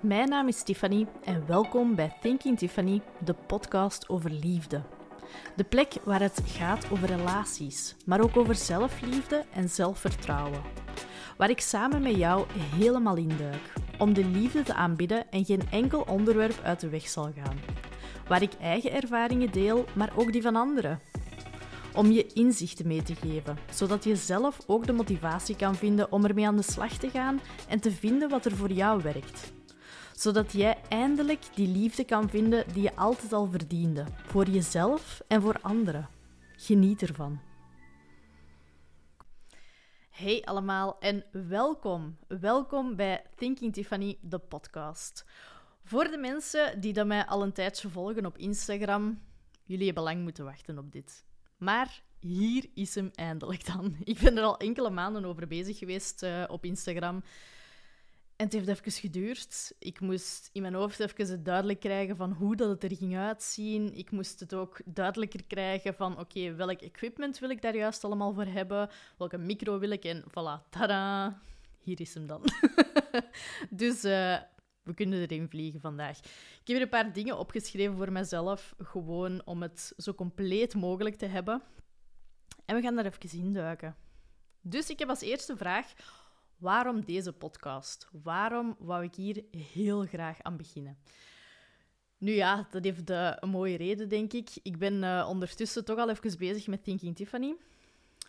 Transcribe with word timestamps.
Mijn 0.00 0.28
naam 0.28 0.48
is 0.48 0.62
Tiffany 0.62 1.06
en 1.24 1.46
welkom 1.46 1.94
bij 1.94 2.16
Thinking 2.20 2.58
Tiffany, 2.58 3.02
de 3.24 3.34
podcast 3.46 4.08
over 4.08 4.30
liefde. 4.30 4.82
De 5.56 5.64
plek 5.64 5.94
waar 6.04 6.20
het 6.20 6.40
gaat 6.46 6.90
over 6.90 7.08
relaties, 7.08 7.96
maar 8.06 8.20
ook 8.20 8.36
over 8.36 8.54
zelfliefde 8.54 9.44
en 9.52 9.68
zelfvertrouwen. 9.68 10.62
Waar 11.36 11.50
ik 11.50 11.60
samen 11.60 12.02
met 12.02 12.16
jou 12.16 12.46
helemaal 12.54 13.16
induik 13.16 13.72
om 13.98 14.14
de 14.14 14.24
liefde 14.24 14.62
te 14.62 14.74
aanbidden 14.74 15.30
en 15.30 15.44
geen 15.44 15.62
enkel 15.70 16.00
onderwerp 16.00 16.60
uit 16.62 16.80
de 16.80 16.88
weg 16.88 17.08
zal 17.08 17.32
gaan. 17.42 17.58
Waar 18.28 18.42
ik 18.42 18.52
eigen 18.60 18.92
ervaringen 18.92 19.52
deel, 19.52 19.84
maar 19.94 20.12
ook 20.16 20.32
die 20.32 20.42
van 20.42 20.56
anderen. 20.56 21.00
Om 21.94 22.10
je 22.10 22.26
inzichten 22.26 22.86
mee 22.86 23.02
te 23.02 23.14
geven, 23.14 23.58
zodat 23.70 24.04
je 24.04 24.16
zelf 24.16 24.58
ook 24.66 24.86
de 24.86 24.92
motivatie 24.92 25.56
kan 25.56 25.74
vinden 25.74 26.12
om 26.12 26.24
ermee 26.24 26.46
aan 26.46 26.56
de 26.56 26.62
slag 26.62 26.92
te 26.92 27.10
gaan 27.10 27.40
en 27.68 27.80
te 27.80 27.90
vinden 27.90 28.28
wat 28.28 28.44
er 28.44 28.56
voor 28.56 28.72
jou 28.72 29.02
werkt 29.02 29.56
zodat 30.18 30.52
jij 30.52 30.82
eindelijk 30.88 31.44
die 31.54 31.68
liefde 31.68 32.04
kan 32.04 32.30
vinden 32.30 32.72
die 32.72 32.82
je 32.82 32.96
altijd 32.96 33.32
al 33.32 33.46
verdiende, 33.46 34.04
voor 34.26 34.48
jezelf 34.48 35.20
en 35.28 35.42
voor 35.42 35.60
anderen. 35.60 36.08
Geniet 36.56 37.02
ervan. 37.02 37.40
Hey 40.10 40.42
allemaal 40.44 40.98
en 40.98 41.24
welkom. 41.32 42.18
Welkom 42.28 42.96
bij 42.96 43.22
Thinking 43.36 43.72
Tiffany, 43.72 44.18
de 44.20 44.38
podcast. 44.38 45.24
Voor 45.84 46.04
de 46.04 46.18
mensen 46.18 46.80
die 46.80 46.92
dat 46.92 47.06
mij 47.06 47.26
al 47.26 47.42
een 47.42 47.52
tijdje 47.52 47.88
volgen 47.88 48.26
op 48.26 48.38
Instagram, 48.38 49.22
jullie 49.64 49.86
hebben 49.86 50.02
lang 50.02 50.22
moeten 50.22 50.44
wachten 50.44 50.78
op 50.78 50.92
dit. 50.92 51.24
Maar 51.56 52.02
hier 52.20 52.66
is 52.74 52.94
hem 52.94 53.10
eindelijk 53.14 53.66
dan. 53.66 53.96
Ik 54.04 54.18
ben 54.18 54.36
er 54.36 54.44
al 54.44 54.58
enkele 54.58 54.90
maanden 54.90 55.24
over 55.24 55.46
bezig 55.46 55.78
geweest 55.78 56.22
uh, 56.22 56.44
op 56.48 56.64
Instagram. 56.64 57.22
En 58.38 58.44
het 58.44 58.52
heeft 58.52 58.68
even 58.68 58.92
geduurd. 58.92 59.72
Ik 59.78 60.00
moest 60.00 60.50
in 60.52 60.62
mijn 60.62 60.74
hoofd 60.74 61.00
even 61.00 61.30
het 61.30 61.44
duidelijk 61.44 61.80
krijgen 61.80 62.16
van 62.16 62.32
hoe 62.32 62.56
dat 62.56 62.68
het 62.68 62.82
er 62.82 62.96
ging 62.96 63.16
uitzien. 63.16 63.94
Ik 63.94 64.10
moest 64.10 64.40
het 64.40 64.54
ook 64.54 64.80
duidelijker 64.84 65.44
krijgen 65.44 65.94
van 65.94 66.18
oké, 66.18 66.54
welk 66.54 66.80
equipment 66.80 67.38
wil 67.38 67.50
ik 67.50 67.62
daar 67.62 67.76
juist 67.76 68.04
allemaal 68.04 68.34
voor 68.34 68.44
hebben? 68.44 68.90
Welke 69.16 69.38
micro 69.38 69.78
wil 69.78 69.90
ik? 69.90 70.04
En 70.04 70.24
voilà, 70.28 70.68
tada! 70.70 71.40
Hier 71.78 72.00
is 72.00 72.14
hem 72.14 72.26
dan. 72.26 72.42
dus 73.70 74.04
uh, 74.04 74.38
we 74.82 74.94
kunnen 74.94 75.20
erin 75.20 75.48
vliegen 75.48 75.80
vandaag. 75.80 76.18
Ik 76.18 76.24
heb 76.54 76.66
hier 76.66 76.80
een 76.80 76.88
paar 76.88 77.12
dingen 77.12 77.38
opgeschreven 77.38 77.96
voor 77.96 78.12
mezelf, 78.12 78.74
gewoon 78.78 79.46
om 79.46 79.62
het 79.62 79.92
zo 79.96 80.14
compleet 80.14 80.74
mogelijk 80.74 81.16
te 81.16 81.26
hebben. 81.26 81.62
En 82.64 82.76
we 82.76 82.82
gaan 82.82 82.94
daar 82.94 83.06
even 83.06 83.38
induiken. 83.38 83.96
Dus 84.60 84.90
ik 84.90 84.98
heb 84.98 85.08
als 85.08 85.20
eerste 85.20 85.56
vraag 85.56 85.92
Waarom 86.58 87.04
deze 87.04 87.32
podcast? 87.32 88.08
Waarom 88.22 88.76
wou 88.78 89.04
ik 89.04 89.14
hier 89.14 89.44
heel 89.74 90.06
graag 90.06 90.42
aan 90.42 90.56
beginnen? 90.56 90.98
Nu 92.18 92.32
ja, 92.32 92.68
dat 92.70 92.84
heeft 92.84 93.10
uh, 93.10 93.32
een 93.36 93.48
mooie 93.48 93.76
reden, 93.76 94.08
denk 94.08 94.32
ik. 94.32 94.50
Ik 94.62 94.78
ben 94.78 95.02
uh, 95.02 95.26
ondertussen 95.28 95.84
toch 95.84 95.98
al 95.98 96.10
even 96.10 96.38
bezig 96.38 96.66
met 96.66 96.84
Thinking 96.84 97.16
Tiffany. 97.16 97.56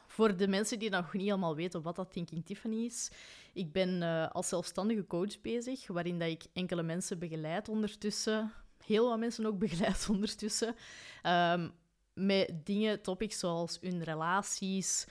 Voor 0.07 0.37
de 0.37 0.47
mensen 0.47 0.79
die 0.79 0.89
nog 0.89 1.13
niet 1.13 1.21
helemaal 1.21 1.55
weten 1.55 1.81
wat 1.81 1.95
dat 1.95 2.11
Thinking 2.11 2.45
Tiffany 2.45 2.85
is, 2.85 3.11
ik 3.53 3.71
ben 3.71 4.01
uh, 4.01 4.27
als 4.27 4.47
zelfstandige 4.47 5.07
coach 5.07 5.41
bezig, 5.41 5.87
waarin 5.87 6.19
dat 6.19 6.29
ik 6.29 6.43
enkele 6.53 6.83
mensen 6.83 7.19
begeleid 7.19 7.69
ondertussen, 7.69 8.51
heel 8.85 9.09
wat 9.09 9.19
mensen 9.19 9.45
ook 9.45 9.59
begeleid 9.67 10.07
ondertussen, 10.09 10.75
um, 11.23 11.71
met 12.13 12.65
dingen, 12.65 13.01
topics 13.01 13.39
zoals 13.39 13.77
hun 13.81 14.03
relaties, 14.03 15.07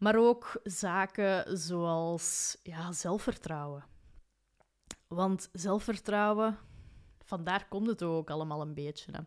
maar 0.00 0.16
ook 0.16 0.60
zaken 0.64 1.58
zoals 1.58 2.56
ja, 2.62 2.92
zelfvertrouwen. 2.92 3.84
Want 5.06 5.48
zelfvertrouwen, 5.52 6.58
vandaar 7.24 7.68
komt 7.68 7.86
het 7.86 8.02
ook 8.02 8.30
allemaal 8.30 8.60
een 8.60 8.74
beetje. 8.74 9.12
Hè. 9.12 9.20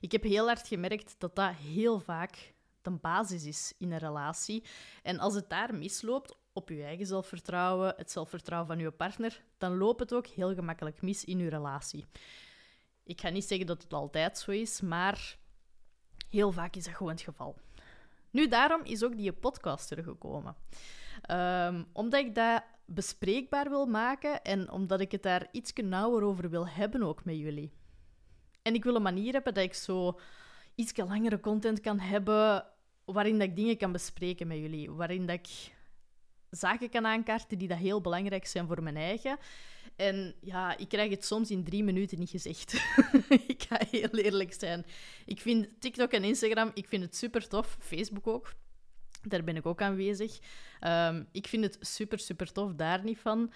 Ik 0.00 0.12
heb 0.12 0.22
heel 0.22 0.46
hard 0.46 0.68
gemerkt 0.68 1.14
dat 1.18 1.36
dat 1.36 1.54
heel 1.54 1.98
vaak 1.98 2.54
de 2.82 2.90
basis 2.90 3.44
is 3.44 3.72
in 3.78 3.92
een 3.92 3.98
relatie. 3.98 4.64
En 5.02 5.18
als 5.18 5.34
het 5.34 5.50
daar 5.50 5.74
misloopt, 5.74 6.36
op 6.52 6.68
je 6.68 6.82
eigen 6.82 7.06
zelfvertrouwen, 7.06 7.94
het 7.96 8.10
zelfvertrouwen 8.10 8.68
van 8.68 8.78
je 8.78 8.90
partner, 8.90 9.44
dan 9.58 9.76
loopt 9.76 10.00
het 10.00 10.14
ook 10.14 10.26
heel 10.26 10.54
gemakkelijk 10.54 11.02
mis 11.02 11.24
in 11.24 11.38
je 11.38 11.48
relatie. 11.48 12.04
Ik 13.04 13.20
ga 13.20 13.28
niet 13.28 13.44
zeggen 13.44 13.66
dat 13.66 13.82
het 13.82 13.92
altijd 13.92 14.38
zo 14.38 14.50
is, 14.50 14.80
maar 14.80 15.36
heel 16.28 16.52
vaak 16.52 16.76
is 16.76 16.84
dat 16.84 16.94
gewoon 16.94 17.12
het 17.12 17.20
geval. 17.20 17.56
Nu, 18.36 18.48
daarom 18.48 18.80
is 18.84 19.04
ook 19.04 19.16
die 19.16 19.32
podcast 19.32 19.90
er 19.90 20.02
gekomen. 20.02 20.56
Um, 21.30 21.86
omdat 21.92 22.20
ik 22.20 22.34
dat 22.34 22.62
bespreekbaar 22.84 23.68
wil 23.68 23.86
maken 23.86 24.42
en 24.42 24.70
omdat 24.70 25.00
ik 25.00 25.12
het 25.12 25.22
daar 25.22 25.48
iets 25.52 25.72
nauwer 25.72 26.22
over 26.22 26.50
wil 26.50 26.68
hebben 26.68 27.02
ook 27.02 27.24
met 27.24 27.36
jullie. 27.36 27.72
En 28.62 28.74
ik 28.74 28.84
wil 28.84 28.94
een 28.94 29.02
manier 29.02 29.32
hebben 29.32 29.54
dat 29.54 29.64
ik 29.64 29.74
zo 29.74 30.20
iets 30.74 30.96
langere 30.96 31.40
content 31.40 31.80
kan 31.80 31.98
hebben 31.98 32.66
waarin 33.04 33.38
dat 33.38 33.48
ik 33.48 33.56
dingen 33.56 33.76
kan 33.76 33.92
bespreken 33.92 34.46
met 34.46 34.58
jullie. 34.58 34.90
Waarin 34.90 35.26
dat 35.26 35.36
ik 35.36 35.75
zaken 36.50 36.90
kan 36.90 37.06
aankaarten 37.06 37.58
die 37.58 37.68
dat 37.68 37.78
heel 37.78 38.00
belangrijk 38.00 38.46
zijn 38.46 38.66
voor 38.66 38.82
mijn 38.82 38.96
eigen. 38.96 39.38
En 39.96 40.34
ja, 40.40 40.76
ik 40.76 40.88
krijg 40.88 41.10
het 41.10 41.24
soms 41.24 41.50
in 41.50 41.64
drie 41.64 41.84
minuten 41.84 42.18
niet 42.18 42.30
gezegd. 42.30 42.72
ik 43.46 43.64
ga 43.68 43.80
heel 43.90 44.10
eerlijk 44.10 44.52
zijn. 44.52 44.86
Ik 45.24 45.40
vind 45.40 45.80
TikTok 45.80 46.10
en 46.10 46.24
Instagram, 46.24 46.70
ik 46.74 46.88
vind 46.88 47.02
het 47.02 47.16
super 47.16 47.48
tof. 47.48 47.76
Facebook 47.80 48.26
ook. 48.26 48.52
Daar 49.22 49.44
ben 49.44 49.56
ik 49.56 49.66
ook 49.66 49.82
aanwezig. 49.82 50.38
Um, 50.80 51.28
ik 51.32 51.46
vind 51.46 51.64
het 51.64 51.78
super, 51.80 52.18
super 52.18 52.52
tof, 52.52 52.74
daar 52.74 53.04
niet 53.04 53.18
van. 53.18 53.52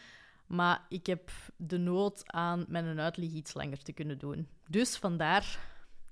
Maar 0.47 0.87
ik 0.89 1.07
heb 1.07 1.31
de 1.57 1.79
nood 1.79 2.23
aan 2.27 2.65
mijn 2.69 3.01
uitleg 3.01 3.31
iets 3.31 3.55
langer 3.55 3.83
te 3.83 3.93
kunnen 3.93 4.19
doen. 4.19 4.49
Dus 4.69 4.97
vandaar 4.97 5.59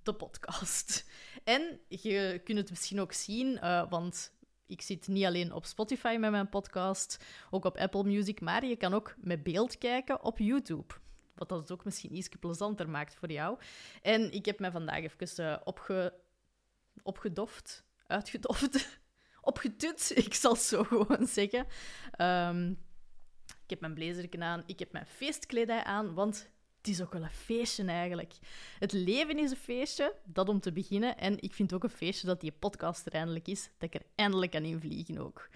de 0.03 0.13
podcast. 0.13 1.05
En 1.45 1.81
je 1.89 2.41
kunt 2.45 2.59
het 2.59 2.71
misschien 2.71 3.01
ook 3.01 3.13
zien, 3.13 3.59
uh, 3.63 3.91
want 3.91 4.33
ik 4.69 4.83
zit 4.83 5.09
niet 5.09 5.25
alleen 5.25 5.53
op 5.53 5.67
Spotify 5.67 6.17
met 6.21 6.31
mijn 6.31 6.49
podcast, 6.49 7.25
ook 7.51 7.65
op 7.65 7.77
Apple 7.77 8.05
Music, 8.05 8.41
maar 8.41 8.67
je 8.67 8.77
kan 8.77 8.95
ook 8.95 9.15
met 9.19 9.43
beeld 9.43 9.79
kijken 9.79 10.23
op 10.23 10.39
YouTube. 10.39 10.95
Wat 11.35 11.49
dat 11.49 11.59
het 11.59 11.73
ook 11.73 11.85
misschien 11.85 12.17
iets 12.17 12.29
plezanter 12.41 12.89
maakt 12.89 13.15
voor 13.15 13.31
jou. 13.31 13.59
En 14.03 14.33
ik 14.33 14.45
heb 14.45 14.59
mij 14.59 14.71
vandaag 14.71 15.03
even 15.03 15.45
uh, 15.45 15.57
opge... 15.65 16.15
opgedoft, 17.03 17.85
uitgedoft, 18.07 19.01
opgetut, 19.41 20.13
ik 20.27 20.35
zal 20.35 20.53
het 20.53 20.61
zo 20.61 20.85
gewoon 20.85 21.27
zeggen. 21.27 21.67
Um, 22.21 22.87
ik 23.63 23.71
heb 23.71 23.81
mijn 23.81 23.95
blazerken 23.95 24.43
aan, 24.43 24.63
ik 24.67 24.79
heb 24.79 24.93
mijn 24.93 25.07
feestkledij 25.07 25.85
aan, 25.85 26.15
want 26.15 26.51
het 26.89 26.97
is 26.99 27.05
ook 27.05 27.13
wel 27.13 27.23
een 27.23 27.31
feestje 27.31 27.85
eigenlijk. 27.85 28.35
Het 28.79 28.93
leven 28.93 29.39
is 29.39 29.51
een 29.51 29.57
feestje, 29.57 30.15
dat 30.25 30.49
om 30.49 30.61
te 30.61 30.73
beginnen. 30.73 31.19
En 31.19 31.43
ik 31.43 31.55
vind 31.55 31.73
ook 31.73 31.83
een 31.83 31.91
feestje 31.91 32.27
dat 32.27 32.41
die 32.41 32.53
podcast 32.59 33.07
er 33.07 33.13
eindelijk 33.13 33.49
is, 33.49 33.71
dat 33.79 33.95
ik 33.95 34.01
er 34.01 34.07
eindelijk 34.15 34.51
kan 34.51 34.63
invliegen 34.63 35.19
ook. 35.19 35.49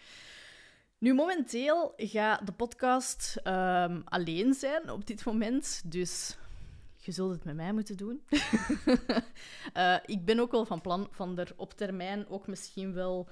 Nu, 0.99 1.15
momenteel 1.15 1.93
gaat 1.97 2.47
de 2.47 2.53
podcast 2.53 3.41
ehm, 3.43 4.01
alleen 4.05 4.55
zijn 4.55 4.91
op 4.91 5.07
dit 5.07 5.25
moment, 5.25 5.83
dus 5.85 6.37
je 6.97 7.13
zult 7.13 7.33
het 7.33 7.45
met 7.45 7.57
mij 7.57 7.73
moeten 7.73 7.97
doen. 7.97 8.23
uh, 9.77 9.97
ik 10.17 10.25
ben 10.25 10.41
ook 10.41 10.51
wel 10.51 10.65
van 10.65 10.81
plan 10.81 11.09
van 11.11 11.39
er 11.39 11.53
op 11.57 11.73
termijn 11.73 12.29
ook 12.29 12.47
misschien 12.47 12.93
wel 12.93 13.29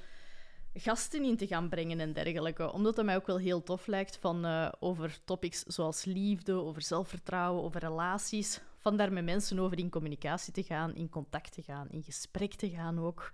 gasten 0.81 1.25
in 1.25 1.37
te 1.37 1.47
gaan 1.47 1.69
brengen 1.69 2.01
en 2.01 2.13
dergelijke. 2.13 2.73
Omdat 2.73 2.97
het 2.97 3.07
mij 3.07 3.17
ook 3.17 3.27
wel 3.27 3.39
heel 3.39 3.63
tof 3.63 3.87
lijkt 3.87 4.17
van 4.17 4.47
uh, 4.47 4.73
over 4.81 5.19
topics 5.25 5.63
zoals 5.63 6.05
liefde, 6.05 6.53
over 6.53 6.83
zelfvertrouwen, 6.83 7.63
over 7.63 7.81
relaties. 7.81 8.61
Van 8.77 8.97
daar 8.97 9.13
met 9.13 9.25
mensen 9.25 9.59
over 9.59 9.79
in 9.79 9.91
communicatie 9.91 10.53
te 10.53 10.63
gaan, 10.63 10.95
in 10.95 11.09
contact 11.09 11.53
te 11.53 11.63
gaan, 11.63 11.91
in 11.91 12.03
gesprek 12.03 12.55
te 12.55 12.71
gaan 12.71 12.99
ook. 12.99 13.31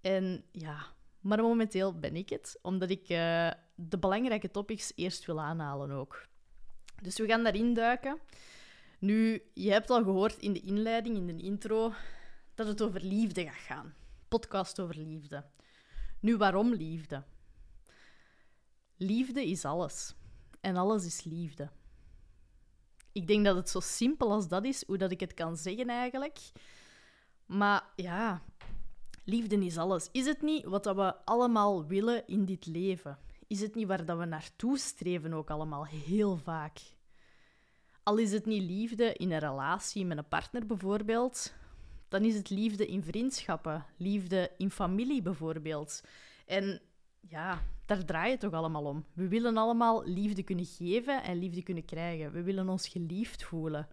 En 0.00 0.44
ja, 0.52 0.86
maar 1.20 1.42
momenteel 1.42 1.98
ben 1.98 2.16
ik 2.16 2.28
het, 2.28 2.58
omdat 2.62 2.90
ik 2.90 3.08
uh, 3.08 3.50
de 3.74 3.98
belangrijke 3.98 4.50
topics 4.50 4.92
eerst 4.94 5.24
wil 5.24 5.40
aanhalen 5.40 5.90
ook. 5.90 6.26
Dus 7.02 7.18
we 7.18 7.26
gaan 7.26 7.42
daarin 7.42 7.74
duiken. 7.74 8.18
Nu, 8.98 9.42
je 9.54 9.70
hebt 9.70 9.90
al 9.90 10.02
gehoord 10.02 10.38
in 10.38 10.52
de 10.52 10.60
inleiding, 10.60 11.16
in 11.16 11.26
de 11.26 11.42
intro, 11.42 11.92
dat 12.54 12.66
het 12.66 12.82
over 12.82 13.00
liefde 13.04 13.44
gaat 13.44 13.54
gaan. 13.54 13.94
Podcast 14.28 14.80
over 14.80 14.96
liefde. 14.96 15.44
Nu, 16.24 16.36
waarom 16.36 16.74
liefde? 16.74 17.22
Liefde 18.96 19.46
is 19.46 19.64
alles. 19.64 20.14
En 20.60 20.76
alles 20.76 21.04
is 21.04 21.24
liefde. 21.24 21.70
Ik 23.12 23.26
denk 23.26 23.44
dat 23.44 23.56
het 23.56 23.68
zo 23.68 23.80
simpel 23.80 24.30
als 24.30 24.48
dat 24.48 24.64
is, 24.64 24.84
hoe 24.86 24.98
dat 24.98 25.10
ik 25.10 25.20
het 25.20 25.34
kan 25.34 25.56
zeggen 25.56 25.88
eigenlijk. 25.88 26.38
Maar 27.46 27.92
ja, 27.96 28.42
liefde 29.24 29.64
is 29.64 29.78
alles. 29.78 30.08
Is 30.12 30.26
het 30.26 30.42
niet 30.42 30.64
wat 30.64 30.84
dat 30.84 30.96
we 30.96 31.24
allemaal 31.24 31.86
willen 31.86 32.26
in 32.26 32.44
dit 32.44 32.66
leven? 32.66 33.18
Is 33.46 33.60
het 33.60 33.74
niet 33.74 33.86
waar 33.86 34.04
dat 34.04 34.18
we 34.18 34.24
naartoe 34.24 34.78
streven 34.78 35.32
ook 35.32 35.50
allemaal 35.50 35.86
heel 35.86 36.36
vaak? 36.36 36.80
Al 38.02 38.16
is 38.16 38.32
het 38.32 38.46
niet 38.46 38.62
liefde 38.62 39.12
in 39.12 39.32
een 39.32 39.38
relatie 39.38 40.06
met 40.06 40.18
een 40.18 40.28
partner 40.28 40.66
bijvoorbeeld, 40.66 41.54
dan 42.14 42.24
is 42.24 42.34
het 42.34 42.50
liefde 42.50 42.86
in 42.86 43.02
vriendschappen, 43.02 43.86
liefde 43.96 44.50
in 44.56 44.70
familie 44.70 45.22
bijvoorbeeld. 45.22 46.00
En 46.46 46.80
ja, 47.20 47.62
daar 47.86 48.04
draait 48.04 48.30
het 48.30 48.40
toch 48.40 48.52
allemaal 48.52 48.84
om. 48.84 49.04
We 49.12 49.28
willen 49.28 49.56
allemaal 49.56 50.04
liefde 50.04 50.42
kunnen 50.42 50.64
geven 50.64 51.22
en 51.22 51.38
liefde 51.38 51.62
kunnen 51.62 51.84
krijgen. 51.84 52.32
We 52.32 52.42
willen 52.42 52.68
ons 52.68 52.88
geliefd 52.88 53.44
voelen. 53.44 53.88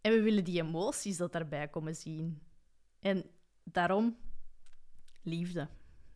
En 0.00 0.12
we 0.12 0.22
willen 0.22 0.44
die 0.44 0.62
emoties 0.62 1.16
dat 1.16 1.32
daarbij 1.32 1.68
komen 1.68 1.94
zien. 1.94 2.42
En 3.00 3.24
daarom 3.64 4.16
liefde. 5.22 5.68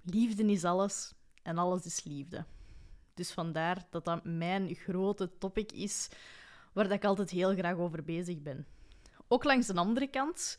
Liefde 0.02 0.44
is 0.44 0.64
alles 0.64 1.14
en 1.42 1.58
alles 1.58 1.84
is 1.84 2.04
liefde. 2.04 2.44
Dus 3.14 3.32
vandaar 3.32 3.86
dat 3.90 4.04
dat 4.04 4.24
mijn 4.24 4.74
grote 4.74 5.38
topic 5.38 5.72
is 5.72 6.08
waar 6.72 6.84
dat 6.84 6.96
ik 6.96 7.04
altijd 7.04 7.30
heel 7.30 7.54
graag 7.54 7.76
over 7.76 8.04
bezig 8.04 8.42
ben. 8.42 8.66
Ook 9.32 9.44
langs 9.44 9.66
de 9.66 9.74
andere 9.74 10.06
kant, 10.06 10.58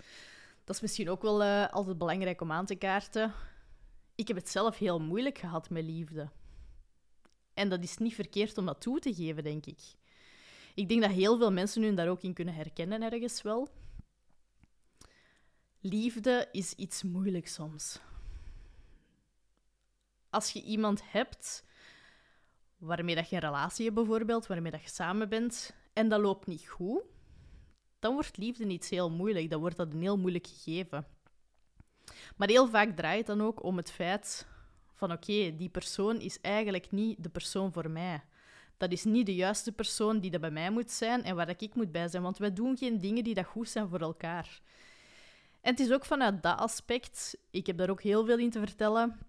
dat 0.64 0.76
is 0.76 0.82
misschien 0.82 1.10
ook 1.10 1.22
wel 1.22 1.44
uh, 1.44 1.68
altijd 1.68 1.98
belangrijk 1.98 2.42
om 2.42 2.52
aan 2.52 2.66
te 2.66 2.76
kaarten. 2.76 3.34
Ik 4.16 4.28
heb 4.28 4.38
het 4.38 4.50
zelf 4.50 4.78
heel 4.78 5.00
moeilijk 5.00 5.38
gehad 5.38 5.70
met 5.70 5.84
liefde. 5.84 6.30
En 7.54 7.70
dat 7.70 7.84
is 7.84 7.98
niet 7.98 8.16
verkeerd 8.16 8.58
om 8.58 8.66
dat 8.66 8.82
toe 8.82 9.00
te 9.00 9.14
geven, 9.14 9.44
denk 9.44 9.66
ik. 9.66 9.80
Ik 10.76 10.90
denk 10.90 11.02
dat 11.02 11.12
heel 11.12 11.38
veel 11.38 11.52
mensen 11.52 11.84
hun 11.84 11.96
daar 11.96 12.08
ook 12.08 12.22
in 12.22 12.34
kunnen 12.34 12.54
herkennen, 12.54 13.02
ergens 13.02 13.42
wel. 13.42 13.70
Liefde 15.80 16.48
is 16.52 16.74
iets 16.74 17.04
moeilijks 17.04 17.54
soms. 17.54 18.00
Als 20.30 20.52
je 20.52 20.64
iemand 20.64 21.12
hebt 21.12 21.66
waarmee 22.78 23.16
dat 23.16 23.30
je 23.30 23.36
een 23.36 23.42
relatie 23.42 23.84
hebt, 23.86 23.98
bijvoorbeeld, 23.98 24.48
waarmee 24.48 24.72
dat 24.72 24.84
je 24.84 24.90
samen 24.90 25.30
bent, 25.30 25.76
en 25.94 26.10
dat 26.10 26.22
loopt 26.22 26.48
niet 26.48 26.68
goed, 26.68 27.04
dan 28.02 28.14
wordt 28.14 28.38
liefde 28.38 28.68
iets 28.68 28.90
heel 28.90 29.12
moeilijk. 29.12 29.50
Dan 29.50 29.60
wordt 29.60 29.78
dat 29.78 29.94
een 29.94 30.02
heel 30.02 30.18
moeilijk 30.18 30.48
gegeven. 30.48 31.06
Maar 32.36 32.48
heel 32.48 32.68
vaak 32.68 32.96
draait 32.96 33.28
het 33.28 33.38
dan 33.38 33.42
ook 33.48 33.64
om 33.64 33.78
het 33.78 33.92
feit 33.92 34.48
van 34.94 35.12
oké, 35.12 35.56
die 35.56 35.70
persoon 35.70 36.20
is 36.20 36.42
eigenlijk 36.42 36.92
niet 36.92 37.24
de 37.24 37.30
persoon 37.30 37.74
voor 37.74 37.90
mij. 37.90 38.24
Dat 38.78 38.92
is 38.92 39.04
niet 39.04 39.26
de 39.26 39.36
juiste 39.36 39.72
persoon 39.72 40.20
die 40.20 40.32
er 40.32 40.40
bij 40.40 40.52
mij 40.52 40.72
moet 40.72 40.92
zijn 40.92 41.24
en 41.24 41.36
waar 41.36 41.54
ik 41.58 41.76
moet 41.76 41.92
bij 41.92 42.08
zijn, 42.08 42.24
want 42.24 42.38
wij 42.38 42.54
doen 42.54 42.78
geen 42.78 43.00
dingen 43.00 43.24
die 43.24 43.34
dat 43.34 43.46
goed 43.46 43.70
zijn 43.70 43.88
voor 43.90 44.00
elkaar. 44.00 44.62
En 45.62 45.72
het 45.72 45.80
is 45.80 45.92
ook 45.92 46.06
vanuit 46.06 46.44
dat 46.44 46.58
aspect, 46.58 47.38
ik 47.52 47.68
heb 47.68 47.78
daar 47.78 47.90
ook 47.90 48.02
heel 48.02 48.26
veel 48.26 48.38
in 48.38 48.50
te 48.50 48.60
vertellen. 48.60 49.20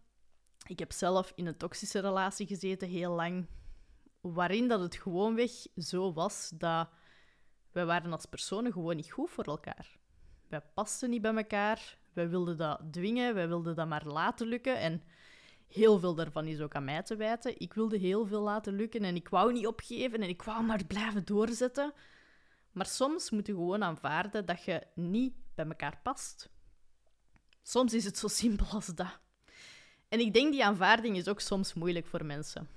Ik 0.66 0.78
heb 0.78 0.92
zelf 0.92 1.32
in 1.34 1.46
een 1.46 1.56
toxische 1.56 1.98
relatie 1.98 2.46
gezeten 2.46 2.88
heel 2.88 3.14
lang, 3.14 3.46
waarin 4.20 4.68
dat 4.68 4.80
het 4.80 4.94
gewoonweg 4.94 5.50
zo 5.76 6.12
was 6.12 6.52
dat 6.54 6.88
wij 7.72 7.86
waren 7.86 8.12
als 8.12 8.26
personen 8.26 8.72
gewoon 8.72 8.96
niet 8.96 9.10
goed 9.10 9.30
voor 9.30 9.44
elkaar. 9.44 9.98
Wij 10.48 10.60
pasten 10.74 11.10
niet 11.10 11.22
bij 11.22 11.34
elkaar, 11.34 11.98
wij 12.12 12.28
wilden 12.28 12.56
dat 12.56 12.80
dwingen, 12.90 13.34
wij 13.34 13.48
wilden 13.48 13.74
dat 13.74 13.88
maar 13.88 14.06
laten 14.06 14.46
lukken 14.46 14.78
en 14.78 15.02
heel 15.66 15.98
veel 15.98 16.14
daarvan 16.14 16.46
is 16.46 16.60
ook 16.60 16.74
aan 16.74 16.84
mij 16.84 17.02
te 17.02 17.16
wijten. 17.16 17.60
Ik 17.60 17.74
wilde 17.74 17.96
heel 17.96 18.26
veel 18.26 18.40
laten 18.40 18.74
lukken 18.74 19.04
en 19.04 19.14
ik 19.14 19.28
wou 19.28 19.52
niet 19.52 19.66
opgeven 19.66 20.22
en 20.22 20.28
ik 20.28 20.42
wou 20.42 20.64
maar 20.64 20.84
blijven 20.86 21.24
doorzetten. 21.24 21.92
Maar 22.72 22.86
soms 22.86 23.30
moet 23.30 23.46
je 23.46 23.52
gewoon 23.52 23.82
aanvaarden 23.82 24.46
dat 24.46 24.64
je 24.64 24.86
niet 24.94 25.34
bij 25.54 25.66
elkaar 25.66 26.00
past. 26.02 26.50
Soms 27.62 27.94
is 27.94 28.04
het 28.04 28.18
zo 28.18 28.28
simpel 28.28 28.66
als 28.66 28.86
dat. 28.86 29.18
En 30.08 30.20
ik 30.20 30.32
denk 30.32 30.52
die 30.52 30.64
aanvaarding 30.64 31.16
is 31.16 31.28
ook 31.28 31.40
soms 31.40 31.74
moeilijk 31.74 32.06
voor 32.06 32.24
mensen. 32.24 32.68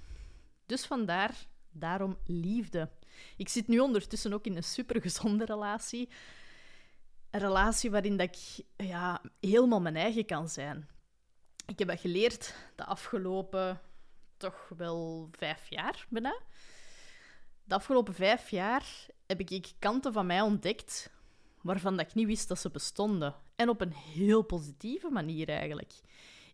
Dus 0.65 0.85
vandaar, 0.85 1.47
daarom 1.75 2.17
liefde. 2.25 2.89
Ik 3.37 3.49
zit 3.49 3.67
nu 3.67 3.79
ondertussen 3.79 4.33
ook 4.33 4.45
in 4.45 4.55
een 4.55 4.63
supergezonde 4.63 5.45
relatie. 5.45 6.09
Een 7.29 7.39
relatie 7.39 7.91
waarin 7.91 8.17
dat 8.17 8.27
ik 8.27 8.65
ja, 8.87 9.21
helemaal 9.39 9.81
mijn 9.81 9.95
eigen 9.95 10.25
kan 10.25 10.49
zijn. 10.49 10.89
Ik 11.65 11.79
heb 11.79 11.87
dat 11.87 11.99
geleerd 11.99 12.55
de 12.75 12.85
afgelopen 12.85 13.81
toch 14.37 14.69
wel 14.77 15.29
vijf 15.31 15.69
jaar 15.69 16.05
bijna. 16.09 16.39
De 17.63 17.75
afgelopen 17.75 18.13
vijf 18.13 18.49
jaar 18.49 19.07
heb 19.25 19.39
ik 19.39 19.73
kanten 19.79 20.13
van 20.13 20.25
mij 20.25 20.41
ontdekt 20.41 21.09
waarvan 21.61 21.97
dat 21.97 22.05
ik 22.05 22.13
niet 22.13 22.27
wist 22.27 22.47
dat 22.47 22.59
ze 22.59 22.69
bestonden. 22.69 23.35
En 23.55 23.69
op 23.69 23.81
een 23.81 23.93
heel 23.93 24.41
positieve 24.41 25.09
manier 25.09 25.49
eigenlijk. 25.49 25.93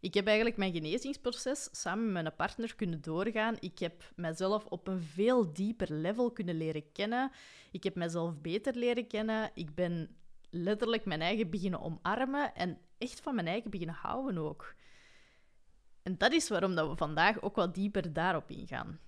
Ik 0.01 0.13
heb 0.13 0.25
eigenlijk 0.25 0.57
mijn 0.57 0.73
genezingsproces 0.73 1.69
samen 1.71 2.11
met 2.11 2.23
mijn 2.23 2.35
partner 2.35 2.75
kunnen 2.75 3.01
doorgaan. 3.01 3.55
Ik 3.59 3.79
heb 3.79 4.11
mezelf 4.15 4.65
op 4.65 4.87
een 4.87 5.01
veel 5.01 5.53
dieper 5.53 5.93
level 5.93 6.31
kunnen 6.31 6.57
leren 6.57 6.91
kennen. 6.91 7.31
Ik 7.71 7.83
heb 7.83 7.95
mezelf 7.95 8.41
beter 8.41 8.75
leren 8.75 9.07
kennen. 9.07 9.51
Ik 9.53 9.75
ben 9.75 10.15
letterlijk 10.49 11.05
mijn 11.05 11.21
eigen 11.21 11.49
beginnen 11.49 11.81
omarmen 11.81 12.55
en 12.55 12.79
echt 12.97 13.19
van 13.19 13.35
mijn 13.35 13.47
eigen 13.47 13.69
beginnen 13.69 13.95
houden 13.95 14.37
ook. 14.37 14.75
En 16.03 16.17
dat 16.17 16.31
is 16.31 16.49
waarom 16.49 16.75
dat 16.75 16.89
we 16.89 16.95
vandaag 16.95 17.41
ook 17.41 17.55
wat 17.55 17.75
dieper 17.75 18.13
daarop 18.13 18.49
ingaan. 18.49 18.99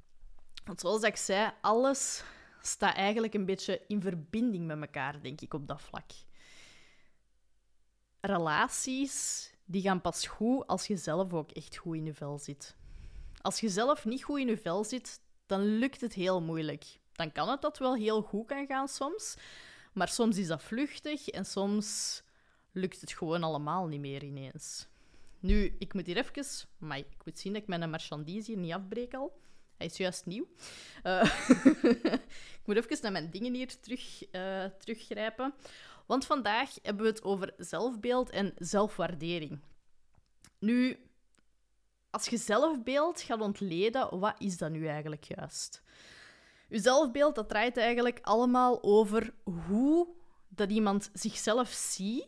Want 0.66 0.80
zoals 0.80 1.02
ik 1.02 1.16
zei, 1.16 1.52
alles 1.62 2.24
staat 2.62 2.96
eigenlijk 2.96 3.34
een 3.34 3.46
beetje 3.46 3.82
in 3.88 4.02
verbinding 4.02 4.66
met 4.66 4.82
elkaar, 4.82 5.22
denk 5.22 5.42
ik, 5.42 5.54
op 5.54 5.68
dat 5.68 5.82
vlak. 5.82 6.12
Relaties 8.22 9.53
die 9.66 9.82
gaan 9.82 10.02
pas 10.02 10.28
goed 10.28 10.68
als 10.68 10.88
je 10.88 10.98
zelf 10.98 11.34
ook 11.34 11.52
echt 11.52 11.76
goed 11.76 11.96
in 11.96 12.06
je 12.06 12.14
vel 12.14 12.38
zit. 12.38 12.76
Als 13.42 13.60
je 13.60 13.70
zelf 13.70 14.06
niet 14.06 14.24
goed 14.24 14.40
in 14.40 14.48
je 14.48 14.58
vel 14.58 14.84
zit, 14.84 15.22
dan 15.46 15.78
lukt 15.78 16.02
het 16.02 16.14
heel 16.14 16.42
moeilijk. 16.42 17.00
Dan 17.12 17.32
kan 17.32 17.50
het 17.50 17.62
dat 17.62 17.78
wel 17.78 17.96
heel 17.96 18.22
goed 18.22 18.48
kan 18.48 18.66
gaan 18.66 18.88
soms, 18.88 19.36
maar 19.94 20.08
soms 20.08 20.38
is 20.38 20.48
dat 20.48 20.64
vluchtig 20.64 21.28
en 21.28 21.46
soms 21.46 22.22
lukt 22.72 23.02
het 23.02 23.12
gewoon 23.12 23.44
allemaal 23.44 23.88
niet 23.88 24.00
meer 24.00 24.24
ineens. 24.24 24.88
Nu, 25.40 25.76
ik 25.80 25.94
moet 25.94 26.06
hier 26.06 26.18
even... 26.18 26.68
Maar 26.78 26.98
ik 26.98 27.26
moet 27.26 27.40
zien 27.40 27.54
dat 27.54 27.62
ik 27.62 27.68
mijn 27.68 27.90
marchandise 27.90 28.52
hier 28.52 28.60
niet 28.60 28.74
afbreek 28.74 29.14
al. 29.14 29.42
Hij 29.78 29.88
is 29.88 29.98
juist 29.98 30.26
nieuw. 30.26 30.48
Uh, 31.04 31.24
ik 32.60 32.66
moet 32.66 32.76
even 32.76 32.98
naar 33.02 33.12
mijn 33.12 33.30
dingen 33.30 33.54
hier 33.54 33.80
terug, 33.80 34.24
uh, 34.32 34.66
teruggrijpen. 34.66 35.54
Want 36.06 36.26
vandaag 36.26 36.74
hebben 36.82 37.04
we 37.04 37.10
het 37.10 37.24
over 37.24 37.54
zelfbeeld 37.58 38.30
en 38.30 38.54
zelfwaardering. 38.58 39.60
Nu, 40.60 40.98
als 42.10 42.28
je 42.28 42.38
zelfbeeld 42.38 43.22
gaat 43.22 43.42
ontleden, 43.42 44.20
wat 44.20 44.36
is 44.38 44.58
dat 44.58 44.72
nu 44.72 44.88
eigenlijk 44.88 45.24
juist? 45.24 45.84
Je 46.70 46.80
zelfbeeld 46.80 47.36
dat 47.36 47.50
draait 47.50 47.78
eigenlijk 47.78 48.20
allemaal 48.22 48.84
over 48.84 49.34
hoe 49.68 50.08
dat 50.48 50.70
iemand 50.70 51.10
zichzelf 51.14 51.70
ziet 51.70 52.26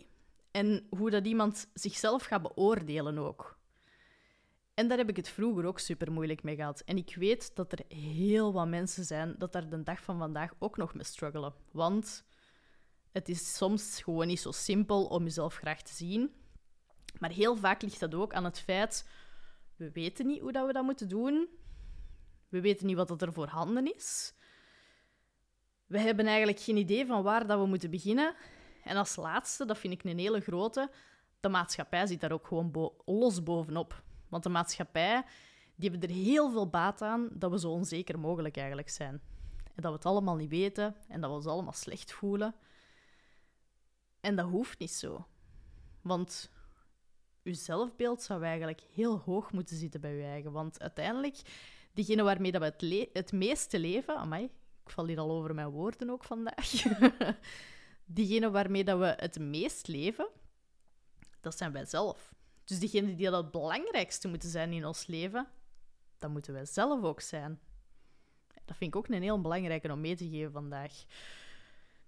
en 0.52 0.88
hoe 0.90 1.10
dat 1.10 1.26
iemand 1.26 1.68
zichzelf 1.74 2.24
gaat 2.24 2.42
beoordelen 2.42 3.18
ook. 3.18 3.58
En 4.74 4.88
daar 4.88 4.98
heb 4.98 5.10
ik 5.10 5.16
het 5.16 5.30
vroeger 5.30 5.66
ook 5.66 5.80
super 5.80 6.12
moeilijk 6.12 6.44
mee 6.44 6.56
gehad. 6.56 6.82
En 6.86 6.98
ik 6.98 7.16
weet 7.16 7.56
dat 7.56 7.72
er 7.72 7.98
heel 7.98 8.54
wat 8.54 8.68
mensen 8.68 9.06
zijn 9.06 9.36
dat 9.38 9.54
daar 9.54 9.70
de 9.70 9.84
dag 9.84 10.04
van 10.04 10.18
vandaag 10.18 10.54
ook 10.60 10.78
nog 10.78 10.94
mee 10.94 11.04
struggelen. 11.04 11.54
Want 11.72 12.24
het 13.16 13.30
is 13.30 13.56
soms 13.56 14.02
gewoon 14.04 14.28
niet 14.28 14.40
zo 14.40 14.52
simpel 14.52 15.06
om 15.06 15.24
jezelf 15.24 15.56
graag 15.56 15.82
te 15.82 15.94
zien. 15.94 16.34
Maar 17.20 17.30
heel 17.30 17.56
vaak 17.56 17.82
ligt 17.82 18.00
dat 18.00 18.14
ook 18.14 18.34
aan 18.34 18.44
het 18.44 18.60
feit, 18.60 19.10
we 19.76 19.92
weten 19.92 20.28
niet 20.28 20.42
hoe 20.42 20.52
dat 20.52 20.66
we 20.66 20.74
dat 20.74 20.84
moeten 20.84 21.10
doen. 21.10 21.48
We 22.50 22.62
weten 22.62 22.86
niet 22.86 22.96
wat 22.96 23.22
er 23.22 23.34
voorhanden 23.34 23.96
is. 23.96 24.34
We 25.86 26.00
hebben 26.00 26.26
eigenlijk 26.26 26.60
geen 26.60 26.78
idee 26.78 27.06
van 27.06 27.24
waar 27.24 27.48
dat 27.48 27.60
we 27.60 27.66
moeten 27.66 27.90
beginnen. 27.90 28.36
En 28.84 28.98
als 28.98 29.16
laatste, 29.16 29.66
dat 29.66 29.78
vind 29.78 29.94
ik 29.94 30.04
een 30.04 30.20
hele 30.20 30.42
grote, 30.42 30.92
de 31.40 31.50
maatschappij 31.50 32.08
zit 32.08 32.22
daar 32.22 32.32
ook 32.32 32.48
gewoon 32.48 32.92
los 33.06 33.44
bovenop. 33.44 34.04
Want 34.30 34.44
de 34.44 34.50
maatschappij, 34.50 35.24
die 35.76 35.90
hebben 35.90 36.10
er 36.10 36.16
heel 36.16 36.52
veel 36.52 36.70
baat 36.70 37.02
aan 37.02 37.30
dat 37.32 37.52
we 37.52 37.60
zo 37.60 37.72
onzeker 37.72 38.20
mogelijk 38.20 38.58
eigenlijk 38.58 38.90
zijn. 38.90 39.22
En 39.64 39.82
dat 39.82 39.92
we 39.92 39.98
het 39.98 40.06
allemaal 40.06 40.36
niet 40.36 40.50
weten 40.50 40.96
en 41.08 41.22
dat 41.22 41.30
we 41.30 41.36
ons 41.36 41.46
allemaal 41.46 41.74
slecht 41.74 42.14
voelen. 42.14 42.56
En 44.26 44.36
dat 44.36 44.50
hoeft 44.50 44.80
niet 44.80 44.92
zo. 44.92 45.28
Want 46.02 46.52
je 47.42 47.54
zelfbeeld 47.54 48.22
zou 48.22 48.44
eigenlijk 48.44 48.82
heel 48.94 49.20
hoog 49.20 49.52
moeten 49.52 49.78
zitten 49.78 50.02
bij 50.02 50.16
je 50.16 50.24
eigen. 50.24 50.52
Want 50.52 50.82
uiteindelijk, 50.82 51.42
diegene 51.94 52.24
waarmee 52.24 52.52
dat 52.52 52.62
we 52.62 52.86
het, 52.86 53.10
het 53.14 53.32
meeste 53.32 53.80
leven... 53.80 54.16
Amai, 54.16 54.44
ik 54.84 54.90
val 54.90 55.08
hier 55.08 55.20
al 55.20 55.32
over 55.32 55.56
mijn 55.56 55.70
woorden 55.70 56.10
ook 56.10 56.24
vandaag. 56.24 56.72
diegene 58.06 58.52
waarmee 58.52 58.84
dat 58.84 59.00
we 59.00 59.14
het 59.18 59.40
meest 59.40 59.88
leven, 59.88 60.28
dat 61.42 61.58
zijn 61.58 61.72
wij 61.72 61.86
zelf. 61.86 62.34
Dus 62.64 62.80
diegene 62.80 63.16
die 63.16 63.30
dat 63.30 63.44
het 63.44 63.52
belangrijkste 63.52 64.28
moeten 64.28 64.50
zijn 64.50 64.74
in 64.74 64.86
ons 64.86 65.08
leven, 65.08 65.48
dat 66.18 66.30
moeten 66.30 66.54
wij 66.54 66.66
zelf 66.66 67.04
ook 67.04 67.22
zijn. 67.22 67.60
Dat 68.66 68.78
vind 68.78 68.94
ik 68.94 68.96
ook 68.96 69.08
een 69.08 69.22
heel 69.22 69.42
belangrijke 69.42 69.92
om 69.92 70.02
mee 70.02 70.16
te 70.16 70.30
geven 70.30 70.52
vandaag. 70.52 71.06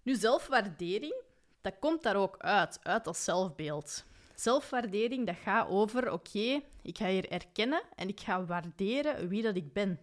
Nu, 0.01 0.15
zelfwaardering, 0.15 1.25
dat 1.67 1.79
komt 1.79 2.03
daar 2.03 2.15
ook 2.15 2.37
uit, 2.37 2.79
uit 2.83 3.07
als 3.07 3.23
zelfbeeld. 3.23 4.05
Zelfwaardering, 4.35 5.25
dat 5.25 5.35
gaat 5.35 5.69
over, 5.69 6.11
oké, 6.11 6.61
ik 6.81 6.97
ga 6.97 7.07
hier 7.07 7.31
erkennen 7.31 7.81
en 7.95 8.07
ik 8.07 8.19
ga 8.19 8.45
waarderen 8.45 9.27
wie 9.27 9.41
dat 9.41 9.55
ik 9.55 9.73
ben. 9.73 9.99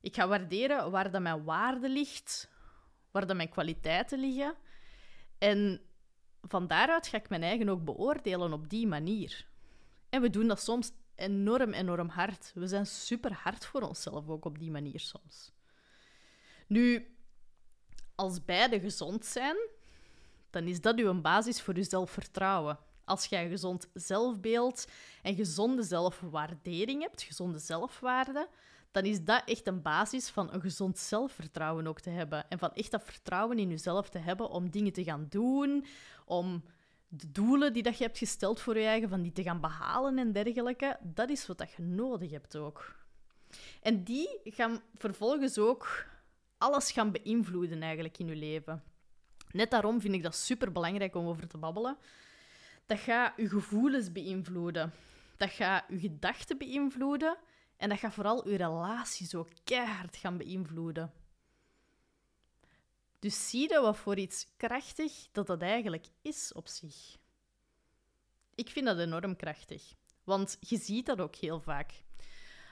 Ik 0.00 0.14
ga 0.14 0.28
waarderen 0.28 0.90
waar 0.90 1.10
dat 1.10 1.22
mijn 1.22 1.44
waarde 1.44 1.88
ligt, 1.88 2.50
waar 3.10 3.26
dat 3.26 3.36
mijn 3.36 3.48
kwaliteiten 3.48 4.18
liggen. 4.18 4.54
En 5.38 5.80
van 6.42 6.66
daaruit 6.66 7.06
ga 7.06 7.16
ik 7.16 7.28
mijn 7.28 7.42
eigen 7.42 7.68
ook 7.68 7.84
beoordelen 7.84 8.52
op 8.52 8.68
die 8.68 8.86
manier. 8.86 9.46
En 10.08 10.22
we 10.22 10.30
doen 10.30 10.48
dat 10.48 10.60
soms 10.60 10.92
enorm, 11.14 11.72
enorm 11.72 12.08
hard. 12.08 12.52
We 12.54 12.66
zijn 12.66 12.86
super 12.86 13.32
hard 13.32 13.66
voor 13.66 13.82
onszelf 13.82 14.28
ook 14.28 14.44
op 14.44 14.58
die 14.58 14.70
manier 14.70 15.00
soms. 15.00 15.52
Nu, 16.66 17.16
als 18.14 18.44
beide 18.44 18.80
gezond 18.80 19.24
zijn, 19.24 19.56
dan 20.50 20.66
is 20.66 20.80
dat 20.80 20.98
uw 20.98 21.20
basis 21.20 21.60
voor 21.60 21.76
je 21.76 21.82
zelfvertrouwen. 21.82 22.78
Als 23.04 23.26
jij 23.26 23.44
een 23.44 23.50
gezond 23.50 23.88
zelfbeeld 23.94 24.86
en 25.22 25.34
gezonde 25.34 25.82
zelfwaardering 25.82 27.02
hebt, 27.02 27.22
gezonde 27.22 27.58
zelfwaarde, 27.58 28.48
dan 28.90 29.04
is 29.04 29.24
dat 29.24 29.42
echt 29.44 29.66
een 29.66 29.82
basis 29.82 30.28
van 30.28 30.52
een 30.52 30.60
gezond 30.60 30.98
zelfvertrouwen 30.98 31.86
ook 31.86 32.00
te 32.00 32.10
hebben. 32.10 32.48
En 32.48 32.58
van 32.58 32.72
echt 32.74 32.90
dat 32.90 33.02
vertrouwen 33.04 33.58
in 33.58 33.68
jezelf 33.68 34.08
te 34.08 34.18
hebben 34.18 34.50
om 34.50 34.70
dingen 34.70 34.92
te 34.92 35.04
gaan 35.04 35.26
doen, 35.28 35.84
om 36.24 36.64
de 37.08 37.30
doelen 37.30 37.72
die 37.72 37.82
dat 37.82 37.98
je 37.98 38.04
hebt 38.04 38.18
gesteld 38.18 38.60
voor 38.60 38.78
je 38.78 38.86
eigen, 38.86 39.08
van 39.08 39.22
die 39.22 39.32
te 39.32 39.42
gaan 39.42 39.60
behalen 39.60 40.18
en 40.18 40.32
dergelijke. 40.32 40.98
Dat 41.02 41.30
is 41.30 41.46
wat 41.46 41.58
dat 41.58 41.72
je 41.72 41.82
nodig 41.82 42.30
hebt 42.30 42.56
ook. 42.56 42.96
En 43.82 44.04
die 44.04 44.40
gaan 44.44 44.80
vervolgens 44.94 45.58
ook 45.58 46.06
alles 46.58 46.92
gaan 46.92 47.10
beïnvloeden 47.10 47.82
eigenlijk 47.82 48.18
in 48.18 48.26
je 48.26 48.36
leven. 48.36 48.82
Net 49.52 49.70
daarom 49.70 50.00
vind 50.00 50.14
ik 50.14 50.22
dat 50.22 50.34
super 50.34 50.72
belangrijk 50.72 51.14
om 51.14 51.26
over 51.26 51.48
te 51.48 51.58
babbelen. 51.58 51.96
Dat 52.86 52.98
gaat 52.98 53.32
je 53.36 53.48
gevoelens 53.48 54.12
beïnvloeden. 54.12 54.92
Dat 55.36 55.50
gaat 55.50 55.84
je 55.88 55.98
gedachten 55.98 56.58
beïnvloeden. 56.58 57.36
En 57.76 57.88
dat 57.88 57.98
gaat 57.98 58.14
vooral 58.14 58.48
je 58.48 58.56
relaties 58.56 59.34
ook 59.34 59.48
keihard 59.64 60.16
gaan 60.16 60.36
beïnvloeden. 60.36 61.12
Dus 63.18 63.50
zie 63.50 63.68
je 63.68 63.80
wat 63.80 63.96
voor 63.96 64.16
iets 64.16 64.46
krachtig 64.56 65.28
dat 65.32 65.46
dat 65.46 65.62
eigenlijk 65.62 66.06
is 66.22 66.52
op 66.52 66.68
zich. 66.68 67.16
Ik 68.54 68.68
vind 68.68 68.86
dat 68.86 68.98
enorm 68.98 69.36
krachtig, 69.36 69.92
want 70.24 70.56
je 70.60 70.78
ziet 70.78 71.06
dat 71.06 71.20
ook 71.20 71.34
heel 71.34 71.60
vaak. 71.60 71.92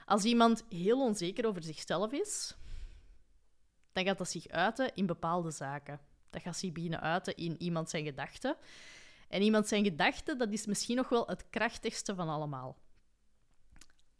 Als 0.05 0.23
iemand 0.23 0.63
heel 0.69 1.01
onzeker 1.01 1.45
over 1.47 1.63
zichzelf 1.63 2.11
is, 2.11 2.55
dan 3.91 4.05
gaat 4.05 4.17
dat 4.17 4.29
zich 4.29 4.47
uiten 4.47 4.95
in 4.95 5.05
bepaalde 5.05 5.51
zaken. 5.51 5.99
Dat 6.29 6.41
gaat 6.41 6.57
zich 6.57 6.71
beginnen 6.71 7.01
uiten 7.01 7.35
in 7.35 7.61
iemand 7.61 7.89
zijn 7.89 8.03
gedachten. 8.03 8.57
En 9.27 9.41
iemand 9.41 9.67
zijn 9.67 9.83
gedachten, 9.83 10.37
dat 10.37 10.51
is 10.51 10.65
misschien 10.65 10.95
nog 10.95 11.09
wel 11.09 11.27
het 11.27 11.49
krachtigste 11.49 12.15
van 12.15 12.29
allemaal. 12.29 12.77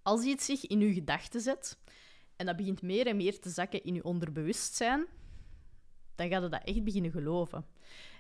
Als 0.02 0.24
iets 0.24 0.46
zich 0.46 0.66
in 0.66 0.80
uw 0.80 0.94
gedachten 0.94 1.42
zet 1.42 1.78
en 2.36 2.46
dat 2.46 2.56
begint 2.56 2.82
meer 2.82 3.08
en 3.08 3.18
meer 3.18 3.40
te 3.40 3.50
zakken 3.50 3.84
in 3.84 3.96
uw 3.96 4.02
onderbewustzijn, 4.02 5.06
dan 6.16 6.30
gaat 6.30 6.44
je 6.44 6.50
dat 6.50 6.64
echt 6.64 6.84
beginnen 6.84 7.12
geloven. 7.12 7.66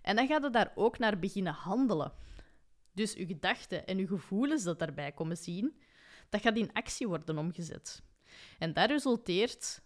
En 0.01 0.15
dan 0.15 0.27
gaat 0.27 0.43
je 0.43 0.49
daar 0.49 0.71
ook 0.75 0.97
naar 0.97 1.19
beginnen 1.19 1.53
handelen. 1.53 2.13
Dus 2.91 3.15
uw 3.15 3.25
gedachten 3.25 3.87
en 3.87 3.97
uw 3.97 4.07
gevoelens 4.07 4.63
dat 4.63 4.79
daarbij 4.79 5.11
komen 5.11 5.37
zien, 5.37 5.81
dat 6.29 6.41
gaat 6.41 6.57
in 6.57 6.73
actie 6.73 7.07
worden 7.07 7.37
omgezet. 7.37 8.03
En 8.57 8.73
dat 8.73 8.89
resulteert 8.89 9.81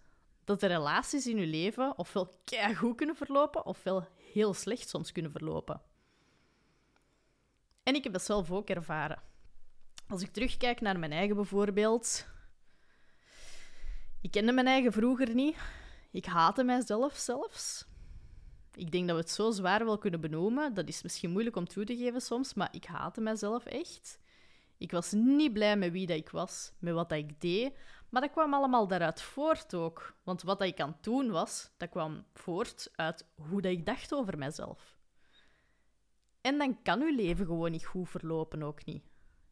dat 0.46 0.60
de 0.60 0.68
relaties 0.68 1.28
in 1.28 1.38
uw 1.38 1.50
leven 1.50 1.98
ofwel 1.98 2.40
goed 2.76 2.96
kunnen 2.96 3.16
verlopen, 3.16 3.66
ofwel 3.66 4.08
heel 4.34 4.54
slecht 4.54 4.90
soms 4.90 5.12
kunnen 5.12 5.32
verlopen. 5.32 5.82
En 7.84 7.96
ik 7.96 8.04
heb 8.04 8.14
dat 8.14 8.24
zelf 8.24 8.52
ook 8.52 8.70
ervaren. 8.70 9.22
Als 10.08 10.22
ik 10.22 10.32
terugkijk 10.32 10.82
naar 10.82 11.00
mijn 11.00 11.12
eigen 11.12 11.36
bijvoorbeeld. 11.36 12.28
Ik 14.22 14.32
kende 14.32 14.52
mijn 14.52 14.68
eigen 14.68 14.92
vroeger 14.92 15.34
niet. 15.34 15.58
Ik 16.12 16.26
haatte 16.26 16.64
mijzelf 16.64 17.16
zelfs. 17.16 17.86
Ik 18.74 18.92
denk 18.92 19.08
dat 19.08 19.16
we 19.16 19.22
het 19.22 19.32
zo 19.32 19.52
zwaar 19.52 19.86
wel 19.86 19.98
kunnen 19.98 20.22
benoemen. 20.22 20.74
Dat 20.74 20.88
is 20.88 21.02
misschien 21.02 21.32
moeilijk 21.32 21.56
om 21.56 21.68
toe 21.68 21.86
te 21.86 21.98
geven 21.98 22.22
soms, 22.22 22.54
maar 22.54 22.70
ik 22.72 22.86
haatte 22.86 23.22
mijzelf 23.22 23.66
echt. 23.66 24.20
Ik 24.78 24.92
was 24.92 25.12
niet 25.12 25.54
blij 25.54 25.78
met 25.78 25.92
wie 25.92 26.08
dat 26.08 26.18
ik 26.18 26.30
was, 26.30 26.72
met 26.80 26.94
wat 26.94 27.10
dat 27.10 27.18
ik 27.18 27.42
deed. 27.42 27.78
Maar 28.12 28.22
dat 28.22 28.32
kwam 28.32 28.54
allemaal 28.54 28.88
daaruit 28.88 29.22
voort 29.22 29.74
ook. 29.74 30.16
Want 30.24 30.42
wat 30.42 30.62
ik 30.62 30.80
aan 30.80 30.90
het 30.90 31.04
doen 31.04 31.32
was, 31.32 31.72
dat 31.78 31.90
kwam 31.90 32.26
voort 32.34 32.92
uit 32.96 33.26
hoe 33.36 33.62
dat 33.62 33.72
ik 33.72 33.86
dacht 33.86 34.14
over 34.14 34.38
mezelf. 34.38 34.98
En 36.42 36.58
dan 36.58 36.82
kan 36.82 37.02
uw 37.02 37.16
leven 37.16 37.46
gewoon 37.46 37.72
niet 37.72 37.86
goed 37.86 38.10
verlopen, 38.10 38.64
ook 38.64 38.86
niet. 38.86 39.04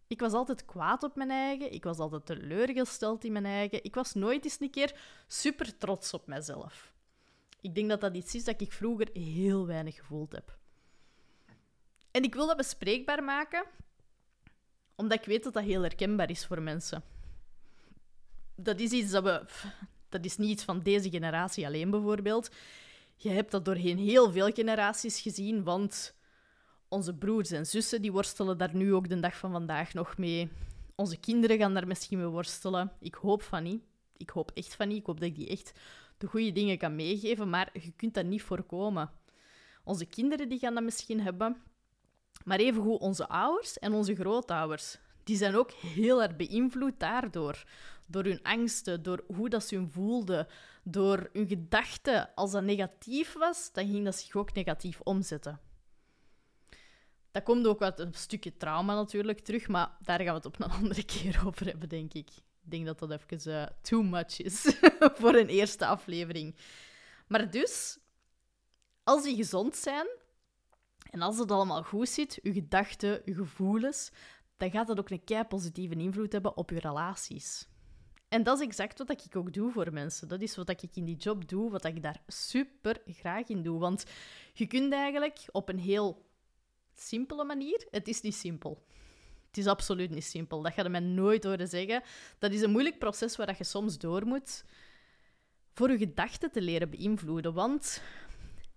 Ik 0.08 0.20
was 0.20 0.34
altijd 0.34 0.66
kwaad 0.66 1.04
op 1.04 1.16
mijn 1.16 1.30
eigen. 1.30 1.74
Ik 1.74 1.84
was 1.84 1.98
altijd 1.98 2.26
teleurgesteld 2.26 3.24
in 3.24 3.32
mijn 3.32 3.46
eigen. 3.46 3.84
Ik 3.84 3.96
was 3.96 4.14
nooit 4.14 4.44
eens 4.44 4.60
een 4.60 4.70
keer 4.70 5.00
super 5.28 5.78
trots 5.78 6.14
op 6.14 6.28
mezelf. 6.28 6.94
Ik 7.62 7.76
denk 7.76 7.90
dat 7.90 8.02
dat 8.02 8.16
iets 8.16 8.36
is 8.36 8.44
dat 8.44 8.62
ik 8.62 8.72
vroeger 8.72 9.10
heel 9.14 9.68
weinig 9.68 9.96
gevoeld 9.96 10.32
heb. 10.32 10.58
En 12.12 12.24
ik 12.24 12.34
wil 12.34 12.48
dat 12.48 12.58
bespreekbaar 12.58 13.24
maken, 13.24 13.66
omdat 14.96 15.20
ik 15.20 15.26
weet 15.26 15.44
dat 15.44 15.54
dat 15.54 15.64
heel 15.64 15.82
herkenbaar 15.82 16.30
is 16.30 16.46
voor 16.46 16.62
mensen. 16.62 17.04
Dat 18.62 18.80
is 18.80 18.92
iets 18.92 19.12
dat 19.12 19.24
we. 19.24 19.46
Dat 20.10 20.26
is 20.26 20.38
niet 20.38 20.50
iets 20.50 20.64
van 20.64 20.80
deze 20.80 21.10
generatie 21.10 21.66
alleen 21.66 21.90
bijvoorbeeld. 21.90 22.50
Je 23.16 23.30
hebt 23.30 23.52
dat 23.52 23.66
doorheen 23.66 23.98
heel 23.98 24.32
veel 24.32 24.52
generaties 24.52 25.22
gezien, 25.22 25.64
want 25.64 26.16
onze 26.88 27.14
broers 27.16 27.52
en 27.52 27.66
zussen 27.66 28.02
die 28.02 28.12
worstelen 28.12 28.58
daar 28.58 28.76
nu 28.76 28.94
ook 28.94 29.10
de 29.10 29.20
dag 29.20 29.38
van 29.38 29.52
vandaag 29.52 29.94
nog 29.94 30.18
mee. 30.18 30.52
Onze 30.96 31.18
kinderen 31.18 31.58
gaan 31.58 31.74
daar 31.74 31.88
misschien 31.88 32.18
mee 32.18 32.28
worstelen. 32.28 32.92
Ik 33.00 33.16
hoop 33.16 33.42
van 33.42 33.64
niet. 33.64 33.84
Ik 34.18 34.30
hoop 34.30 34.52
echt 34.54 34.76
van 34.76 34.88
niet. 34.88 34.98
Ik 34.98 35.06
hoop 35.06 35.20
dat 35.20 35.30
ik 35.30 35.36
die 35.36 35.48
echt 35.48 35.72
de 36.18 36.28
goede 36.28 36.52
dingen 36.52 36.78
kan 36.78 36.96
meegeven, 36.96 37.50
maar 37.50 37.70
je 37.74 37.92
kunt 37.96 38.14
dat 38.14 38.26
niet 38.26 38.42
voorkomen. 38.42 39.12
Onze 39.84 40.06
kinderen 40.06 40.50
die 40.50 40.60
gaan 40.60 40.74
dat 40.74 40.84
misschien 40.84 41.22
hebben, 41.22 41.62
maar 42.44 42.60
evengoed 42.60 43.00
onze 43.00 43.28
ouders 43.28 43.80
en 43.80 43.94
onze 43.94 44.16
grootouders. 44.16 45.00
Die 45.30 45.38
zijn 45.38 45.56
ook 45.56 45.72
heel 45.72 46.24
erg 46.24 46.36
beïnvloed 46.36 47.00
daardoor. 47.00 47.64
Door 48.06 48.24
hun 48.24 48.44
angsten, 48.44 49.04
door 49.04 49.24
hoe 49.36 49.50
dat 49.50 49.64
ze 49.64 49.76
hun 49.76 49.92
voelden, 49.92 50.48
door 50.84 51.30
hun 51.34 51.48
gedachten. 51.48 52.34
Als 52.36 52.52
dat 52.52 52.64
negatief 52.64 53.34
was, 53.34 53.72
dan 53.72 53.88
ging 53.88 54.06
dat 54.06 54.16
zich 54.16 54.36
ook 54.36 54.54
negatief 54.54 55.00
omzetten. 55.02 55.60
Dat 57.32 57.44
komt 57.44 57.68
ook 57.68 57.82
uit 57.82 58.00
een 58.00 58.14
stukje 58.14 58.58
trauma 58.58 58.96
natuurlijk 58.96 59.40
terug, 59.40 59.68
maar 59.68 59.98
daar 60.02 60.18
gaan 60.20 60.28
we 60.28 60.34
het 60.34 60.46
op 60.46 60.60
een 60.60 60.72
andere 60.80 61.04
keer 61.04 61.42
over 61.46 61.66
hebben, 61.66 61.90
denk 61.90 62.14
ik. 62.14 62.30
Ik 62.64 62.72
denk 62.72 62.86
dat 62.86 63.00
dat 63.00 63.12
even 63.12 63.52
uh, 63.52 63.66
too 63.82 64.02
much 64.02 64.42
is 64.42 64.80
voor 65.20 65.36
een 65.36 65.50
eerste 65.50 65.86
aflevering. 65.86 66.56
Maar 67.28 67.52
dus, 67.52 68.00
als 69.04 69.24
die 69.24 69.36
gezond 69.36 69.76
zijn 69.76 70.08
en 71.10 71.22
als 71.22 71.38
het 71.38 71.52
allemaal 71.52 71.84
goed 71.84 72.10
zit, 72.10 72.40
uw 72.42 72.54
gedachten, 72.54 73.22
uw 73.26 73.36
gevoelens, 73.36 74.12
dan 74.60 74.72
gaat 74.72 74.88
dat 74.88 75.00
ook 75.00 75.10
een 75.10 75.24
kei 75.24 75.44
positieve 75.44 75.96
invloed 75.96 76.32
hebben 76.32 76.58
op 76.58 76.70
uw 76.70 76.80
relaties. 76.80 77.68
En 78.28 78.44
dat 78.44 78.60
is 78.60 78.66
exact 78.66 78.98
wat 78.98 79.26
ik 79.26 79.36
ook 79.36 79.54
doe 79.54 79.72
voor 79.72 79.94
mensen. 79.94 80.28
Dat 80.28 80.42
is 80.42 80.56
wat 80.56 80.70
ik 80.70 80.82
in 80.94 81.06
die 81.06 81.16
job 81.16 81.48
doe, 81.48 81.72
wat 81.72 81.86
ik 81.86 82.02
daar 82.02 82.22
super 82.28 83.02
graag 83.06 83.48
in 83.48 83.64
doe. 83.64 83.80
Want 83.80 84.06
je 84.54 84.68
kunt 84.68 84.94
eigenlijk 84.94 85.40
op 85.52 85.70
een 85.70 85.80
heel 85.80 86.26
simpele 86.94 87.44
manier, 87.44 87.88
het 87.92 88.08
is 88.08 88.22
niet 88.22 88.36
simpel. 88.36 88.86
Het 89.48 89.58
is 89.58 89.68
absoluut 89.68 90.10
niet 90.10 90.24
simpel. 90.24 90.62
Dat 90.62 90.74
ga 90.74 90.84
je 90.84 90.90
mij 90.90 91.00
nooit 91.00 91.44
horen 91.44 91.68
zeggen. 91.68 92.04
Dat 92.40 92.52
is 92.52 92.62
een 92.62 92.72
moeilijk 92.72 93.00
proces 93.00 93.36
waar 93.36 93.56
je 93.58 93.64
soms 93.64 93.98
door 93.98 94.26
moet 94.26 94.64
voor 95.74 95.92
je 95.92 95.98
gedachten 95.98 96.52
te 96.52 96.62
leren 96.62 96.90
beïnvloeden. 96.90 97.54
Want 97.54 98.02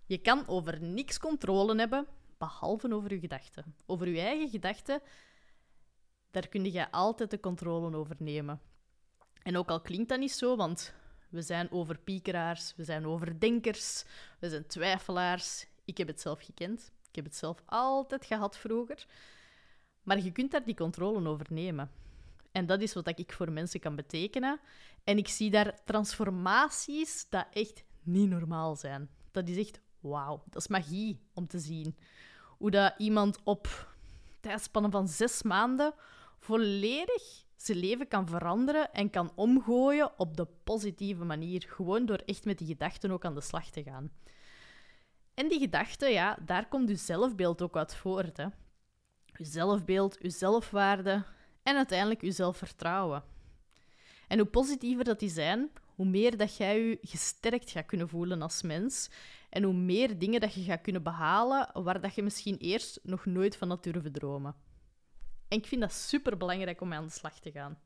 je 0.07 0.19
kan 0.19 0.49
over 0.49 0.83
niks 0.83 1.19
controle 1.19 1.77
hebben, 1.77 2.07
behalve 2.39 2.95
over 2.95 3.13
je 3.13 3.21
gedachten. 3.21 3.75
Over 3.87 4.09
je 4.09 4.21
eigen 4.21 4.49
gedachten, 4.49 5.01
daar 6.33 6.49
kun 6.49 6.73
je 6.73 6.91
altijd 6.91 7.31
de 7.31 7.41
controle 7.41 7.97
over 7.97 8.17
nemen. 8.19 8.61
En 9.43 9.57
ook 9.57 9.69
al 9.69 9.81
klinkt 9.81 10.09
dat 10.09 10.19
niet 10.19 10.33
zo, 10.33 10.57
want 10.57 10.95
we 11.29 11.43
zijn 11.43 11.71
overpiekeraars, 11.71 12.73
we 12.77 12.85
zijn 12.85 13.07
overdenkers, 13.07 14.05
we 14.39 14.49
zijn 14.49 14.67
twijfelaars. 14.67 15.67
Ik 15.85 15.99
heb 15.99 16.07
het 16.07 16.21
zelf 16.21 16.41
gekend. 16.41 16.93
Ik 17.09 17.15
heb 17.15 17.25
het 17.25 17.37
zelf 17.37 17.63
altijd 17.67 18.25
gehad 18.25 18.57
vroeger. 18.57 19.07
Maar 20.03 20.21
je 20.21 20.33
kunt 20.33 20.51
daar 20.51 20.65
die 20.65 20.75
controle 20.75 21.29
over 21.29 21.47
nemen. 21.51 21.91
En 22.53 22.67
dat 22.67 22.81
is 22.81 22.93
wat 22.93 23.19
ik 23.19 23.33
voor 23.33 23.53
mensen 23.53 23.81
kan 23.81 23.97
betekenen. 23.97 24.61
En 25.05 25.19
ik 25.19 25.29
zie 25.29 25.51
daar 25.51 25.85
transformaties 25.85 27.27
dat 27.29 27.47
echt 27.53 27.85
niet 28.03 28.29
normaal 28.29 28.77
zijn. 28.77 29.11
Dat 29.31 29.49
is 29.49 29.57
echt 29.57 29.81
wauw. 30.01 30.43
Dat 30.51 30.63
is 30.63 30.69
magie 30.69 31.21
om 31.35 31.47
te 31.47 31.59
zien. 31.59 31.97
Hoe 32.59 32.71
dat 32.71 32.95
iemand 32.99 33.39
op 33.45 33.95
tijdspannen 34.41 34.91
van 34.91 35.09
zes 35.09 35.43
maanden 35.43 35.95
volledig 36.43 37.45
zijn 37.57 37.79
leven 37.79 38.09
kan 38.09 38.29
veranderen 38.29 38.93
en 38.93 39.11
kan 39.11 39.33
omgooien 39.35 40.19
op 40.19 40.37
de 40.37 40.47
positieve 40.65 41.25
manier. 41.25 41.65
Gewoon 41.69 42.07
door 42.07 42.23
echt 42.27 42.45
met 42.45 42.59
die 42.59 42.67
gedachten 42.67 43.11
ook 43.11 43.25
aan 43.25 43.35
de 43.35 43.41
slag 43.41 43.71
te 43.71 43.83
gaan. 43.83 44.11
En 45.35 45.49
die 45.49 45.59
gedachten, 45.59 46.13
ja, 46.13 46.39
daar 46.45 46.69
komt 46.69 46.89
uw 46.89 46.97
zelfbeeld 46.97 47.63
ook 47.63 47.77
uit 47.77 47.95
voort. 47.95 48.37
Hè 48.37 48.47
je 49.37 49.45
zelfbeeld, 49.45 50.17
je 50.21 50.31
zelfwaarde 50.31 51.25
en 51.63 51.77
uiteindelijk 51.77 52.21
je 52.21 52.31
zelfvertrouwen. 52.31 53.23
En 54.29 54.39
hoe 54.39 54.49
positiever 54.49 55.05
dat 55.05 55.19
die 55.19 55.29
zijn, 55.29 55.71
hoe 55.95 56.07
meer 56.07 56.37
dat 56.37 56.57
jij 56.57 56.81
je 56.81 56.99
gesterkt 57.01 57.71
gaat 57.71 57.87
kunnen 57.87 58.09
voelen 58.09 58.43
als 58.43 58.63
mens 58.63 59.11
en 59.51 59.63
hoe 59.63 59.75
meer 59.75 60.19
dingen 60.19 60.41
dat 60.41 60.55
je 60.55 60.63
gaat 60.63 60.81
kunnen 60.81 61.03
behalen 61.03 61.83
waar 61.83 62.01
dat 62.01 62.15
je 62.15 62.23
misschien 62.23 62.57
eerst 62.57 63.01
nog 63.03 63.27
nooit 63.27 63.57
van 63.57 63.69
had 63.69 63.83
durven 63.83 64.13
dromen. 64.13 64.55
En 65.53 65.59
ik 65.59 65.67
vind 65.67 65.81
dat 65.81 65.93
super 65.93 66.37
belangrijk 66.37 66.81
om 66.81 66.93
aan 66.93 67.05
de 67.05 67.11
slag 67.11 67.39
te 67.39 67.51
gaan. 67.51 67.79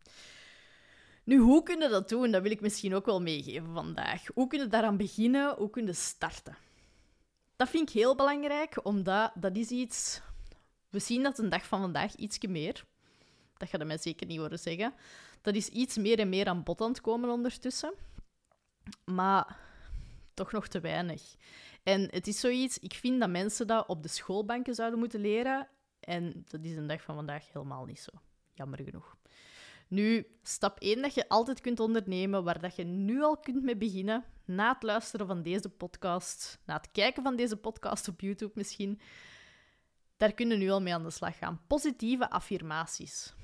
Nu, 1.24 1.38
hoe 1.38 1.62
kun 1.62 1.80
je 1.80 1.88
dat 1.88 2.08
doen? 2.08 2.30
Dat 2.30 2.42
wil 2.42 2.50
ik 2.50 2.60
misschien 2.60 2.94
ook 2.94 3.06
wel 3.06 3.22
meegeven 3.22 3.72
vandaag. 3.74 4.26
Hoe 4.34 4.46
kun 4.46 4.58
je 4.58 4.66
daaraan 4.66 4.96
beginnen? 4.96 5.54
Hoe 5.56 5.70
kun 5.70 5.86
je 5.86 5.92
starten? 5.92 6.56
Dat 7.56 7.68
vind 7.68 7.88
ik 7.88 7.94
heel 7.94 8.14
belangrijk, 8.14 8.84
omdat 8.84 9.32
dat 9.34 9.56
is 9.56 9.70
iets... 9.70 10.20
We 10.88 10.98
zien 10.98 11.22
dat 11.22 11.38
een 11.38 11.48
dag 11.48 11.66
van 11.66 11.80
vandaag 11.80 12.14
ietsje 12.14 12.48
meer. 12.48 12.84
Dat 13.56 13.68
gaat 13.68 13.84
mij 13.84 13.98
zeker 13.98 14.26
niet 14.26 14.38
horen 14.38 14.58
zeggen. 14.58 14.94
Dat 15.40 15.54
is 15.54 15.68
iets 15.68 15.96
meer 15.96 16.18
en 16.18 16.28
meer 16.28 16.46
aan 16.46 16.62
bod 16.62 16.80
aan 16.80 16.88
het 16.88 17.00
komen 17.00 17.30
ondertussen. 17.30 17.94
Maar 19.04 19.58
toch 20.34 20.52
nog 20.52 20.68
te 20.68 20.80
weinig. 20.80 21.22
En 21.82 22.08
het 22.10 22.26
is 22.26 22.40
zoiets, 22.40 22.78
ik 22.78 22.94
vind 22.94 23.20
dat 23.20 23.30
mensen 23.30 23.66
dat 23.66 23.86
op 23.86 24.02
de 24.02 24.08
schoolbanken 24.08 24.74
zouden 24.74 24.98
moeten 24.98 25.20
leren. 25.20 25.68
En 26.06 26.44
dat 26.48 26.64
is 26.64 26.76
een 26.76 26.86
dag 26.86 27.02
van 27.02 27.14
vandaag 27.14 27.52
helemaal 27.52 27.84
niet 27.84 28.00
zo. 28.00 28.10
Jammer 28.54 28.82
genoeg. 28.82 29.16
Nu, 29.88 30.26
stap 30.42 30.80
1 30.80 31.02
dat 31.02 31.14
je 31.14 31.28
altijd 31.28 31.60
kunt 31.60 31.80
ondernemen, 31.80 32.44
waar 32.44 32.60
dat 32.60 32.76
je 32.76 32.84
nu 32.84 33.22
al 33.22 33.36
kunt 33.36 33.62
mee 33.62 33.76
beginnen, 33.76 34.24
na 34.44 34.72
het 34.72 34.82
luisteren 34.82 35.26
van 35.26 35.42
deze 35.42 35.68
podcast, 35.68 36.58
na 36.64 36.76
het 36.76 36.90
kijken 36.92 37.22
van 37.22 37.36
deze 37.36 37.56
podcast 37.56 38.08
op 38.08 38.20
YouTube 38.20 38.52
misschien, 38.54 39.00
daar 40.16 40.32
kun 40.32 40.48
je 40.48 40.56
nu 40.56 40.70
al 40.70 40.82
mee 40.82 40.94
aan 40.94 41.02
de 41.02 41.10
slag 41.10 41.38
gaan. 41.38 41.60
Positieve 41.66 42.30
affirmaties. 42.30 43.34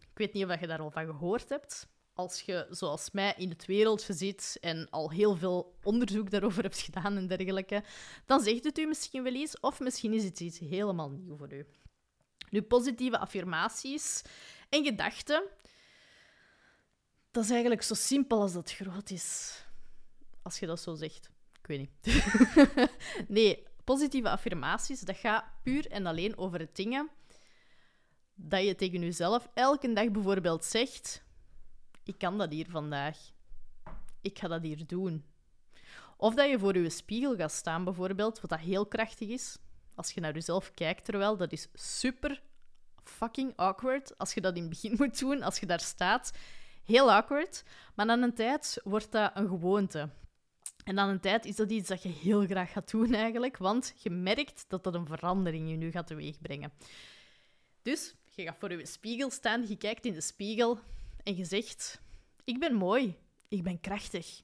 Ik 0.00 0.18
weet 0.18 0.32
niet 0.32 0.44
of 0.44 0.60
je 0.60 0.66
daar 0.66 0.80
al 0.80 0.90
van 0.90 1.06
gehoord 1.06 1.48
hebt. 1.48 1.88
Als 2.14 2.40
je, 2.40 2.66
zoals 2.70 3.10
mij, 3.10 3.34
in 3.36 3.48
het 3.48 3.66
wereldje 3.66 4.12
zit 4.12 4.58
en 4.60 4.90
al 4.90 5.10
heel 5.10 5.36
veel 5.36 5.78
onderzoek 5.82 6.30
daarover 6.30 6.62
hebt 6.62 6.80
gedaan 6.80 7.16
en 7.16 7.26
dergelijke, 7.26 7.82
dan 8.26 8.40
zegt 8.40 8.64
het 8.64 8.78
u 8.78 8.86
misschien 8.86 9.22
wel 9.22 9.34
iets, 9.34 9.60
of 9.60 9.80
misschien 9.80 10.12
is 10.12 10.24
het 10.24 10.40
iets 10.40 10.58
helemaal 10.58 11.10
nieuw 11.10 11.36
voor 11.36 11.52
u. 11.52 11.66
Nu, 12.50 12.62
positieve 12.62 13.18
affirmaties 13.18 14.22
en 14.68 14.84
gedachten 14.84 15.42
dat 17.30 17.44
is 17.44 17.50
eigenlijk 17.50 17.82
zo 17.82 17.94
simpel 17.94 18.40
als 18.40 18.52
dat 18.52 18.72
groot 18.72 19.10
is. 19.10 19.64
Als 20.42 20.58
je 20.58 20.66
dat 20.66 20.80
zo 20.80 20.94
zegt. 20.94 21.30
Ik 21.60 21.66
weet 21.66 21.78
niet. 21.78 22.24
nee, 23.28 23.66
positieve 23.84 24.28
affirmaties, 24.28 25.00
dat 25.00 25.16
gaat 25.16 25.44
puur 25.62 25.90
en 25.90 26.06
alleen 26.06 26.38
over 26.38 26.58
het 26.58 26.76
dingen 26.76 27.10
dat 28.34 28.64
je 28.64 28.74
tegen 28.74 29.00
jezelf 29.00 29.48
elke 29.54 29.92
dag 29.92 30.10
bijvoorbeeld 30.10 30.64
zegt: 30.64 31.22
Ik 32.04 32.18
kan 32.18 32.38
dat 32.38 32.50
hier 32.50 32.70
vandaag. 32.70 33.18
Ik 34.20 34.38
ga 34.38 34.48
dat 34.48 34.62
hier 34.62 34.86
doen. 34.86 35.24
Of 36.16 36.34
dat 36.34 36.50
je 36.50 36.58
voor 36.58 36.78
je 36.78 36.90
spiegel 36.90 37.36
gaat 37.36 37.52
staan, 37.52 37.84
bijvoorbeeld, 37.84 38.40
wat 38.40 38.50
dat 38.50 38.60
heel 38.60 38.86
krachtig 38.86 39.28
is. 39.28 39.58
Als 40.00 40.12
je 40.12 40.20
naar 40.20 40.34
jezelf 40.34 40.70
kijkt, 40.74 41.04
terwijl 41.04 41.36
dat 41.36 41.52
is 41.52 41.68
super 41.74 42.42
fucking 43.04 43.52
awkward 43.56 44.18
als 44.18 44.34
je 44.34 44.40
dat 44.40 44.56
in 44.56 44.60
het 44.60 44.70
begin 44.70 44.94
moet 44.98 45.18
doen, 45.18 45.42
als 45.42 45.58
je 45.58 45.66
daar 45.66 45.80
staat 45.80 46.32
Heel 46.84 47.12
awkward, 47.12 47.64
maar 47.94 48.08
aan 48.08 48.22
een 48.22 48.34
tijd 48.34 48.80
wordt 48.84 49.12
dat 49.12 49.30
een 49.34 49.48
gewoonte. 49.48 50.08
En 50.84 50.98
aan 50.98 51.08
een 51.08 51.20
tijd 51.20 51.44
is 51.44 51.56
dat 51.56 51.70
iets 51.70 51.88
dat 51.88 52.02
je 52.02 52.08
heel 52.08 52.46
graag 52.46 52.72
gaat 52.72 52.90
doen 52.90 53.14
eigenlijk, 53.14 53.56
want 53.56 53.94
je 53.96 54.10
merkt 54.10 54.64
dat 54.68 54.84
dat 54.84 54.94
een 54.94 55.06
verandering 55.06 55.68
in 55.68 55.80
je 55.80 55.90
gaat 55.90 56.06
teweegbrengen. 56.06 56.72
Dus 57.82 58.14
je 58.34 58.42
gaat 58.42 58.56
voor 58.58 58.72
je 58.72 58.86
spiegel 58.86 59.30
staan, 59.30 59.68
je 59.68 59.76
kijkt 59.76 60.04
in 60.04 60.12
de 60.12 60.20
spiegel 60.20 60.78
en 61.22 61.36
je 61.36 61.44
zegt: 61.44 62.00
Ik 62.44 62.58
ben 62.58 62.74
mooi, 62.74 63.16
ik 63.48 63.62
ben 63.62 63.80
krachtig, 63.80 64.42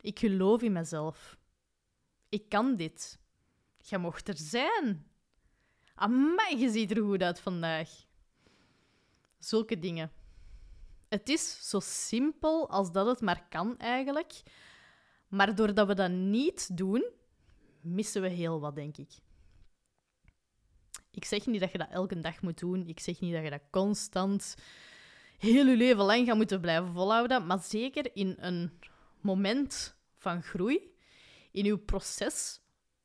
ik 0.00 0.18
geloof 0.18 0.62
in 0.62 0.72
mezelf, 0.72 1.38
ik 2.28 2.48
kan 2.48 2.76
dit. 2.76 3.20
Je 3.82 3.98
mocht 3.98 4.28
er 4.28 4.36
zijn. 4.36 5.06
Amai, 5.94 6.58
je 6.58 6.70
ziet 6.70 6.90
er 6.90 7.02
goed 7.02 7.22
uit 7.22 7.40
vandaag. 7.40 7.90
Zulke 9.38 9.78
dingen. 9.78 10.12
Het 11.08 11.28
is 11.28 11.68
zo 11.68 11.80
simpel 11.80 12.70
als 12.70 12.92
dat 12.92 13.06
het 13.06 13.20
maar 13.20 13.46
kan 13.48 13.78
eigenlijk. 13.78 14.42
Maar 15.28 15.54
doordat 15.54 15.86
we 15.86 15.94
dat 15.94 16.10
niet 16.10 16.76
doen, 16.76 17.04
missen 17.80 18.22
we 18.22 18.28
heel 18.28 18.60
wat, 18.60 18.74
denk 18.74 18.96
ik. 18.96 19.10
Ik 21.10 21.24
zeg 21.24 21.46
niet 21.46 21.60
dat 21.60 21.72
je 21.72 21.78
dat 21.78 21.90
elke 21.90 22.20
dag 22.20 22.42
moet 22.42 22.58
doen. 22.58 22.86
Ik 22.86 23.00
zeg 23.00 23.20
niet 23.20 23.32
dat 23.32 23.42
je 23.42 23.50
dat 23.50 23.62
constant 23.70 24.54
heel 25.38 25.66
je 25.66 25.76
leven 25.76 26.04
lang 26.04 26.26
gaat 26.26 26.36
moeten 26.36 26.60
blijven 26.60 26.92
volhouden. 26.92 27.46
Maar 27.46 27.62
zeker 27.62 28.16
in 28.16 28.36
een 28.38 28.78
moment 29.20 29.96
van 30.16 30.42
groei, 30.42 30.94
in 31.50 31.64
je 31.64 31.78
proces 31.78 32.60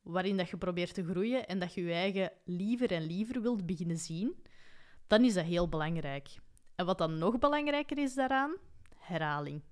waarin 0.08 0.36
dat 0.36 0.48
je 0.48 0.56
probeert 0.56 0.94
te 0.94 1.04
groeien 1.04 1.46
en 1.46 1.58
dat 1.58 1.74
je 1.74 1.82
je 1.82 1.92
eigen 1.92 2.32
liever 2.44 2.92
en 2.92 3.06
liever 3.06 3.42
wilt 3.42 3.66
beginnen 3.66 3.98
zien, 3.98 4.42
dan 5.06 5.24
is 5.24 5.34
dat 5.34 5.44
heel 5.44 5.68
belangrijk. 5.68 6.28
En 6.74 6.86
wat 6.86 6.98
dan 6.98 7.18
nog 7.18 7.38
belangrijker 7.38 7.98
is 7.98 8.14
daaraan, 8.14 8.56
herhaling. 8.96 9.62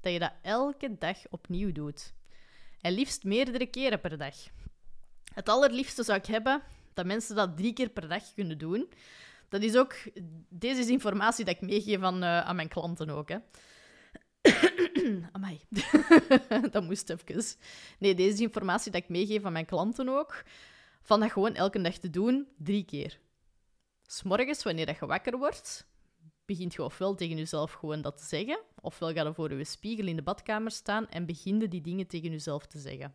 Dat 0.00 0.12
je 0.12 0.18
dat 0.18 0.32
elke 0.42 0.98
dag 0.98 1.18
opnieuw 1.30 1.72
doet. 1.72 2.14
En 2.80 2.92
liefst 2.92 3.24
meerdere 3.24 3.66
keren 3.66 4.00
per 4.00 4.18
dag. 4.18 4.34
Het 5.34 5.48
allerliefste 5.48 6.02
zou 6.02 6.18
ik 6.18 6.26
hebben 6.26 6.62
dat 6.94 7.06
mensen 7.06 7.36
dat 7.36 7.56
drie 7.56 7.72
keer 7.72 7.88
per 7.88 8.08
dag 8.08 8.32
kunnen 8.34 8.58
doen. 8.58 8.88
Dat 9.48 9.62
is 9.62 9.76
ook... 9.76 9.94
Deze 10.48 10.80
is 10.80 10.88
informatie 10.88 11.44
dat 11.44 11.54
ik 11.54 11.60
meegeef 11.60 12.00
aan, 12.02 12.22
uh, 12.22 12.40
aan 12.40 12.56
mijn 12.56 12.68
klanten 12.68 13.10
ook, 13.10 13.28
hè. 13.28 13.38
Amai. 15.32 15.60
dat 16.70 16.82
moest 16.82 17.10
even. 17.10 17.44
Nee, 17.98 18.14
deze 18.14 18.42
informatie 18.42 18.92
dat 18.92 19.02
ik 19.02 19.08
meegeef 19.08 19.44
aan 19.44 19.52
mijn 19.52 19.66
klanten 19.66 20.08
ook. 20.08 20.44
Van 21.02 21.20
dat 21.20 21.32
gewoon 21.32 21.54
elke 21.54 21.80
dag 21.80 21.96
te 21.96 22.10
doen, 22.10 22.48
drie 22.58 22.84
keer. 22.84 23.18
S'morgens, 24.06 24.62
wanneer 24.62 24.86
dat 24.86 24.98
je 24.98 25.06
wakker 25.06 25.38
wordt, 25.38 25.86
begint 26.44 26.74
je 26.74 26.82
ofwel 26.82 27.14
tegen 27.14 27.36
jezelf 27.36 27.72
gewoon 27.72 28.02
dat 28.02 28.16
te 28.16 28.24
zeggen, 28.24 28.60
ofwel 28.80 29.12
ga 29.12 29.22
je 29.22 29.34
voor 29.34 29.52
je 29.52 29.64
spiegel 29.64 30.06
in 30.06 30.16
de 30.16 30.22
badkamer 30.22 30.70
staan 30.70 31.08
en 31.08 31.26
begin 31.26 31.58
die 31.58 31.80
dingen 31.80 32.06
tegen 32.06 32.30
jezelf 32.30 32.66
te 32.66 32.78
zeggen. 32.78 33.14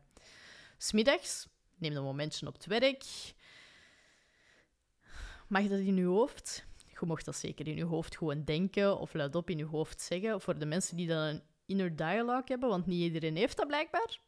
Smiddags, 0.77 1.47
neem 1.77 1.95
een 1.95 2.04
momentje 2.04 2.47
op 2.47 2.54
het 2.54 2.65
werk. 2.65 3.04
Mag 5.47 5.67
dat 5.67 5.80
in 5.80 5.95
je 5.95 6.06
hoofd? 6.06 6.65
Je 6.99 7.08
mocht 7.08 7.25
dat 7.25 7.36
zeker 7.36 7.67
in 7.67 7.75
je 7.75 7.84
hoofd 7.84 8.17
gewoon 8.17 8.43
denken 8.43 8.99
of 8.99 9.13
luidop 9.13 9.49
in 9.49 9.58
je 9.58 9.65
hoofd 9.65 10.01
zeggen. 10.01 10.41
Voor 10.41 10.60
de 10.60 10.65
mensen 10.65 10.97
die 10.97 11.08
dan 11.08 11.41
inner 11.71 11.95
dialogue 11.95 12.45
hebben, 12.45 12.69
want 12.69 12.86
niet 12.86 13.01
iedereen 13.01 13.36
heeft 13.36 13.57
dat 13.57 13.67
blijkbaar. 13.67 14.19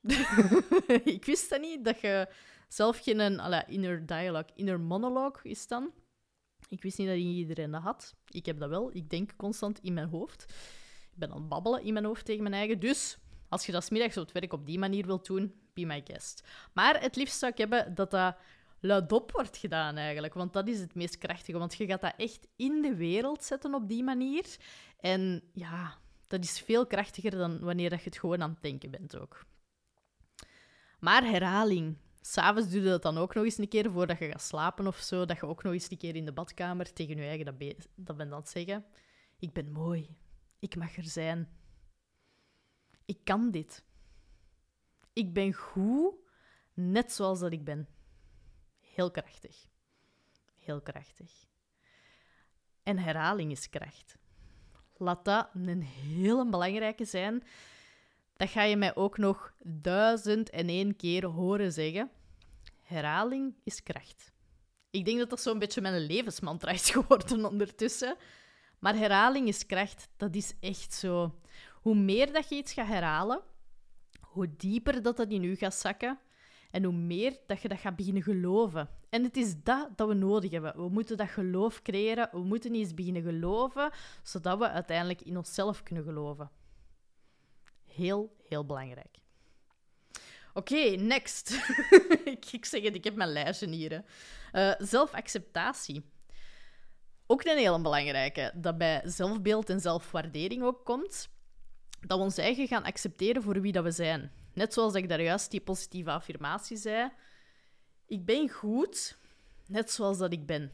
ik 1.16 1.26
wist 1.26 1.50
dat 1.50 1.62
niet, 1.62 1.86
dat 1.86 2.00
je 2.00 2.28
zelf 2.68 3.00
geen 3.00 3.40
alla, 3.40 3.68
inner 3.68 4.06
dialogue, 4.06 4.50
inner 4.56 4.80
monologue 4.80 5.52
is 5.52 5.68
dan. 5.68 5.92
Ik 6.70 6.82
wist 6.82 6.98
niet 6.98 7.08
dat 7.08 7.18
iedereen 7.18 7.72
dat 7.72 7.82
had. 7.82 8.16
Ik 8.30 8.46
heb 8.46 8.60
dat 8.60 8.70
wel. 8.70 8.96
Ik 8.96 9.10
denk 9.10 9.36
constant 9.36 9.80
in 9.82 9.94
mijn 9.94 10.08
hoofd. 10.08 10.44
Ik 11.12 11.20
ben 11.20 11.32
aan 11.32 11.38
het 11.38 11.50
babbelen 11.50 11.84
in 11.84 11.94
mijn 11.94 12.06
hoofd 12.06 12.26
tegen 12.26 12.44
mijn 12.44 12.56
eigen. 12.56 12.80
Dus 12.80 13.18
als 13.50 13.66
je 13.66 13.72
dat 13.72 13.84
smiddags 13.84 14.18
op 14.18 14.24
het 14.24 14.32
werk 14.32 14.54
op 14.54 14.66
die 14.66 14.80
manier 14.80 15.06
wilt 15.06 15.26
doen, 15.26 15.54
be 15.74 15.86
my 15.86 16.02
guest. 16.04 16.44
Maar 16.74 17.02
het 17.02 17.16
liefst 17.16 17.40
zou 17.40 17.52
ik 17.52 17.58
hebben 17.58 17.96
dat 17.96 18.12
dat 18.12 18.36
luidop 18.80 19.32
wordt 19.32 19.58
gedaan 19.58 19.98
eigenlijk. 19.98 20.34
Want 20.34 20.54
dat 20.54 20.68
is 20.68 20.80
het 20.80 20.96
meest 20.96 21.18
krachtige. 21.18 21.58
Want 21.58 21.76
je 21.76 21.86
gaat 21.86 22.02
dat 22.02 22.14
echt 22.18 22.48
in 22.56 22.82
de 22.82 22.96
wereld 22.96 23.44
zetten 23.44 23.74
op 23.74 23.88
die 23.88 24.04
manier. 24.04 24.46
En 25.00 25.44
ja, 25.54 25.98
dat 26.34 26.44
is 26.44 26.60
veel 26.60 26.88
krachtiger 26.88 27.32
dan 27.32 27.60
wanneer 27.60 27.92
je 27.92 28.00
het 28.04 28.18
gewoon 28.18 28.42
aan 28.42 28.50
het 28.50 28.62
denken 28.62 28.92
bent 28.92 29.18
ook. 29.18 29.46
Maar 31.00 31.24
herhaling. 31.24 31.98
S'avonds 32.22 32.70
doe 32.70 32.82
je 32.82 32.90
dat 32.90 33.02
dan 33.02 33.18
ook 33.18 33.34
nog 33.34 33.44
eens 33.44 33.58
een 33.58 33.68
keer 33.68 33.92
voordat 33.92 34.20
je 34.20 34.32
gaat 34.32 34.42
slapen 34.42 34.88
of 34.88 34.98
zo. 34.98 35.26
Dat 35.26 35.38
je 35.38 35.46
ook 35.46 35.64
nog 35.64 35.74
eens 35.74 35.92
een 35.92 35.98
keer 35.98 36.16
in 36.16 36.26
de 36.26 36.32
badkamer 36.32 36.94
tegen 36.94 37.18
je 37.18 37.24
eigen 37.24 37.46
dat, 37.46 37.88
dat 37.96 38.20
aan 38.20 38.34
het 38.34 38.50
zeggen. 38.50 38.86
Ik 39.40 39.54
ben 39.54 39.72
mooi. 39.72 40.16
Ik 40.60 40.76
mag 40.76 40.98
er 40.98 41.04
zijn. 41.04 41.50
Ik 43.06 43.20
kan 43.24 43.52
dit. 43.52 43.84
Ik 45.14 45.34
ben 45.34 45.54
goed, 45.54 46.14
net 46.74 47.12
zoals 47.12 47.40
dat 47.40 47.52
ik 47.52 47.64
ben. 47.64 47.88
Heel 48.80 49.12
krachtig. 49.12 49.68
Heel 50.60 50.82
krachtig. 50.82 51.32
En 52.84 52.98
herhaling 52.98 53.52
is 53.52 53.70
kracht. 53.70 54.18
Laat 55.04 55.26
dat 55.26 55.50
een 55.54 55.82
hele 55.82 56.50
belangrijke 56.50 57.06
zijn 57.06 57.44
dat 58.36 58.50
ga 58.50 58.64
je 58.64 58.78
mij 58.78 58.96
ook 58.96 59.18
nog 59.18 59.54
duizend 59.64 60.50
en 60.50 60.68
één 60.68 60.96
keer 60.96 61.26
horen 61.26 61.72
zeggen. 61.72 62.12
Herhaling 62.82 63.56
is 63.64 63.84
kracht. 63.84 64.32
Ik 64.90 65.06
denk 65.06 65.20
dat 65.20 65.30
dat 65.30 65.42
zo'n 65.42 65.60
beetje 65.60 65.82
mijn 65.82 66.06
levensmantra 66.06 66.72
is 66.72 66.90
geworden 66.90 67.46
ondertussen. 67.52 68.16
Maar 68.80 68.96
herhaling 68.96 69.48
is 69.48 69.66
kracht, 69.66 70.10
dat 70.18 70.36
is 70.36 70.54
echt 70.60 70.94
zo. 70.94 71.40
Hoe 71.82 71.96
meer 71.96 72.34
dat 72.34 72.50
je 72.50 72.56
iets 72.56 72.74
gaat 72.74 72.88
herhalen, 72.88 73.42
hoe 74.20 74.56
dieper 74.58 75.02
dat 75.02 75.18
dat 75.18 75.30
in 75.30 75.44
u 75.44 75.56
gaat 75.56 75.76
zakken 75.76 76.20
en 76.74 76.84
hoe 76.84 76.94
meer 76.94 77.38
dat 77.48 77.62
je 77.62 77.68
dat 77.68 77.80
gaat 77.80 77.96
beginnen 77.96 78.24
geloven. 78.24 78.90
En 79.10 79.24
het 79.24 79.38
is 79.38 79.64
dat 79.64 79.90
dat 79.96 80.08
we 80.08 80.14
nodig 80.14 80.52
hebben. 80.52 80.76
We 80.76 80.90
moeten 80.90 81.18
dat 81.18 81.30
geloof 81.30 81.82
creëren. 81.82 82.30
We 82.32 82.44
moeten 82.44 82.74
eens 82.74 82.94
beginnen 82.94 83.22
geloven, 83.22 83.92
zodat 84.24 84.58
we 84.58 84.70
uiteindelijk 84.70 85.22
in 85.22 85.38
onszelf 85.38 85.84
kunnen 85.84 86.04
geloven. 86.04 86.52
Heel, 87.86 88.36
heel 88.48 88.66
belangrijk. 88.66 89.18
Oké, 90.54 90.96
next. 90.96 91.60
ik, 92.52 92.66
zeg 92.66 92.84
het, 92.84 92.96
ik 92.96 93.04
heb 93.04 93.16
mijn 93.16 93.32
lijstje 93.32 93.70
hier. 93.70 94.04
Uh, 94.54 94.74
zelfacceptatie. 94.78 96.04
Ook 97.28 97.44
een 97.44 97.58
hele 97.58 97.82
belangrijke, 97.82 98.52
dat 98.56 98.78
bij 98.78 99.02
zelfbeeld 99.06 99.70
en 99.70 99.80
zelfwaardering 99.80 100.64
ook 100.64 100.86
komt, 100.86 101.30
dat 102.00 102.18
we 102.18 102.24
ons 102.24 102.38
eigen 102.38 102.68
gaan 102.68 102.84
accepteren 102.84 103.42
voor 103.42 103.62
wie 103.62 103.72
dat 103.72 103.84
we 103.84 103.92
zijn. 103.92 104.32
Net 104.54 104.74
zoals 104.74 104.94
ik 104.94 105.10
daar 105.10 105.22
juist 105.22 105.52
die 105.52 105.62
positieve 105.62 106.12
affirmatie 106.12 106.78
zei. 106.78 107.12
Ik 108.06 108.26
ben 108.26 108.50
goed, 108.50 109.18
net 109.68 109.92
zoals 109.92 110.18
dat 110.18 110.32
ik 110.32 110.46
ben. 110.46 110.72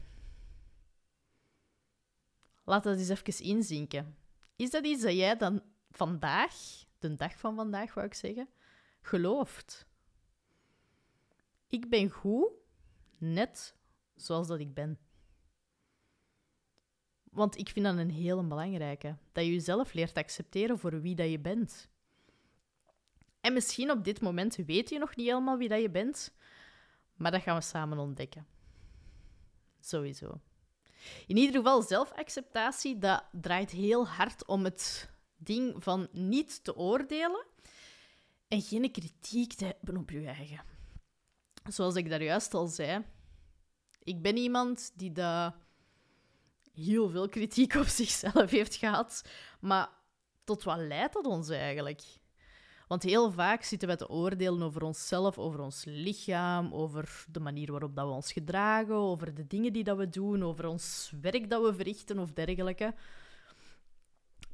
Laat 2.64 2.82
dat 2.82 2.98
eens 2.98 3.08
even 3.08 3.44
inzinken. 3.44 4.16
Is 4.56 4.70
dat 4.70 4.84
iets 4.84 5.02
dat 5.02 5.12
jij 5.12 5.36
dan 5.36 5.62
vandaag, 5.90 6.54
de 6.98 7.14
dag 7.14 7.38
van 7.38 7.54
vandaag 7.54 7.94
wou 7.94 8.06
ik 8.06 8.14
zeggen, 8.14 8.48
gelooft? 9.00 9.86
Ik 11.68 11.88
ben 11.88 12.10
goed, 12.10 12.48
net 13.18 13.76
zoals 14.14 14.46
dat 14.46 14.58
ik 14.58 14.74
ben. 14.74 14.98
Want 17.22 17.58
ik 17.58 17.68
vind 17.68 17.84
dat 17.86 17.96
een 17.96 18.10
hele 18.10 18.42
belangrijke. 18.42 19.16
Dat 19.32 19.44
je 19.44 19.52
jezelf 19.52 19.92
leert 19.92 20.16
accepteren 20.16 20.78
voor 20.78 21.00
wie 21.00 21.14
dat 21.14 21.30
je 21.30 21.40
bent. 21.40 21.89
En 23.40 23.52
misschien 23.52 23.90
op 23.90 24.04
dit 24.04 24.20
moment 24.20 24.56
weet 24.56 24.88
je 24.88 24.98
nog 24.98 25.16
niet 25.16 25.26
helemaal 25.26 25.58
wie 25.58 25.68
dat 25.68 25.80
je 25.80 25.90
bent, 25.90 26.32
maar 27.14 27.30
dat 27.30 27.42
gaan 27.42 27.56
we 27.56 27.62
samen 27.62 27.98
ontdekken. 27.98 28.46
Sowieso. 29.80 30.40
In 31.26 31.36
ieder 31.36 31.56
geval, 31.56 31.82
zelfacceptatie, 31.82 32.98
dat 32.98 33.24
draait 33.32 33.70
heel 33.70 34.08
hard 34.08 34.46
om 34.46 34.64
het 34.64 35.10
ding 35.36 35.82
van 35.82 36.08
niet 36.12 36.64
te 36.64 36.76
oordelen 36.76 37.46
en 38.48 38.62
geen 38.62 38.92
kritiek 38.92 39.52
te 39.52 39.64
hebben 39.64 39.96
op 39.96 40.10
je 40.10 40.26
eigen. 40.26 40.64
Zoals 41.68 41.94
ik 41.94 42.08
daar 42.08 42.22
juist 42.22 42.54
al 42.54 42.66
zei, 42.66 43.04
ik 44.02 44.22
ben 44.22 44.36
iemand 44.36 44.92
die 44.94 45.12
dat 45.12 45.54
heel 46.72 47.08
veel 47.08 47.28
kritiek 47.28 47.74
op 47.74 47.86
zichzelf 48.00 48.50
heeft 48.50 48.74
gehad. 48.74 49.22
Maar 49.60 49.88
tot 50.44 50.62
wat 50.62 50.78
leidt 50.78 51.12
dat 51.12 51.26
ons 51.26 51.48
eigenlijk? 51.48 52.02
Want 52.90 53.02
heel 53.02 53.32
vaak 53.32 53.62
zitten 53.62 53.88
we 53.88 53.96
te 53.96 54.08
oordelen 54.08 54.62
over 54.62 54.82
onszelf, 54.82 55.38
over 55.38 55.60
ons 55.60 55.84
lichaam, 55.84 56.74
over 56.74 57.24
de 57.28 57.40
manier 57.40 57.70
waarop 57.70 57.96
dat 57.96 58.06
we 58.06 58.12
ons 58.12 58.32
gedragen, 58.32 58.94
over 58.94 59.34
de 59.34 59.46
dingen 59.46 59.72
die 59.72 59.84
dat 59.84 59.96
we 59.96 60.08
doen, 60.08 60.42
over 60.42 60.66
ons 60.66 61.12
werk 61.20 61.50
dat 61.50 61.62
we 61.62 61.74
verrichten 61.74 62.18
of 62.18 62.32
dergelijke. 62.32 62.94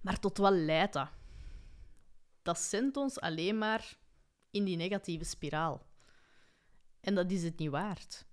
Maar 0.01 0.20
tot 0.20 0.38
wat 0.38 0.53
leidt 0.53 0.92
dat? 0.92 1.09
Dat 2.42 2.59
zendt 2.59 2.96
ons 2.96 3.20
alleen 3.20 3.59
maar 3.59 3.96
in 4.51 4.64
die 4.64 4.77
negatieve 4.77 5.25
spiraal. 5.25 5.87
En 7.01 7.14
dat 7.14 7.31
is 7.31 7.42
het 7.42 7.59
niet 7.59 7.70
waard. 7.70 8.27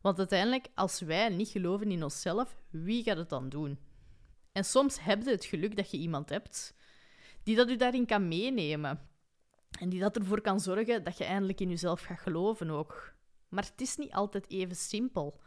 Want 0.00 0.18
uiteindelijk, 0.18 0.68
als 0.74 1.00
wij 1.00 1.28
niet 1.28 1.48
geloven 1.48 1.90
in 1.90 2.04
onszelf, 2.04 2.56
wie 2.70 3.02
gaat 3.02 3.16
het 3.16 3.28
dan 3.28 3.48
doen? 3.48 3.78
En 4.52 4.64
soms 4.64 5.00
heb 5.00 5.22
je 5.22 5.30
het 5.30 5.44
geluk 5.44 5.76
dat 5.76 5.90
je 5.90 5.96
iemand 5.96 6.28
hebt 6.28 6.74
die 7.42 7.56
dat 7.56 7.68
u 7.68 7.76
daarin 7.76 8.06
kan 8.06 8.28
meenemen. 8.28 9.12
En 9.80 9.88
die 9.88 10.00
dat 10.00 10.16
ervoor 10.16 10.40
kan 10.40 10.60
zorgen 10.60 11.04
dat 11.04 11.18
je 11.18 11.24
eindelijk 11.24 11.60
in 11.60 11.68
jezelf 11.68 12.00
gaat 12.00 12.18
geloven 12.18 12.70
ook. 12.70 13.12
Maar 13.48 13.64
het 13.64 13.80
is 13.80 13.96
niet 13.96 14.12
altijd 14.12 14.50
even 14.50 14.76
simpel. 14.76 15.40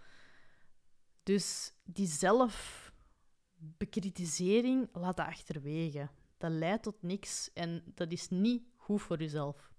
Dus 1.24 1.74
die 1.84 2.08
zelfbekritisering, 2.08 4.90
laat 4.94 5.18
dat 5.18 5.26
achterwege. 5.26 6.10
Dat 6.38 6.52
leidt 6.52 6.84
tot 6.84 7.02
niks 7.02 7.50
en 7.54 7.84
dat 7.86 8.12
is 8.12 8.30
niet 8.30 8.64
goed 8.76 9.02
voor 9.02 9.18
jezelf. 9.18 9.72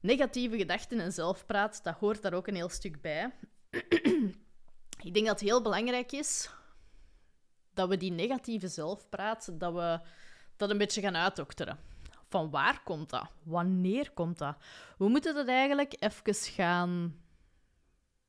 Negatieve 0.00 0.56
gedachten 0.56 1.00
en 1.00 1.12
zelfpraat, 1.12 1.80
dat 1.82 1.94
hoort 1.94 2.22
daar 2.22 2.34
ook 2.34 2.46
een 2.46 2.54
heel 2.54 2.68
stuk 2.68 3.00
bij. 3.00 3.32
ik 5.06 5.14
denk 5.14 5.26
dat 5.26 5.40
het 5.40 5.48
heel 5.48 5.62
belangrijk 5.62 6.12
is 6.12 6.50
dat 7.74 7.88
we 7.88 7.96
die 7.96 8.12
negatieve 8.12 8.68
zelfpraat, 8.68 9.60
dat 9.60 9.72
we 9.72 10.00
dat 10.56 10.70
een 10.70 10.78
beetje 10.78 11.00
gaan 11.00 11.16
uitdokteren. 11.16 11.78
Van 12.30 12.50
waar 12.50 12.82
komt 12.82 13.10
dat? 13.10 13.30
Wanneer 13.42 14.10
komt 14.10 14.38
dat? 14.38 14.56
We 14.98 15.08
moeten 15.08 15.34
dat 15.34 15.48
eigenlijk 15.48 15.96
even 15.98 16.34
gaan... 16.34 17.20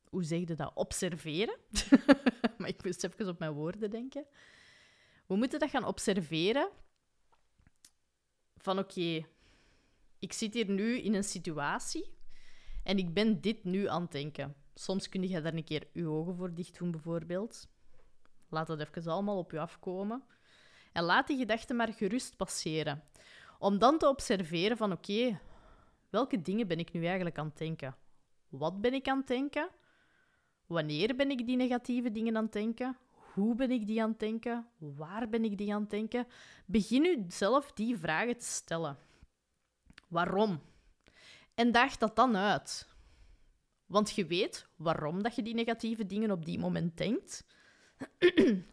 Hoe 0.10 0.24
zeg 0.24 0.40
je 0.40 0.56
dat? 0.56 0.72
Observeren. 0.74 1.58
maar 2.58 2.68
ik 2.68 2.84
moest 2.84 3.04
even 3.04 3.28
op 3.28 3.40
mijn 3.40 3.52
woorden 3.52 3.90
denken. 3.90 4.26
We 5.26 5.36
moeten 5.36 5.60
dat 5.60 5.70
gaan 5.70 5.86
observeren. 5.86 6.70
Van 8.58 8.80
oké, 8.80 9.26
ik 10.20 10.34
zit 10.34 10.54
hier 10.54 10.70
nu 10.70 10.98
in 10.98 11.14
een 11.14 11.24
situatie 11.24 12.14
en 12.84 12.98
ik 12.98 13.14
ben 13.14 13.42
dit 13.42 13.64
nu 13.64 13.88
aan 13.88 14.02
het 14.02 14.12
denken. 14.12 14.56
Soms 14.74 15.10
kun 15.10 15.28
je 15.28 15.42
daar 15.42 15.54
een 15.54 15.64
keer 15.64 15.88
je 15.94 16.08
ogen 16.08 16.36
voor 16.36 16.54
dicht 16.54 16.78
doen, 16.78 16.92
bijvoorbeeld. 16.92 17.68
Laat 18.50 18.68
dat 18.68 18.80
even 18.80 19.12
allemaal 19.12 19.38
op 19.38 19.52
je 19.52 19.60
afkomen. 19.60 20.24
En 20.92 21.04
laat 21.04 21.28
die 21.28 21.38
gedachten 21.38 21.76
maar 21.76 21.94
gerust 21.94 22.38
passeren. 22.38 23.04
Om 23.62 23.78
dan 23.78 23.98
te 23.98 24.08
observeren 24.08 24.78
van 24.78 24.92
oké, 24.92 25.40
welke 26.10 26.42
dingen 26.42 26.68
ben 26.68 26.80
ik 26.80 26.92
nu 26.92 27.06
eigenlijk 27.06 27.38
aan 27.38 27.46
het 27.46 27.58
denken? 27.58 27.96
Wat 28.50 28.82
ben 28.82 28.94
ik 28.94 29.08
aan 29.08 29.18
het 29.18 29.28
denken? 29.28 29.70
Wanneer 30.66 31.16
ben 31.16 31.32
ik 31.32 31.46
die 31.46 31.56
negatieve 31.56 32.12
dingen 32.12 32.38
aan 32.38 32.44
het 32.44 32.54
denken? 32.54 32.98
Hoe 33.34 33.56
ben 33.56 33.72
ik 33.72 33.88
die 33.88 34.02
aan 34.02 34.10
het 34.10 34.20
denken? 34.20 34.68
Waar 34.78 35.30
ben 35.30 35.44
ik 35.44 35.58
die 35.58 35.74
aan 35.74 35.82
het 35.82 35.90
denken? 35.90 36.28
Begin 36.66 37.06
u 37.06 37.26
zelf 37.28 37.72
die 37.72 37.98
vragen 37.98 38.38
te 38.38 38.46
stellen. 38.46 38.98
Waarom? 40.08 40.62
En 41.56 41.72
daag 41.72 41.98
dat 41.98 42.16
dan 42.16 42.38
uit. 42.38 42.88
Want 43.86 44.12
je 44.12 44.26
weet 44.26 44.68
waarom 44.76 45.24
dat 45.24 45.36
je 45.36 45.44
die 45.44 45.54
negatieve 45.54 46.06
dingen 46.06 46.32
op 46.32 46.46
die 46.46 46.60
moment 46.60 46.98
denkt. 46.98 47.46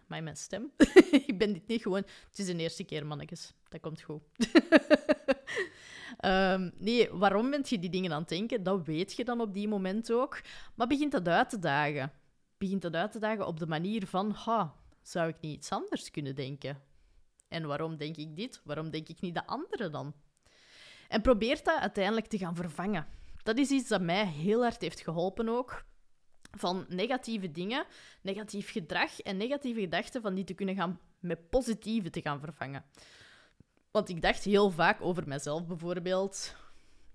Maar 0.06 0.22
mijn 0.22 0.36
stem. 0.36 0.72
ik 1.26 1.38
ben 1.38 1.52
dit 1.52 1.66
niet 1.66 1.82
gewoon. 1.82 2.02
Het 2.28 2.38
is 2.38 2.46
de 2.46 2.56
eerste 2.56 2.84
keer, 2.84 3.06
mannetjes. 3.06 3.54
Dat 3.68 3.80
komt 3.80 4.00
goed. 4.00 4.22
um, 6.24 6.72
nee, 6.88 7.10
waarom 7.10 7.50
ben 7.50 7.64
je 7.64 7.78
die 7.78 7.90
dingen 7.90 8.12
aan 8.12 8.20
het 8.20 8.28
denken? 8.28 8.62
Dat 8.62 8.86
weet 8.86 9.12
je 9.12 9.24
dan 9.24 9.40
op 9.40 9.54
die 9.54 9.68
moment 9.68 10.12
ook. 10.12 10.40
Maar 10.74 10.86
begint 10.86 11.12
dat 11.12 11.28
uit 11.28 11.50
te 11.50 11.58
dagen. 11.58 12.12
Begint 12.58 12.82
dat 12.82 12.94
uit 12.94 13.12
te 13.12 13.18
dagen 13.18 13.46
op 13.46 13.58
de 13.58 13.66
manier 13.66 14.06
van: 14.06 14.30
ha, 14.30 14.74
zou 15.02 15.28
ik 15.28 15.40
niet 15.40 15.56
iets 15.56 15.70
anders 15.70 16.10
kunnen 16.10 16.34
denken? 16.34 16.82
En 17.48 17.66
waarom 17.66 17.96
denk 17.96 18.16
ik 18.16 18.36
dit? 18.36 18.60
Waarom 18.64 18.90
denk 18.90 19.08
ik 19.08 19.20
niet 19.20 19.34
de 19.34 19.46
andere 19.46 19.90
dan? 19.90 20.14
En 21.08 21.22
probeert 21.22 21.64
dat 21.64 21.80
uiteindelijk 21.80 22.26
te 22.26 22.38
gaan 22.38 22.56
vervangen. 22.56 23.06
Dat 23.42 23.58
is 23.58 23.70
iets 23.70 23.88
dat 23.88 24.00
mij 24.00 24.26
heel 24.26 24.62
hard 24.62 24.80
heeft 24.80 25.00
geholpen 25.00 25.48
ook. 25.48 25.84
Van 26.50 26.86
negatieve 26.88 27.50
dingen, 27.50 27.86
negatief 28.20 28.70
gedrag 28.70 29.20
en 29.20 29.36
negatieve 29.36 29.80
gedachten, 29.80 30.22
van 30.22 30.34
die 30.34 30.44
te 30.44 30.54
kunnen 30.54 30.74
gaan 30.74 31.00
met 31.20 31.50
positieve 31.50 32.10
te 32.10 32.20
gaan 32.20 32.40
vervangen. 32.40 32.84
Want 33.90 34.08
ik 34.08 34.22
dacht 34.22 34.44
heel 34.44 34.70
vaak 34.70 35.00
over 35.00 35.28
mezelf 35.28 35.66
bijvoorbeeld, 35.66 36.54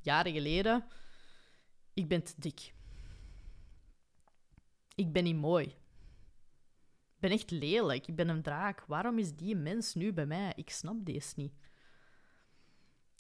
jaren 0.02 0.34
geleden, 0.34 0.86
ik 1.94 2.08
ben 2.08 2.24
te 2.24 2.34
dik. 2.38 2.74
Ik 4.96 5.12
ben 5.12 5.24
niet 5.24 5.36
mooi. 5.36 5.66
Ik 5.66 7.20
ben 7.20 7.32
echt 7.32 7.52
lelijk. 7.52 8.08
Ik 8.08 8.16
ben 8.16 8.30
een 8.30 8.42
draak. 8.42 8.84
Waarom 8.88 9.20
is 9.20 9.36
die 9.36 9.56
mens 9.56 9.94
nu 9.94 10.14
bij 10.14 10.26
mij? 10.26 10.54
Ik 10.56 10.70
snap 10.70 11.06
deze 11.06 11.34
niet. 11.36 11.54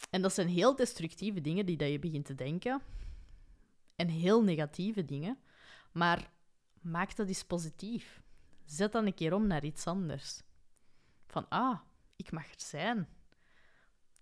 En 0.10 0.22
dat 0.22 0.34
zijn 0.34 0.48
heel 0.48 0.76
destructieve 0.76 1.42
dingen 1.42 1.66
die 1.66 1.78
dat 1.78 1.90
je 1.90 2.00
begint 2.00 2.26
te 2.26 2.36
denken. 2.36 2.82
En 3.96 4.08
heel 4.08 4.44
negatieve 4.44 5.06
dingen. 5.06 5.38
Maar 5.94 6.32
maak 6.82 7.16
dat 7.16 7.28
eens 7.28 7.44
positief. 7.44 8.22
Zet 8.66 8.92
dan 8.92 9.06
een 9.06 9.14
keer 9.14 9.34
om 9.34 9.48
naar 9.48 9.64
iets 9.64 9.88
anders. 9.88 10.42
Van, 11.28 11.50
ah, 11.50 11.80
ik 12.16 12.32
mag 12.32 12.46
er 12.46 12.62
zijn. 12.62 13.08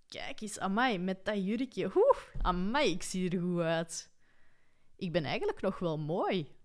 Kijk 0.08 0.42
eens, 0.42 0.60
amai, 0.60 1.00
met 1.00 1.26
dat 1.26 1.46
jurkje. 1.46 1.92
Oeh, 1.96 2.18
amai, 2.42 2.92
ik 2.92 3.04
zie 3.04 3.30
er 3.30 3.42
goed 3.42 3.60
uit. 3.60 4.10
Ik 4.96 5.12
ben 5.12 5.24
eigenlijk 5.24 5.62
nog 5.62 5.80
wel 5.80 5.98
mooi. 5.98 6.56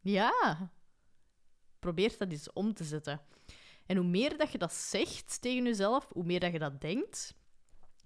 Ja. 0.00 0.72
Probeer 1.78 2.14
dat 2.18 2.30
eens 2.30 2.52
om 2.52 2.74
te 2.74 2.84
zetten. 2.84 3.20
En 3.86 3.96
hoe 3.96 4.06
meer 4.06 4.36
dat 4.36 4.52
je 4.52 4.58
dat 4.58 4.72
zegt 4.72 5.40
tegen 5.40 5.64
jezelf, 5.64 6.08
hoe 6.12 6.24
meer 6.24 6.40
dat 6.40 6.52
je 6.52 6.58
dat 6.58 6.80
denkt, 6.80 7.34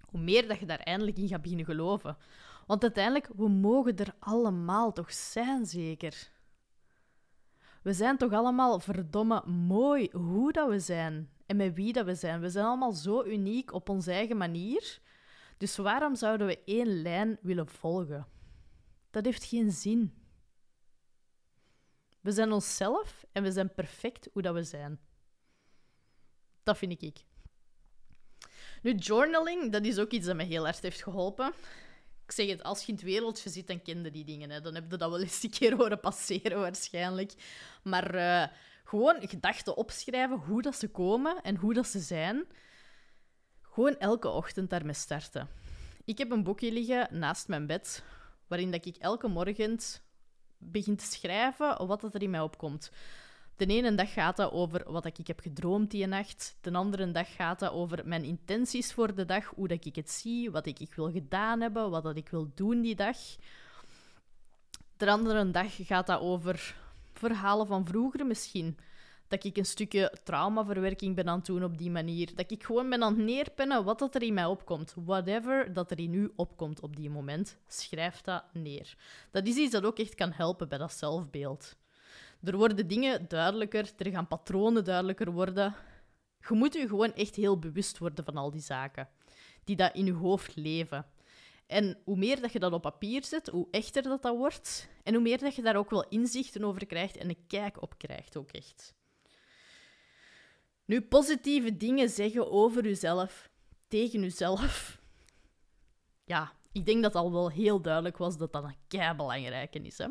hoe 0.01 0.19
meer 0.19 0.47
dat 0.47 0.59
je 0.59 0.65
daar 0.65 0.79
eindelijk 0.79 1.17
in 1.17 1.27
gaat 1.27 1.41
beginnen 1.41 1.65
geloven. 1.65 2.17
Want 2.69 2.83
uiteindelijk, 2.83 3.29
we 3.35 3.49
mogen 3.49 3.95
er 3.95 4.13
allemaal 4.19 4.93
toch 4.93 5.13
zijn, 5.13 5.65
zeker. 5.65 6.29
We 7.81 7.93
zijn 7.93 8.17
toch 8.17 8.31
allemaal 8.31 8.79
verdomme 8.79 9.45
mooi 9.47 10.09
hoe 10.11 10.51
dat 10.51 10.69
we 10.69 10.79
zijn 10.79 11.29
en 11.45 11.55
met 11.55 11.73
wie 11.73 11.93
dat 11.93 12.05
we 12.05 12.15
zijn. 12.15 12.41
We 12.41 12.49
zijn 12.49 12.65
allemaal 12.65 12.91
zo 12.91 13.23
uniek 13.23 13.73
op 13.73 13.89
onze 13.89 14.11
eigen 14.11 14.37
manier. 14.37 14.99
Dus 15.57 15.77
waarom 15.77 16.15
zouden 16.15 16.47
we 16.47 16.63
één 16.63 17.01
lijn 17.01 17.37
willen 17.41 17.67
volgen? 17.67 18.27
Dat 19.09 19.25
heeft 19.25 19.43
geen 19.43 19.71
zin. 19.71 20.13
We 22.21 22.31
zijn 22.31 22.51
onszelf 22.51 23.25
en 23.31 23.43
we 23.43 23.51
zijn 23.51 23.73
perfect 23.73 24.29
hoe 24.33 24.41
dat 24.41 24.53
we 24.53 24.63
zijn. 24.63 24.99
Dat 26.63 26.77
vind 26.77 27.01
ik. 27.01 27.23
Nu, 28.81 28.93
journaling, 28.95 29.71
dat 29.71 29.85
is 29.85 29.99
ook 29.99 30.11
iets 30.11 30.25
dat 30.25 30.35
me 30.35 30.43
heel 30.43 30.63
hard 30.63 30.81
heeft 30.81 31.03
geholpen. 31.03 31.53
Ik 32.29 32.35
zeg 32.35 32.47
het, 32.47 32.63
als 32.63 32.81
je 32.81 32.87
in 32.87 32.93
het 32.93 33.03
wereldje 33.03 33.49
zit, 33.49 33.67
dan 33.67 33.81
kende 33.81 34.11
die 34.11 34.25
dingen. 34.25 34.49
Hè. 34.49 34.61
Dan 34.61 34.75
heb 34.75 34.91
je 34.91 34.97
dat 34.97 35.09
wel 35.09 35.21
eens 35.21 35.43
een 35.43 35.49
keer 35.49 35.75
horen 35.75 35.99
passeren, 35.99 36.59
waarschijnlijk. 36.59 37.33
Maar 37.83 38.15
uh, 38.15 38.47
gewoon 38.83 39.15
gedachten 39.19 39.77
opschrijven, 39.77 40.37
hoe 40.37 40.61
dat 40.61 40.75
ze 40.75 40.87
komen 40.87 41.41
en 41.41 41.55
hoe 41.55 41.73
dat 41.73 41.87
ze 41.87 41.99
zijn. 41.99 42.45
Gewoon 43.61 43.97
elke 43.97 44.27
ochtend 44.27 44.69
daarmee 44.69 44.93
starten. 44.93 45.47
Ik 46.05 46.17
heb 46.17 46.31
een 46.31 46.43
boekje 46.43 46.71
liggen 46.71 47.07
naast 47.19 47.47
mijn 47.47 47.65
bed, 47.65 48.03
waarin 48.47 48.71
dat 48.71 48.85
ik 48.85 48.95
elke 48.95 49.27
morgen 49.27 49.79
begin 50.57 50.95
te 50.95 51.05
schrijven 51.05 51.87
wat 51.87 52.03
er 52.03 52.21
in 52.21 52.29
mij 52.29 52.41
opkomt. 52.41 52.91
De 53.59 53.65
ene 53.65 53.95
dag 53.95 54.13
gaat 54.13 54.37
dat 54.37 54.51
over 54.51 54.91
wat 54.91 55.05
ik 55.05 55.27
heb 55.27 55.39
gedroomd 55.39 55.91
die 55.91 56.07
nacht. 56.07 56.57
De 56.61 56.71
andere 56.71 57.11
dag 57.11 57.35
gaat 57.35 57.59
dat 57.59 57.71
over 57.71 58.07
mijn 58.07 58.23
intenties 58.23 58.93
voor 58.93 59.15
de 59.15 59.25
dag, 59.25 59.45
hoe 59.45 59.67
dat 59.67 59.85
ik 59.85 59.95
het 59.95 60.09
zie, 60.09 60.51
wat 60.51 60.65
ik 60.65 60.93
wil 60.95 61.11
gedaan 61.11 61.61
hebben, 61.61 61.89
wat 61.89 62.03
dat 62.03 62.15
ik 62.15 62.29
wil 62.29 62.51
doen 62.55 62.81
die 62.81 62.95
dag. 62.95 63.17
De 64.97 65.11
andere 65.11 65.51
dag 65.51 65.75
gaat 65.75 66.07
dat 66.07 66.21
over 66.21 66.75
verhalen 67.13 67.67
van 67.67 67.85
vroeger 67.85 68.25
misschien. 68.25 68.77
Dat 69.27 69.43
ik 69.43 69.57
een 69.57 69.65
stukje 69.65 70.17
traumaverwerking 70.23 71.15
ben 71.15 71.29
aan 71.29 71.37
het 71.37 71.45
doen 71.45 71.63
op 71.63 71.77
die 71.77 71.91
manier. 71.91 72.35
Dat 72.35 72.51
ik 72.51 72.63
gewoon 72.63 72.89
ben 72.89 73.03
aan 73.03 73.15
het 73.15 73.25
neerpennen 73.25 73.83
wat 73.83 73.99
dat 73.99 74.15
er 74.15 74.23
in 74.23 74.33
mij 74.33 74.45
opkomt. 74.45 74.93
Whatever 75.05 75.73
dat 75.73 75.91
er 75.91 75.99
in 75.99 76.13
u 76.13 76.31
opkomt 76.35 76.79
op 76.79 76.95
die 76.95 77.09
moment, 77.09 77.57
schrijf 77.67 78.21
dat 78.21 78.43
neer. 78.53 78.95
Dat 79.31 79.47
is 79.47 79.55
iets 79.55 79.71
dat 79.71 79.83
ook 79.83 79.99
echt 79.99 80.15
kan 80.15 80.31
helpen 80.31 80.69
bij 80.69 80.77
dat 80.77 80.93
zelfbeeld. 80.93 81.77
Er 82.43 82.57
worden 82.57 82.87
dingen 82.87 83.27
duidelijker, 83.27 83.91
er 83.97 84.11
gaan 84.11 84.27
patronen 84.27 84.83
duidelijker 84.83 85.31
worden. 85.31 85.75
Je 86.47 86.55
moet 86.55 86.73
je 86.73 86.87
gewoon 86.87 87.13
echt 87.13 87.35
heel 87.35 87.59
bewust 87.59 87.97
worden 87.97 88.25
van 88.25 88.37
al 88.37 88.51
die 88.51 88.61
zaken 88.61 89.09
die 89.69 89.75
dat 89.75 89.95
in 89.95 90.05
je 90.05 90.13
hoofd 90.13 90.55
leven. 90.55 91.05
En 91.67 91.97
hoe 92.03 92.17
meer 92.17 92.41
dat 92.41 92.51
je 92.51 92.59
dat 92.59 92.73
op 92.73 92.81
papier 92.81 93.23
zet, 93.23 93.47
hoe 93.47 93.67
echter 93.71 94.03
dat, 94.03 94.21
dat 94.21 94.37
wordt. 94.37 94.89
En 95.03 95.13
hoe 95.13 95.23
meer 95.23 95.37
dat 95.37 95.55
je 95.55 95.61
daar 95.61 95.75
ook 95.75 95.89
wel 95.89 96.07
inzichten 96.07 96.63
over 96.63 96.85
krijgt 96.85 97.17
en 97.17 97.29
een 97.29 97.47
kijk 97.47 97.81
op 97.81 97.97
krijgt 97.97 98.37
ook 98.37 98.51
echt. 98.51 98.93
Nu, 100.85 101.01
positieve 101.01 101.77
dingen 101.77 102.09
zeggen 102.09 102.51
over 102.51 102.83
jezelf, 102.83 103.49
tegen 103.87 104.21
jezelf. 104.21 105.01
Ja, 106.25 106.53
ik 106.71 106.85
denk 106.85 107.03
dat 107.03 107.15
al 107.15 107.31
wel 107.31 107.49
heel 107.49 107.81
duidelijk 107.81 108.17
was 108.17 108.37
dat 108.37 108.53
dat 108.53 108.63
een 108.63 108.75
kei 108.87 109.13
belangrijke 109.15 109.79
is. 109.79 109.97
Hè? 109.97 110.07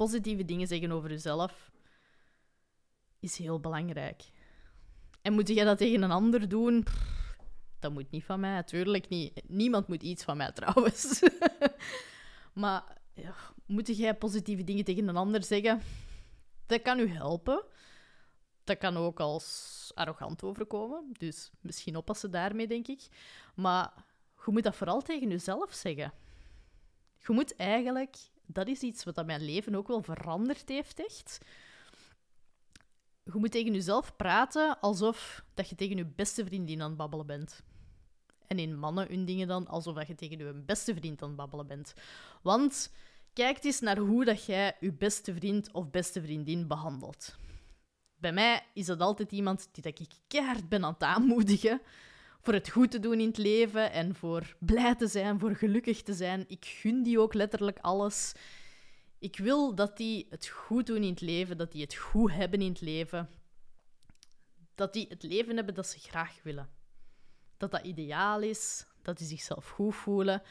Positieve 0.00 0.44
dingen 0.44 0.66
zeggen 0.66 0.92
over 0.92 1.10
jezelf 1.10 1.70
is 3.18 3.36
heel 3.36 3.60
belangrijk. 3.60 4.22
En 5.22 5.32
moet 5.32 5.48
jij 5.48 5.64
dat 5.64 5.78
tegen 5.78 6.02
een 6.02 6.10
ander 6.10 6.48
doen? 6.48 6.86
dat 7.78 7.92
moet 7.92 8.10
niet 8.10 8.24
van 8.24 8.40
mij, 8.40 8.50
natuurlijk 8.52 9.08
niet. 9.08 9.42
Niemand 9.48 9.88
moet 9.88 10.02
iets 10.02 10.24
van 10.24 10.36
mij 10.36 10.52
trouwens. 10.52 11.22
maar 12.62 12.96
ja, 13.14 13.34
moet 13.66 13.96
jij 13.96 14.14
positieve 14.14 14.64
dingen 14.64 14.84
tegen 14.84 15.08
een 15.08 15.16
ander 15.16 15.44
zeggen? 15.44 15.82
Dat 16.66 16.82
kan 16.82 16.98
u 16.98 17.08
helpen. 17.08 17.64
Dat 18.64 18.78
kan 18.78 18.96
ook 18.96 19.20
als 19.20 19.90
arrogant 19.94 20.42
overkomen. 20.42 21.10
Dus 21.18 21.50
misschien 21.60 21.96
oppassen 21.96 22.30
daarmee, 22.30 22.66
denk 22.66 22.86
ik. 22.88 23.08
Maar 23.54 23.92
je 24.44 24.52
moet 24.52 24.62
dat 24.62 24.76
vooral 24.76 25.02
tegen 25.02 25.28
jezelf 25.28 25.72
zeggen. 25.72 26.12
Je 27.18 27.32
moet 27.32 27.56
eigenlijk 27.56 28.16
dat 28.52 28.68
is 28.68 28.80
iets 28.80 29.04
wat 29.04 29.26
mijn 29.26 29.44
leven 29.44 29.74
ook 29.74 29.88
wel 29.88 30.02
veranderd 30.02 30.68
heeft, 30.68 31.04
echt. 31.04 31.38
Je 33.22 33.38
moet 33.38 33.50
tegen 33.50 33.72
jezelf 33.72 34.16
praten 34.16 34.80
alsof 34.80 35.44
dat 35.54 35.68
je 35.68 35.74
tegen 35.74 35.96
je 35.96 36.06
beste 36.06 36.44
vriendin 36.44 36.82
aan 36.82 36.88
het 36.88 36.96
babbelen 36.96 37.26
bent. 37.26 37.62
En 38.46 38.58
in 38.58 38.78
mannen 38.78 39.08
hun 39.08 39.24
dingen 39.24 39.48
dan 39.48 39.66
alsof 39.66 39.94
dat 39.94 40.06
je 40.06 40.14
tegen 40.14 40.38
je 40.38 40.52
beste 40.52 40.94
vriend 40.94 41.22
aan 41.22 41.28
het 41.28 41.36
babbelen 41.36 41.66
bent. 41.66 41.94
Want 42.42 42.92
kijk 43.32 43.64
eens 43.64 43.80
naar 43.80 43.98
hoe 43.98 44.24
dat 44.24 44.44
jij 44.44 44.76
je 44.80 44.92
beste 44.92 45.34
vriend 45.34 45.72
of 45.72 45.90
beste 45.90 46.22
vriendin 46.22 46.66
behandelt. 46.66 47.36
Bij 48.16 48.32
mij 48.32 48.62
is 48.74 48.86
dat 48.86 49.00
altijd 49.00 49.32
iemand 49.32 49.68
die 49.72 49.82
dat 49.82 50.00
ik 50.00 50.12
keihard 50.26 50.68
ben 50.68 50.84
aan 50.84 50.92
het 50.92 51.02
aanmoedigen 51.02 51.80
voor 52.40 52.54
het 52.54 52.68
goed 52.68 52.90
te 52.90 53.00
doen 53.00 53.20
in 53.20 53.26
het 53.26 53.38
leven 53.38 53.92
en 53.92 54.14
voor 54.14 54.56
blij 54.58 54.94
te 54.94 55.06
zijn, 55.06 55.38
voor 55.38 55.54
gelukkig 55.54 56.02
te 56.02 56.14
zijn. 56.14 56.44
Ik 56.48 56.64
gun 56.64 57.02
die 57.02 57.20
ook 57.20 57.34
letterlijk 57.34 57.78
alles. 57.78 58.32
Ik 59.18 59.36
wil 59.36 59.74
dat 59.74 59.96
die 59.96 60.26
het 60.30 60.46
goed 60.46 60.86
doen 60.86 61.02
in 61.02 61.10
het 61.10 61.20
leven, 61.20 61.56
dat 61.56 61.72
die 61.72 61.82
het 61.82 61.94
goed 61.94 62.32
hebben 62.32 62.60
in 62.60 62.68
het 62.68 62.80
leven. 62.80 63.28
Dat 64.74 64.92
die 64.92 65.06
het 65.08 65.22
leven 65.22 65.56
hebben 65.56 65.74
dat 65.74 65.86
ze 65.86 65.98
graag 65.98 66.42
willen. 66.42 66.68
Dat 67.56 67.70
dat 67.70 67.84
ideaal 67.84 68.40
is, 68.40 68.86
dat 69.02 69.18
die 69.18 69.26
zichzelf 69.26 69.68
goed 69.68 69.94
voelen. 69.94 70.42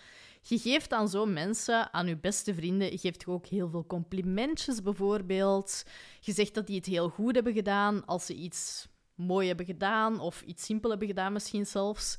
Je 0.41 0.57
geeft 0.57 0.93
aan 0.93 1.09
zo'n 1.09 1.33
mensen, 1.33 1.93
aan 1.93 2.07
je 2.07 2.17
beste 2.17 2.53
vrienden, 2.53 2.91
je 2.91 2.97
geeft 2.97 3.27
ook 3.27 3.45
heel 3.45 3.69
veel 3.69 3.85
complimentjes 3.85 4.81
bijvoorbeeld. 4.81 5.83
Je 6.19 6.31
zegt 6.31 6.53
dat 6.53 6.67
die 6.67 6.75
het 6.75 6.85
heel 6.85 7.09
goed 7.09 7.35
hebben 7.35 7.53
gedaan 7.53 8.05
als 8.05 8.25
ze 8.25 8.33
iets 8.33 8.87
mooi 9.19 9.47
hebben 9.47 9.65
gedaan 9.65 10.19
of 10.19 10.41
iets 10.41 10.65
simpel 10.65 10.89
hebben 10.89 11.07
gedaan 11.07 11.33
misschien 11.33 11.65
zelfs. 11.65 12.17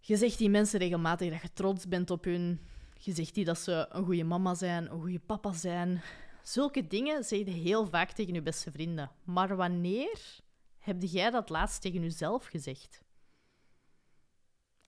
Je 0.00 0.16
zegt 0.16 0.38
die 0.38 0.50
mensen 0.50 0.78
regelmatig 0.78 1.30
dat 1.30 1.42
je 1.42 1.52
trots 1.52 1.88
bent 1.88 2.10
op 2.10 2.24
hun. 2.24 2.60
Je 2.98 3.12
zegt 3.12 3.34
die 3.34 3.44
dat 3.44 3.58
ze 3.58 3.86
een 3.90 4.04
goede 4.04 4.24
mama 4.24 4.54
zijn, 4.54 4.90
een 4.90 5.00
goede 5.00 5.20
papa 5.20 5.52
zijn. 5.52 6.02
Zulke 6.42 6.86
dingen 6.86 7.24
zeg 7.24 7.38
je 7.38 7.50
heel 7.50 7.86
vaak 7.86 8.10
tegen 8.10 8.34
je 8.34 8.42
beste 8.42 8.70
vrienden. 8.70 9.10
Maar 9.24 9.56
wanneer 9.56 10.40
heb 10.78 11.02
jij 11.02 11.30
dat 11.30 11.48
laatst 11.48 11.82
tegen 11.82 12.02
jezelf 12.02 12.46
gezegd? 12.46 13.02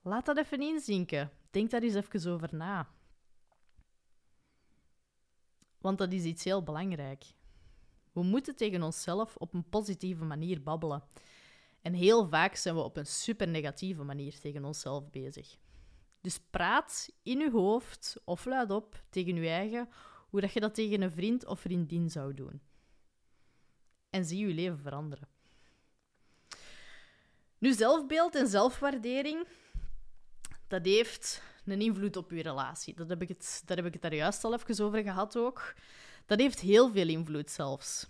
Laat 0.02 0.26
dat 0.26 0.36
even 0.38 0.60
inzinken. 0.60 1.30
Denk 1.50 1.70
daar 1.70 1.82
eens 1.82 1.94
even 1.94 2.32
over 2.32 2.54
na. 2.54 2.88
Want 5.78 5.98
dat 5.98 6.12
is 6.12 6.24
iets 6.24 6.44
heel 6.44 6.62
belangrijk. 6.62 7.24
We 8.16 8.22
moeten 8.22 8.56
tegen 8.56 8.82
onszelf 8.82 9.36
op 9.36 9.54
een 9.54 9.68
positieve 9.68 10.24
manier 10.24 10.62
babbelen. 10.62 11.02
En 11.82 11.92
heel 11.92 12.28
vaak 12.28 12.54
zijn 12.54 12.74
we 12.74 12.80
op 12.80 12.96
een 12.96 13.06
super 13.06 13.48
negatieve 13.48 14.02
manier 14.02 14.38
tegen 14.40 14.64
onszelf 14.64 15.10
bezig. 15.10 15.56
Dus 16.20 16.38
praat 16.50 17.12
in 17.22 17.38
je 17.38 17.50
hoofd 17.50 18.16
of 18.24 18.44
luid 18.44 18.70
op 18.70 19.02
tegen 19.10 19.36
je 19.36 19.48
eigen 19.48 19.88
hoe 20.28 20.40
dat 20.40 20.52
je 20.52 20.60
dat 20.60 20.74
tegen 20.74 21.02
een 21.02 21.10
vriend 21.10 21.46
of 21.46 21.60
vriendin 21.60 22.10
zou 22.10 22.34
doen. 22.34 22.60
En 24.10 24.24
zie 24.24 24.46
je 24.46 24.54
leven 24.54 24.78
veranderen. 24.78 25.28
Nu, 27.58 27.72
zelfbeeld 27.72 28.34
en 28.34 28.48
zelfwaardering, 28.48 29.46
dat 30.66 30.84
heeft 30.84 31.42
een 31.64 31.80
invloed 31.80 32.16
op 32.16 32.30
je 32.30 32.42
relatie. 32.42 32.94
Dat 32.94 33.08
heb 33.08 33.22
ik 33.22 33.28
het, 33.28 33.62
daar 33.64 33.76
heb 33.76 33.86
ik 33.86 33.92
het 33.92 34.02
daar 34.02 34.14
juist 34.14 34.44
al 34.44 34.54
even 34.54 34.84
over 34.84 35.02
gehad 35.02 35.36
ook. 35.36 35.74
Dat 36.26 36.38
heeft 36.38 36.60
heel 36.60 36.90
veel 36.90 37.08
invloed 37.08 37.50
zelfs. 37.50 38.06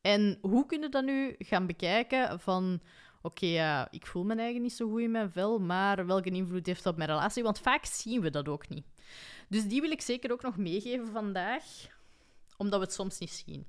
En 0.00 0.38
hoe 0.40 0.66
kun 0.66 0.80
je 0.80 0.88
dat 0.88 1.04
nu 1.04 1.34
gaan 1.38 1.66
bekijken 1.66 2.40
van... 2.40 2.80
Oké, 3.22 3.46
ja, 3.46 3.88
ik 3.90 4.06
voel 4.06 4.24
me 4.24 4.34
eigen 4.34 4.62
niet 4.62 4.72
zo 4.72 4.88
goed 4.88 5.00
in 5.00 5.10
mijn 5.10 5.30
vel, 5.30 5.58
maar 5.58 6.06
welke 6.06 6.30
invloed 6.30 6.66
heeft 6.66 6.82
dat 6.82 6.92
op 6.92 6.98
mijn 6.98 7.10
relatie? 7.10 7.42
Want 7.42 7.58
vaak 7.58 7.84
zien 7.84 8.20
we 8.20 8.30
dat 8.30 8.48
ook 8.48 8.68
niet. 8.68 8.86
Dus 9.48 9.64
die 9.64 9.80
wil 9.80 9.90
ik 9.90 10.00
zeker 10.00 10.32
ook 10.32 10.42
nog 10.42 10.56
meegeven 10.56 11.06
vandaag, 11.06 11.64
omdat 12.56 12.78
we 12.78 12.84
het 12.84 12.94
soms 12.94 13.18
niet 13.18 13.30
zien. 13.30 13.66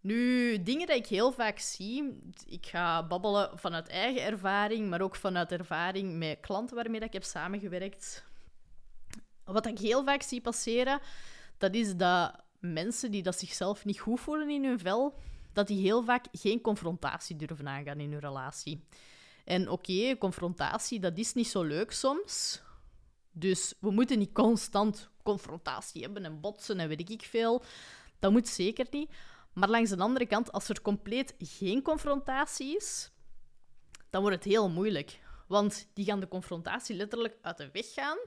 Nu, 0.00 0.62
dingen 0.62 0.86
die 0.86 0.96
ik 0.96 1.06
heel 1.06 1.32
vaak 1.32 1.58
zie, 1.58 2.18
ik 2.46 2.66
ga 2.66 3.06
babbelen 3.06 3.58
vanuit 3.58 3.88
eigen 3.88 4.22
ervaring, 4.22 4.88
maar 4.88 5.00
ook 5.00 5.16
vanuit 5.16 5.52
ervaring 5.52 6.18
met 6.18 6.40
klanten 6.40 6.76
waarmee 6.76 7.00
ik 7.00 7.12
heb 7.12 7.24
samengewerkt. 7.24 8.24
Wat 9.44 9.66
ik 9.66 9.78
heel 9.78 10.04
vaak 10.04 10.22
zie 10.22 10.40
passeren, 10.40 11.00
dat 11.58 11.74
is 11.74 11.96
dat 11.96 12.42
mensen 12.58 13.10
die 13.10 13.22
dat 13.22 13.38
zichzelf 13.38 13.84
niet 13.84 14.00
goed 14.00 14.20
voelen 14.20 14.50
in 14.50 14.64
hun 14.64 14.78
vel, 14.78 15.18
dat 15.52 15.66
die 15.66 15.80
heel 15.80 16.04
vaak 16.04 16.26
geen 16.32 16.60
confrontatie 16.60 17.36
durven 17.36 17.68
aangaan 17.68 18.00
in 18.00 18.10
hun 18.10 18.20
relatie. 18.20 18.84
En 19.44 19.68
oké, 19.68 20.18
confrontatie, 20.18 21.00
dat 21.00 21.18
is 21.18 21.32
niet 21.32 21.48
zo 21.48 21.62
leuk 21.62 21.92
soms. 21.92 22.62
Dus 23.32 23.74
we 23.80 23.90
moeten 23.90 24.18
niet 24.18 24.32
constant 24.32 25.10
confrontatie 25.22 26.02
hebben 26.02 26.24
en 26.24 26.40
botsen 26.40 26.78
en 26.78 26.88
weet 26.88 27.10
ik 27.10 27.22
veel. 27.22 27.62
Dat 28.18 28.32
moet 28.32 28.48
zeker 28.48 28.86
niet. 28.90 29.10
Maar 29.52 29.68
langs 29.68 29.90
de 29.90 29.98
andere 29.98 30.26
kant, 30.26 30.52
als 30.52 30.68
er 30.68 30.82
compleet 30.82 31.34
geen 31.38 31.82
confrontatie 31.82 32.76
is, 32.76 33.10
dan 34.10 34.22
wordt 34.22 34.36
het 34.36 34.52
heel 34.52 34.70
moeilijk. 34.70 35.20
Want 35.48 35.88
die 35.94 36.04
gaan 36.04 36.20
de 36.20 36.28
confrontatie 36.28 36.96
letterlijk 36.96 37.36
uit 37.42 37.56
de 37.56 37.68
weg 37.72 37.92
gaan. 37.92 38.18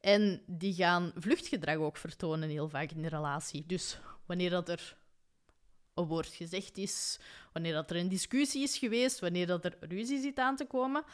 En 0.00 0.42
die 0.46 0.74
gaan 0.74 1.12
vluchtgedrag 1.14 1.76
ook 1.76 1.96
vertonen 1.96 2.48
heel 2.48 2.68
vaak 2.68 2.90
in 2.90 3.02
de 3.02 3.08
relatie. 3.08 3.64
Dus 3.66 3.98
wanneer 4.26 4.50
dat 4.50 4.68
er 4.68 4.96
een 5.94 6.04
woord 6.04 6.26
gezegd 6.26 6.78
is, 6.78 7.18
wanneer 7.52 7.72
dat 7.72 7.90
er 7.90 7.96
een 7.96 8.08
discussie 8.08 8.62
is 8.62 8.78
geweest, 8.78 9.18
wanneer 9.18 9.46
dat 9.46 9.64
er 9.64 9.76
ruzie 9.80 10.20
zit 10.20 10.38
aan 10.38 10.56
te 10.56 10.66
komen, 10.66 11.04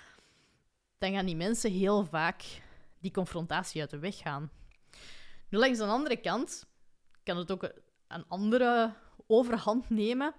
dan 0.98 1.12
gaan 1.12 1.26
die 1.26 1.36
mensen 1.36 1.70
heel 1.72 2.04
vaak 2.04 2.42
die 3.00 3.10
confrontatie 3.10 3.80
uit 3.80 3.90
de 3.90 3.98
weg 3.98 4.16
gaan. 4.16 4.50
Nu, 5.48 5.58
langs 5.58 5.78
de 5.78 5.84
andere 5.84 6.16
kant 6.16 6.66
kan 7.22 7.36
het 7.36 7.50
ook 7.50 7.72
een 8.08 8.24
andere 8.28 8.94
overhand 9.26 9.90
nemen. 9.90 10.34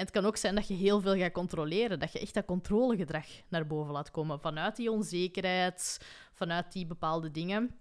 Het 0.00 0.10
kan 0.10 0.24
ook 0.24 0.36
zijn 0.36 0.54
dat 0.54 0.68
je 0.68 0.74
heel 0.74 1.00
veel 1.00 1.16
gaat 1.16 1.32
controleren, 1.32 1.98
dat 1.98 2.12
je 2.12 2.20
echt 2.20 2.34
dat 2.34 2.44
controlegedrag 2.44 3.26
naar 3.48 3.66
boven 3.66 3.92
laat 3.92 4.10
komen 4.10 4.40
vanuit 4.40 4.76
die 4.76 4.90
onzekerheid, 4.90 6.00
vanuit 6.32 6.72
die 6.72 6.86
bepaalde 6.86 7.30
dingen. 7.30 7.74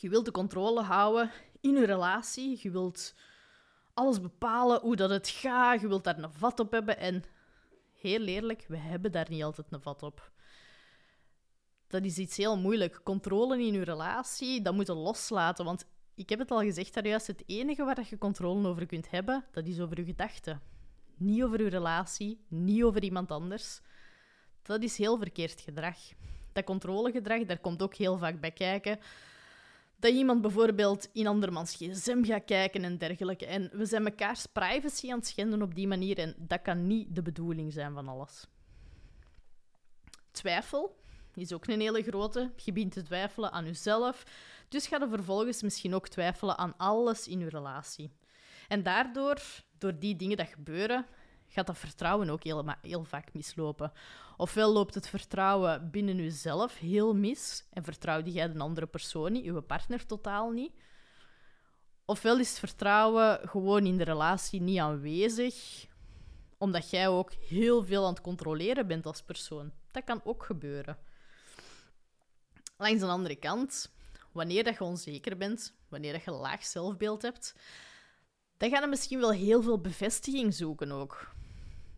Je 0.00 0.08
wilt 0.08 0.24
de 0.24 0.30
controle 0.30 0.82
houden 0.82 1.30
in 1.60 1.74
je 1.74 1.86
relatie, 1.86 2.58
je 2.62 2.70
wilt 2.70 3.14
alles 3.94 4.20
bepalen 4.20 4.80
hoe 4.80 4.96
dat 4.96 5.10
het 5.10 5.28
gaat, 5.28 5.80
je 5.80 5.88
wilt 5.88 6.04
daar 6.04 6.18
een 6.18 6.32
vat 6.32 6.60
op 6.60 6.72
hebben 6.72 6.98
en 6.98 7.24
heel 7.94 8.26
eerlijk, 8.26 8.64
we 8.68 8.76
hebben 8.76 9.12
daar 9.12 9.26
niet 9.28 9.42
altijd 9.42 9.66
een 9.70 9.82
vat 9.82 10.02
op. 10.02 10.32
Dat 11.86 12.04
is 12.04 12.18
iets 12.18 12.36
heel 12.36 12.58
moeilijk. 12.58 13.00
Controle 13.02 13.58
in 13.58 13.72
je 13.72 13.84
relatie, 13.84 14.62
dat 14.62 14.74
moet 14.74 14.86
je 14.86 14.94
loslaten. 14.94 15.64
Want 15.64 15.86
ik 16.14 16.28
heb 16.28 16.38
het 16.38 16.50
al 16.50 16.60
gezegd 16.60 16.94
daar 16.94 17.06
juist, 17.06 17.26
het 17.26 17.42
enige 17.46 17.84
waar 17.84 18.06
je 18.10 18.18
controle 18.18 18.68
over 18.68 18.86
kunt 18.86 19.10
hebben, 19.10 19.44
dat 19.52 19.66
is 19.66 19.80
over 19.80 19.98
je 19.98 20.04
gedachten. 20.04 20.76
Niet 21.18 21.42
over 21.42 21.62
je 21.62 21.68
relatie, 21.68 22.40
niet 22.48 22.82
over 22.82 23.02
iemand 23.02 23.30
anders. 23.30 23.80
Dat 24.62 24.82
is 24.82 24.96
heel 24.96 25.18
verkeerd 25.18 25.60
gedrag. 25.60 25.96
Dat 26.52 26.64
controlegedrag, 26.64 27.44
daar 27.44 27.58
komt 27.58 27.82
ook 27.82 27.94
heel 27.94 28.18
vaak 28.18 28.40
bij 28.40 28.50
kijken. 28.50 28.98
Dat 29.96 30.12
iemand 30.12 30.40
bijvoorbeeld 30.40 31.08
in 31.12 31.26
andermans 31.26 31.74
gsm 31.74 32.24
gaat 32.24 32.44
kijken 32.44 32.84
en 32.84 32.98
dergelijke. 32.98 33.46
En 33.46 33.70
we 33.72 33.86
zijn 33.86 34.02
mekaars 34.02 34.46
privacy 34.46 35.10
aan 35.10 35.18
het 35.18 35.26
schenden 35.26 35.62
op 35.62 35.74
die 35.74 35.88
manier. 35.88 36.18
En 36.18 36.34
dat 36.38 36.62
kan 36.62 36.86
niet 36.86 37.14
de 37.14 37.22
bedoeling 37.22 37.72
zijn 37.72 37.94
van 37.94 38.08
alles. 38.08 38.46
Twijfel 40.30 40.96
is 41.34 41.52
ook 41.52 41.66
een 41.66 41.80
hele 41.80 42.02
grote. 42.02 42.50
Je 42.56 42.72
begint 42.72 42.92
te 42.92 43.02
twijfelen 43.02 43.52
aan 43.52 43.64
jezelf. 43.64 44.24
Dus 44.68 44.86
ga 44.86 44.98
je 44.98 45.08
vervolgens 45.08 45.62
misschien 45.62 45.94
ook 45.94 46.08
twijfelen 46.08 46.58
aan 46.58 46.74
alles 46.76 47.28
in 47.28 47.38
je 47.38 47.48
relatie. 47.48 48.10
En 48.68 48.82
daardoor, 48.82 49.40
door 49.78 49.98
die 49.98 50.16
dingen 50.16 50.36
dat 50.36 50.48
gebeuren, 50.48 51.06
gaat 51.48 51.66
dat 51.66 51.78
vertrouwen 51.78 52.30
ook 52.30 52.42
heel, 52.42 52.64
heel 52.82 53.04
vaak 53.04 53.32
mislopen. 53.32 53.92
Ofwel 54.36 54.72
loopt 54.72 54.94
het 54.94 55.08
vertrouwen 55.08 55.90
binnen 55.90 56.16
jezelf 56.16 56.78
heel 56.78 57.14
mis 57.14 57.64
en 57.70 57.84
vertrouwde 57.84 58.30
jij 58.30 58.52
de 58.52 58.58
andere 58.58 58.86
persoon 58.86 59.32
niet, 59.32 59.44
je 59.44 59.62
partner 59.62 60.06
totaal 60.06 60.50
niet. 60.50 60.72
Ofwel 62.04 62.38
is 62.38 62.48
het 62.48 62.58
vertrouwen 62.58 63.48
gewoon 63.48 63.86
in 63.86 63.96
de 63.96 64.04
relatie 64.04 64.60
niet 64.60 64.78
aanwezig, 64.78 65.86
omdat 66.58 66.90
jij 66.90 67.08
ook 67.08 67.32
heel 67.32 67.84
veel 67.84 68.04
aan 68.04 68.12
het 68.12 68.20
controleren 68.20 68.86
bent 68.86 69.06
als 69.06 69.22
persoon. 69.22 69.72
Dat 69.90 70.04
kan 70.04 70.20
ook 70.24 70.44
gebeuren. 70.44 70.98
Langs 72.76 73.00
de 73.00 73.06
andere 73.06 73.36
kant, 73.36 73.92
wanneer 74.32 74.64
dat 74.64 74.74
je 74.74 74.84
onzeker 74.84 75.36
bent, 75.36 75.74
wanneer 75.88 76.12
dat 76.12 76.24
je 76.24 76.30
laag 76.30 76.64
zelfbeeld 76.64 77.22
hebt, 77.22 77.54
dan 78.58 78.70
ga 78.70 78.80
je 78.80 78.86
misschien 78.86 79.20
wel 79.20 79.32
heel 79.32 79.62
veel 79.62 79.80
bevestiging 79.80 80.54
zoeken 80.54 80.92
ook. 80.92 81.32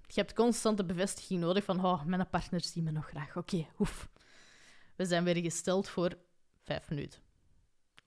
Je 0.07 0.21
hebt 0.21 0.35
constante 0.35 0.85
bevestiging 0.85 1.41
nodig 1.41 1.65
van, 1.65 1.85
oh, 1.85 2.05
mijn 2.05 2.29
partner 2.29 2.61
ziet 2.61 2.85
me 2.85 2.91
nog 2.91 3.09
graag. 3.09 3.37
Oké, 3.37 3.39
okay, 3.39 3.71
oef. 3.79 4.09
We 4.97 5.05
zijn 5.05 5.25
weer 5.25 5.37
gesteld 5.37 5.89
voor 5.89 6.19
vijf 6.65 6.91
minuten. 6.91 7.21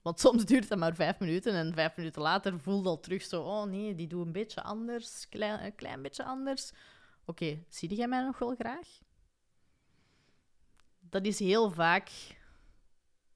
Want 0.02 0.20
soms 0.20 0.44
duurt 0.44 0.68
dat 0.68 0.78
maar 0.78 0.94
vijf 0.94 1.18
minuten 1.18 1.54
en 1.54 1.74
vijf 1.74 1.96
minuten 1.96 2.22
later 2.22 2.60
voelt 2.60 2.86
al 2.86 3.00
terug 3.00 3.22
zo, 3.22 3.42
oh 3.42 3.64
nee, 3.64 3.94
die 3.94 4.06
doet 4.06 4.26
een 4.26 4.32
beetje 4.32 4.62
anders, 4.62 5.28
klein, 5.28 5.64
een 5.64 5.74
klein 5.74 6.02
beetje 6.02 6.24
anders. 6.24 6.72
Oké, 7.24 7.64
zie 7.68 7.94
jij 7.94 8.08
mij 8.08 8.22
nog 8.22 8.38
wel 8.38 8.54
graag? 8.54 8.88
Dat 11.00 11.24
is 11.24 11.38
heel 11.38 11.70
vaak 11.70 12.10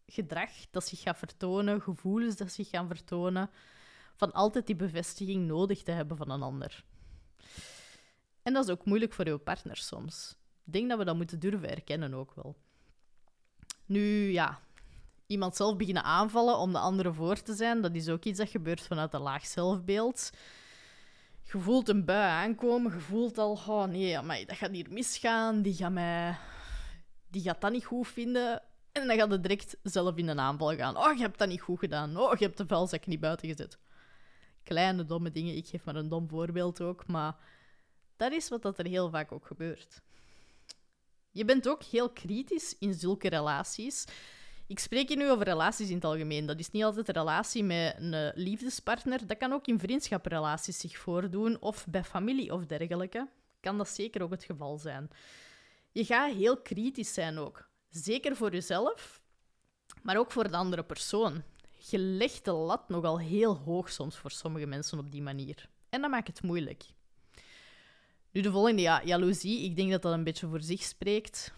gedrag 0.06 0.50
dat 0.70 0.86
zich 0.86 1.00
gaat 1.00 1.18
vertonen, 1.18 1.80
gevoelens 1.82 2.36
dat 2.36 2.52
zich 2.52 2.68
gaan 2.68 2.88
vertonen, 2.88 3.50
van 4.18 4.32
altijd 4.32 4.66
die 4.66 4.76
bevestiging 4.76 5.46
nodig 5.46 5.82
te 5.82 5.90
hebben 5.90 6.16
van 6.16 6.30
een 6.30 6.42
ander. 6.42 6.84
En 8.42 8.52
dat 8.52 8.64
is 8.64 8.70
ook 8.70 8.84
moeilijk 8.84 9.12
voor 9.12 9.26
uw 9.26 9.38
partner 9.38 9.76
soms. 9.76 10.36
Ik 10.64 10.72
denk 10.72 10.88
dat 10.88 10.98
we 10.98 11.04
dat 11.04 11.16
moeten 11.16 11.38
durven 11.38 11.70
erkennen 11.70 12.14
ook 12.14 12.34
wel. 12.34 12.56
Nu, 13.86 14.30
ja, 14.30 14.60
iemand 15.26 15.56
zelf 15.56 15.76
beginnen 15.76 16.02
aanvallen 16.02 16.56
om 16.56 16.72
de 16.72 16.78
andere 16.78 17.12
voor 17.12 17.42
te 17.42 17.54
zijn, 17.54 17.80
dat 17.80 17.94
is 17.94 18.08
ook 18.08 18.24
iets 18.24 18.38
dat 18.38 18.48
gebeurt 18.48 18.80
vanuit 18.80 19.14
een 19.14 19.20
laag 19.20 19.46
zelfbeeld. 19.46 20.30
Je 21.42 21.58
voelt 21.58 21.88
een 21.88 22.04
bui 22.04 22.46
aankomen, 22.46 22.92
je 22.92 23.00
voelt 23.00 23.38
al, 23.38 23.52
oh 23.52 23.84
nee, 23.84 24.46
dat 24.46 24.56
gaat 24.56 24.70
hier 24.70 24.86
misgaan, 24.90 25.62
die 25.62 25.74
gaat 25.74 25.92
mij... 25.92 26.38
Die 27.30 27.42
gaat 27.42 27.60
dat 27.60 27.72
niet 27.72 27.84
goed 27.84 28.08
vinden. 28.08 28.62
En 28.92 29.06
dan 29.06 29.16
gaat 29.16 29.30
het 29.30 29.42
direct 29.42 29.76
zelf 29.82 30.16
in 30.16 30.28
een 30.28 30.40
aanval 30.40 30.76
gaan. 30.76 30.96
Oh, 30.96 31.16
je 31.16 31.20
hebt 31.20 31.38
dat 31.38 31.48
niet 31.48 31.60
goed 31.60 31.78
gedaan. 31.78 32.16
Oh, 32.16 32.38
je 32.38 32.44
hebt 32.44 32.56
de 32.56 32.66
vuilzak 32.66 33.06
niet 33.06 33.20
buiten 33.20 33.48
gezet. 33.48 33.78
Kleine, 34.68 35.04
domme 35.04 35.30
dingen. 35.30 35.56
Ik 35.56 35.66
geef 35.66 35.84
maar 35.84 35.96
een 35.96 36.08
dom 36.08 36.28
voorbeeld 36.28 36.80
ook, 36.80 37.06
maar 37.06 37.36
dat 38.16 38.32
is 38.32 38.48
wat 38.48 38.62
dat 38.62 38.78
er 38.78 38.86
heel 38.86 39.10
vaak 39.10 39.32
ook 39.32 39.46
gebeurt. 39.46 40.00
Je 41.30 41.44
bent 41.44 41.68
ook 41.68 41.82
heel 41.82 42.10
kritisch 42.10 42.76
in 42.78 42.94
zulke 42.94 43.28
relaties. 43.28 44.04
Ik 44.66 44.78
spreek 44.78 45.08
hier 45.08 45.16
nu 45.16 45.30
over 45.30 45.44
relaties 45.44 45.88
in 45.88 45.94
het 45.94 46.04
algemeen. 46.04 46.46
Dat 46.46 46.58
is 46.58 46.70
niet 46.70 46.84
altijd 46.84 47.08
een 47.08 47.14
relatie 47.14 47.64
met 47.64 47.96
een 47.98 48.32
liefdespartner. 48.34 49.26
Dat 49.26 49.36
kan 49.36 49.52
ook 49.52 49.66
in 49.66 49.78
vriendschaprelaties 49.78 50.78
zich 50.78 50.98
voordoen, 50.98 51.60
of 51.60 51.86
bij 51.86 52.04
familie 52.04 52.52
of 52.52 52.66
dergelijke. 52.66 53.28
Kan 53.60 53.78
dat 53.78 53.88
zeker 53.88 54.22
ook 54.22 54.30
het 54.30 54.44
geval 54.44 54.78
zijn. 54.78 55.10
Je 55.92 56.04
gaat 56.04 56.34
heel 56.34 56.56
kritisch 56.56 57.14
zijn 57.14 57.38
ook. 57.38 57.68
Zeker 57.88 58.36
voor 58.36 58.52
jezelf, 58.52 59.20
maar 60.02 60.16
ook 60.16 60.32
voor 60.32 60.48
de 60.48 60.56
andere 60.56 60.84
persoon. 60.84 61.42
Je 61.90 61.98
legt 61.98 62.44
de 62.44 62.52
lat 62.52 62.88
nogal 62.88 63.20
heel 63.20 63.56
hoog 63.56 63.90
soms 63.90 64.16
voor 64.16 64.30
sommige 64.30 64.66
mensen 64.66 64.98
op 64.98 65.10
die 65.10 65.22
manier. 65.22 65.68
En 65.88 66.00
dat 66.00 66.10
maakt 66.10 66.26
het 66.26 66.42
moeilijk. 66.42 66.84
Nu 68.30 68.40
de 68.40 68.50
volgende, 68.50 68.82
ja, 68.82 69.02
jaloezie. 69.04 69.64
Ik 69.64 69.76
denk 69.76 69.90
dat 69.90 70.02
dat 70.02 70.12
een 70.12 70.24
beetje 70.24 70.46
voor 70.46 70.62
zich 70.62 70.82
spreekt. 70.82 71.52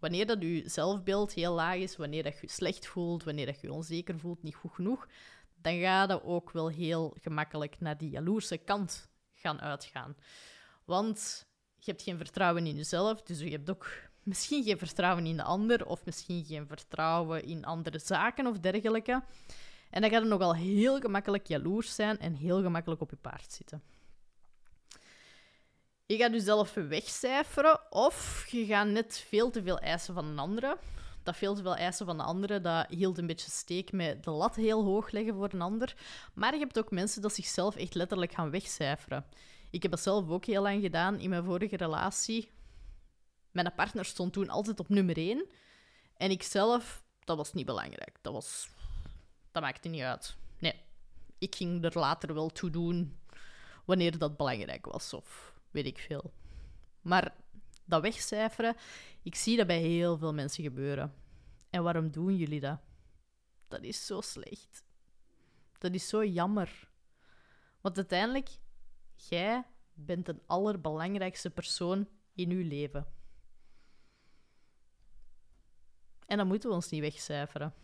Wanneer 0.00 0.26
dat 0.26 0.42
je 0.42 0.62
zelfbeeld 0.66 1.32
heel 1.32 1.54
laag 1.54 1.76
is, 1.76 1.96
wanneer 1.96 2.22
dat 2.22 2.32
je 2.32 2.38
je 2.40 2.52
slecht 2.52 2.86
voelt, 2.86 3.24
wanneer 3.24 3.46
dat 3.46 3.60
je 3.60 3.66
je 3.66 3.72
onzeker 3.72 4.18
voelt, 4.18 4.42
niet 4.42 4.54
goed 4.54 4.72
genoeg, 4.72 5.08
dan 5.54 5.80
ga 5.80 6.02
je 6.02 6.24
ook 6.24 6.50
wel 6.50 6.68
heel 6.68 7.16
gemakkelijk 7.20 7.80
naar 7.80 7.98
die 7.98 8.10
jaloerse 8.10 8.56
kant 8.56 9.08
gaan 9.32 9.60
uitgaan. 9.60 10.16
Want 10.84 11.46
je 11.78 11.90
hebt 11.90 12.02
geen 12.02 12.16
vertrouwen 12.16 12.66
in 12.66 12.76
jezelf, 12.76 13.22
dus 13.22 13.38
je 13.38 13.50
hebt 13.50 13.70
ook 13.70 13.90
misschien 14.24 14.64
geen 14.64 14.78
vertrouwen 14.78 15.26
in 15.26 15.36
de 15.36 15.42
ander, 15.42 15.86
of 15.86 16.04
misschien 16.04 16.44
geen 16.44 16.66
vertrouwen 16.66 17.44
in 17.44 17.64
andere 17.64 17.98
zaken 17.98 18.46
of 18.46 18.58
dergelijke. 18.58 19.22
En 19.90 20.00
dan 20.00 20.10
gaat 20.10 20.20
het 20.20 20.30
nogal 20.30 20.54
heel 20.54 21.00
gemakkelijk 21.00 21.46
jaloers 21.46 21.94
zijn 21.94 22.18
en 22.18 22.34
heel 22.34 22.62
gemakkelijk 22.62 23.00
op 23.00 23.10
je 23.10 23.16
paard 23.16 23.52
zitten. 23.52 23.82
Je 26.06 26.16
gaat 26.16 26.32
jezelf 26.32 26.74
wegcijferen 26.74 27.92
of 27.92 28.46
je 28.50 28.66
gaat 28.66 28.86
net 28.86 29.24
veel 29.28 29.50
te 29.50 29.62
veel 29.62 29.78
eisen 29.78 30.14
van 30.14 30.24
een 30.24 30.38
andere. 30.38 30.78
Dat 31.22 31.36
veel 31.36 31.54
te 31.54 31.62
veel 31.62 31.76
eisen 31.76 32.06
van 32.06 32.16
de 32.16 32.22
andere, 32.22 32.60
dat 32.60 32.86
hield 32.88 33.18
een 33.18 33.26
beetje 33.26 33.50
steek 33.50 33.92
met 33.92 34.24
de 34.24 34.30
lat 34.30 34.54
heel 34.54 34.84
hoog 34.84 35.10
leggen 35.10 35.34
voor 35.34 35.48
een 35.52 35.60
ander. 35.60 35.96
Maar 36.34 36.52
je 36.52 36.58
hebt 36.58 36.78
ook 36.78 36.90
mensen 36.90 37.22
dat 37.22 37.34
zichzelf 37.34 37.76
echt 37.76 37.94
letterlijk 37.94 38.32
gaan 38.32 38.50
wegcijferen. 38.50 39.24
Ik 39.70 39.82
heb 39.82 39.90
dat 39.90 40.00
zelf 40.00 40.28
ook 40.28 40.44
heel 40.44 40.62
lang 40.62 40.82
gedaan 40.82 41.18
in 41.18 41.30
mijn 41.30 41.44
vorige 41.44 41.76
relatie. 41.76 42.50
Mijn 43.54 43.74
partner 43.74 44.04
stond 44.04 44.32
toen 44.32 44.48
altijd 44.48 44.80
op 44.80 44.88
nummer 44.88 45.16
1. 45.16 45.46
En 46.16 46.30
ik 46.30 46.42
zelf, 46.42 47.04
dat 47.24 47.36
was 47.36 47.52
niet 47.52 47.66
belangrijk. 47.66 48.18
Dat, 48.20 48.32
was, 48.32 48.68
dat 49.52 49.62
maakte 49.62 49.88
niet 49.88 50.02
uit. 50.02 50.36
Nee, 50.58 50.74
ik 51.38 51.54
ging 51.54 51.84
er 51.84 51.98
later 51.98 52.34
wel 52.34 52.48
toe 52.48 52.70
doen 52.70 53.18
wanneer 53.84 54.18
dat 54.18 54.36
belangrijk 54.36 54.86
was. 54.86 55.12
Of 55.12 55.54
weet 55.70 55.86
ik 55.86 55.98
veel. 55.98 56.32
Maar 57.00 57.34
dat 57.84 58.02
wegcijferen, 58.02 58.76
ik 59.22 59.34
zie 59.34 59.56
dat 59.56 59.66
bij 59.66 59.80
heel 59.80 60.18
veel 60.18 60.34
mensen 60.34 60.64
gebeuren. 60.64 61.14
En 61.70 61.82
waarom 61.82 62.10
doen 62.10 62.36
jullie 62.36 62.60
dat? 62.60 62.78
Dat 63.68 63.82
is 63.82 64.06
zo 64.06 64.20
slecht. 64.20 64.84
Dat 65.78 65.94
is 65.94 66.08
zo 66.08 66.24
jammer. 66.24 66.88
Want 67.80 67.96
uiteindelijk, 67.96 68.48
jij 69.14 69.64
bent 69.92 70.26
de 70.26 70.36
allerbelangrijkste 70.46 71.50
persoon 71.50 72.08
in 72.34 72.50
uw 72.50 72.68
leven. 72.68 73.06
En 76.26 76.36
dan 76.36 76.46
moeten 76.46 76.68
we 76.68 76.74
ons 76.74 76.90
niet 76.90 77.00
wegcijferen. 77.00 77.74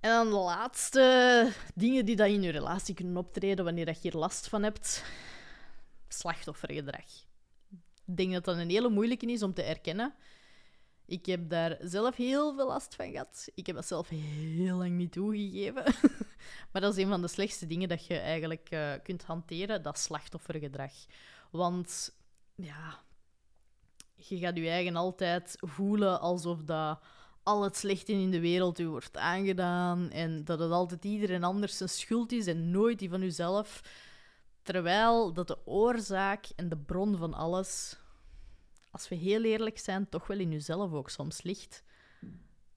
En 0.00 0.10
dan 0.10 0.30
de 0.30 0.36
laatste 0.36 1.52
dingen 1.74 2.04
die 2.04 2.16
dat 2.16 2.28
in 2.28 2.42
je 2.42 2.50
relatie 2.50 2.94
kunnen 2.94 3.16
optreden 3.16 3.64
wanneer 3.64 3.86
dat 3.86 4.02
je 4.02 4.08
hier 4.10 4.20
last 4.20 4.48
van 4.48 4.62
hebt. 4.62 5.04
Slachtoffergedrag. 6.08 7.24
Ik 8.06 8.16
denk 8.16 8.32
dat 8.32 8.44
dat 8.44 8.56
een 8.56 8.70
hele 8.70 8.88
moeilijke 8.88 9.26
is 9.26 9.42
om 9.42 9.54
te 9.54 9.62
erkennen. 9.62 10.14
Ik 11.06 11.26
heb 11.26 11.50
daar 11.50 11.76
zelf 11.80 12.16
heel 12.16 12.54
veel 12.54 12.66
last 12.66 12.94
van 12.94 13.10
gehad. 13.10 13.48
Ik 13.54 13.66
heb 13.66 13.76
dat 13.76 13.86
zelf 13.86 14.08
heel 14.08 14.76
lang 14.76 14.90
niet 14.90 15.12
toegegeven. 15.12 15.84
maar 16.72 16.80
dat 16.80 16.96
is 16.96 17.02
een 17.02 17.08
van 17.08 17.20
de 17.20 17.28
slechtste 17.28 17.66
dingen 17.66 17.88
dat 17.88 18.06
je 18.06 18.18
eigenlijk 18.18 18.68
uh, 18.70 18.92
kunt 19.02 19.24
hanteren, 19.24 19.82
dat 19.82 19.98
slachtoffergedrag. 19.98 20.92
Want 21.50 22.14
ja, 22.54 23.04
je 24.28 24.38
gaat 24.38 24.56
je 24.56 24.68
eigen 24.68 24.96
altijd 24.96 25.56
voelen 25.60 26.20
alsof 26.20 26.62
dat 26.62 26.98
al 27.42 27.62
het 27.62 27.76
slechte 27.76 28.12
in 28.12 28.30
de 28.30 28.40
wereld 28.40 28.78
u 28.78 28.88
wordt 28.88 29.16
aangedaan 29.16 30.10
en 30.10 30.44
dat 30.44 30.58
het 30.58 30.70
altijd 30.70 31.04
iedereen 31.04 31.44
anders 31.44 31.76
zijn 31.76 31.88
schuld 31.88 32.32
is 32.32 32.46
en 32.46 32.70
nooit 32.70 32.98
die 32.98 33.10
van 33.10 33.22
uzelf. 33.22 33.80
Terwijl 34.62 35.32
dat 35.32 35.46
de 35.46 35.66
oorzaak 35.66 36.46
en 36.56 36.68
de 36.68 36.76
bron 36.76 37.16
van 37.16 37.34
alles, 37.34 37.96
als 38.90 39.08
we 39.08 39.14
heel 39.14 39.42
eerlijk 39.42 39.78
zijn, 39.78 40.08
toch 40.08 40.26
wel 40.26 40.38
in 40.38 40.50
jezelf 40.50 40.92
ook 40.92 41.10
soms 41.10 41.42
ligt. 41.42 41.82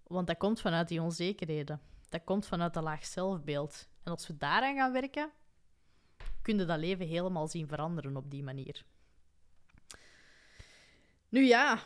Want 0.03 0.27
dat 0.27 0.37
komt 0.37 0.61
vanuit 0.61 0.87
die 0.87 1.01
onzekerheden. 1.01 1.81
Dat 2.09 2.23
komt 2.23 2.45
vanuit 2.45 2.75
een 2.75 2.83
laag 2.83 3.05
zelfbeeld. 3.05 3.87
En 4.03 4.11
als 4.11 4.27
we 4.27 4.37
daaraan 4.37 4.75
gaan 4.75 4.91
werken, 4.91 5.31
kunnen 6.41 6.67
dat 6.67 6.79
leven 6.79 7.07
helemaal 7.07 7.47
zien 7.47 7.67
veranderen 7.67 8.17
op 8.17 8.31
die 8.31 8.43
manier. 8.43 8.85
Nu 11.29 11.45
ja, 11.45 11.79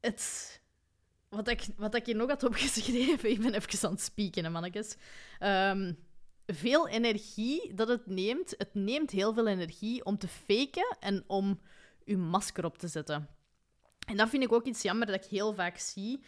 het, 0.00 0.60
wat, 1.28 1.48
ik, 1.48 1.66
wat 1.76 1.94
ik 1.94 2.06
hier 2.06 2.16
nog 2.16 2.28
had 2.28 2.42
opgeschreven, 2.42 3.30
ik 3.34 3.40
ben 3.40 3.54
even 3.54 3.86
aan 3.88 3.94
het 3.94 4.02
spieken, 4.02 4.52
mannetjes. 4.52 4.96
Ehm, 5.38 5.92
veel 6.46 6.88
energie 6.88 7.74
dat 7.74 7.88
het 7.88 8.06
neemt. 8.06 8.54
Het 8.58 8.74
neemt 8.74 9.10
heel 9.10 9.34
veel 9.34 9.46
energie 9.46 10.04
om 10.04 10.18
te 10.18 10.28
faken 10.28 10.96
en 11.00 11.24
om 11.26 11.60
je 12.04 12.16
masker 12.16 12.64
op 12.64 12.78
te 12.78 12.88
zetten. 12.88 13.28
En 14.06 14.16
dat 14.16 14.28
vind 14.28 14.42
ik 14.42 14.52
ook 14.52 14.64
iets 14.64 14.82
jammer 14.82 15.06
dat 15.06 15.24
ik 15.24 15.30
heel 15.30 15.54
vaak 15.54 15.78
zie. 15.78 16.24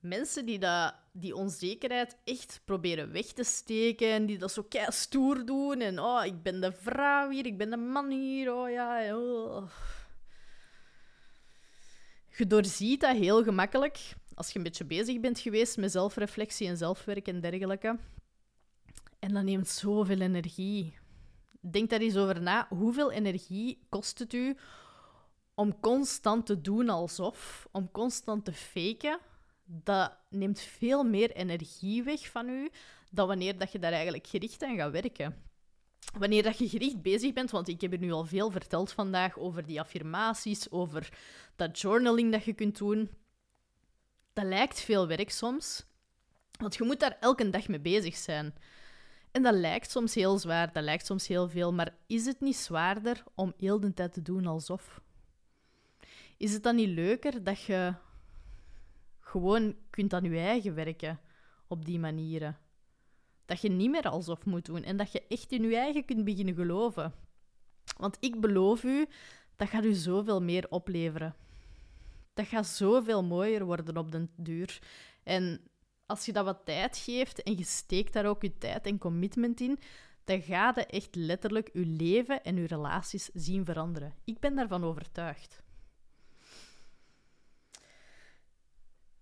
Mensen 0.00 0.46
die 0.46 0.58
dat, 0.58 0.94
die 1.12 1.36
onzekerheid 1.36 2.16
echt 2.24 2.60
proberen 2.64 3.12
weg 3.12 3.26
te 3.26 3.44
steken, 3.44 4.26
die 4.26 4.38
dat 4.38 4.52
zo 4.52 4.62
kei 4.62 4.86
stoer 4.92 5.46
doen 5.46 5.80
en 5.80 5.98
oh, 5.98 6.24
ik 6.24 6.42
ben 6.42 6.60
de 6.60 6.72
vrouw 6.72 7.30
hier, 7.30 7.46
ik 7.46 7.58
ben 7.58 7.70
de 7.70 7.76
man 7.76 8.10
hier, 8.10 8.54
oh 8.54 8.70
ja. 8.70 9.16
Oh. 9.16 9.70
Je 12.36 12.46
doorziet 12.46 13.00
dat 13.00 13.16
heel 13.16 13.42
gemakkelijk 13.42 14.14
als 14.34 14.50
je 14.50 14.58
een 14.58 14.64
beetje 14.64 14.84
bezig 14.84 15.20
bent 15.20 15.38
geweest 15.38 15.76
met 15.76 15.90
zelfreflectie 15.90 16.68
en 16.68 16.76
zelfwerk 16.76 17.28
en 17.28 17.40
dergelijke. 17.40 17.98
En 19.18 19.34
dat 19.34 19.42
neemt 19.44 19.68
zoveel 19.68 20.20
energie. 20.20 20.98
Denk 21.60 21.90
daar 21.90 22.00
eens 22.00 22.16
over 22.16 22.42
na. 22.42 22.66
Hoeveel 22.68 23.12
energie 23.12 23.86
kost 23.88 24.18
het 24.18 24.32
u 24.32 24.56
om 25.54 25.80
constant 25.80 26.46
te 26.46 26.60
doen 26.60 26.88
alsof, 26.88 27.68
om 27.72 27.90
constant 27.90 28.44
te 28.44 28.52
faken? 28.52 29.18
Dat 29.64 30.16
neemt 30.30 30.60
veel 30.60 31.04
meer 31.04 31.30
energie 31.30 32.02
weg 32.02 32.30
van 32.30 32.48
u 32.48 32.70
dan 33.10 33.26
wanneer 33.26 33.58
dat 33.58 33.72
je 33.72 33.78
daar 33.78 33.92
eigenlijk 33.92 34.26
gericht 34.26 34.62
aan 34.62 34.76
gaat 34.76 34.92
werken. 34.92 35.52
Wanneer 36.18 36.42
dat 36.42 36.58
je 36.58 36.68
gericht 36.68 37.02
bezig 37.02 37.32
bent, 37.32 37.50
want 37.50 37.68
ik 37.68 37.80
heb 37.80 37.92
er 37.92 37.98
nu 37.98 38.12
al 38.12 38.24
veel 38.24 38.50
verteld 38.50 38.92
vandaag 38.92 39.38
over 39.38 39.66
die 39.66 39.80
affirmaties, 39.80 40.70
over 40.70 41.18
dat 41.56 41.80
journaling 41.80 42.32
dat 42.32 42.44
je 42.44 42.52
kunt 42.52 42.78
doen. 42.78 43.10
Dat 44.32 44.44
lijkt 44.44 44.80
veel 44.80 45.06
werk 45.06 45.30
soms, 45.30 45.86
want 46.58 46.74
je 46.74 46.84
moet 46.84 47.00
daar 47.00 47.16
elke 47.20 47.50
dag 47.50 47.68
mee 47.68 47.80
bezig 47.80 48.16
zijn. 48.16 48.54
En 49.30 49.42
dat 49.42 49.54
lijkt 49.54 49.90
soms 49.90 50.14
heel 50.14 50.38
zwaar, 50.38 50.72
dat 50.72 50.82
lijkt 50.82 51.06
soms 51.06 51.26
heel 51.26 51.48
veel, 51.48 51.72
maar 51.72 51.94
is 52.06 52.26
het 52.26 52.40
niet 52.40 52.56
zwaarder 52.56 53.24
om 53.34 53.52
heel 53.56 53.80
de 53.80 53.94
tijd 53.94 54.12
te 54.12 54.22
doen 54.22 54.46
alsof? 54.46 55.00
Is 56.36 56.52
het 56.52 56.62
dan 56.62 56.74
niet 56.74 56.88
leuker 56.88 57.44
dat 57.44 57.62
je 57.62 57.94
gewoon 59.20 59.76
kunt 59.90 60.12
aan 60.12 60.24
je 60.24 60.38
eigen 60.38 60.74
werken 60.74 61.20
op 61.66 61.84
die 61.84 61.98
manieren? 61.98 62.58
Dat 63.44 63.60
je 63.60 63.68
niet 63.68 63.90
meer 63.90 64.08
alsof 64.08 64.44
moet 64.44 64.64
doen 64.64 64.82
en 64.82 64.96
dat 64.96 65.12
je 65.12 65.22
echt 65.28 65.52
in 65.52 65.62
je 65.62 65.76
eigen 65.76 66.04
kunt 66.04 66.24
beginnen 66.24 66.54
geloven. 66.54 67.12
Want 67.96 68.16
ik 68.20 68.40
beloof 68.40 68.84
u, 68.84 69.06
dat 69.56 69.68
gaat 69.68 69.84
u 69.84 69.92
zoveel 69.92 70.42
meer 70.42 70.66
opleveren. 70.68 71.34
Dat 72.34 72.46
gaat 72.46 72.66
zoveel 72.66 73.24
mooier 73.24 73.64
worden 73.64 73.96
op 73.96 74.12
den 74.12 74.30
duur. 74.36 74.78
En 75.22 75.60
als 76.06 76.26
je 76.26 76.32
dat 76.32 76.44
wat 76.44 76.64
tijd 76.64 76.96
geeft 76.96 77.42
en 77.42 77.56
je 77.56 77.64
steekt 77.64 78.12
daar 78.12 78.26
ook 78.26 78.42
je 78.42 78.58
tijd 78.58 78.86
en 78.86 78.98
commitment 78.98 79.60
in, 79.60 79.78
dan 80.24 80.42
ga 80.42 80.72
je 80.74 80.86
echt 80.86 81.14
letterlijk 81.14 81.70
je 81.72 81.86
leven 81.86 82.42
en 82.42 82.56
je 82.56 82.66
relaties 82.66 83.30
zien 83.34 83.64
veranderen. 83.64 84.14
Ik 84.24 84.40
ben 84.40 84.54
daarvan 84.54 84.84
overtuigd. 84.84 85.62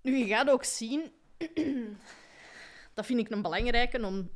Nu, 0.03 0.17
je 0.17 0.27
gaat 0.27 0.51
ook 0.51 0.65
zien, 0.65 1.13
dat 2.95 3.07
vind 3.07 3.19
ik 3.19 3.31
een 3.31 3.43
belangrijke 3.43 4.07
om. 4.07 4.31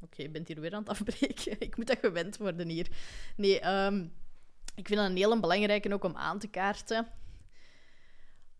Oké, 0.00 0.22
je 0.22 0.30
bent 0.30 0.48
hier 0.48 0.60
weer 0.60 0.74
aan 0.74 0.82
het 0.82 0.88
afbreken. 0.88 1.60
ik 1.68 1.76
moet 1.76 1.86
dat 1.86 1.98
gewend 1.98 2.36
worden 2.36 2.68
hier. 2.68 2.88
Nee, 3.36 3.66
um, 3.68 4.12
ik 4.74 4.86
vind 4.86 5.00
dat 5.00 5.10
een 5.10 5.16
hele 5.16 5.40
belangrijke 5.40 5.92
ook 5.92 6.04
om 6.04 6.16
aan 6.16 6.38
te 6.38 6.48
kaarten. 6.48 7.08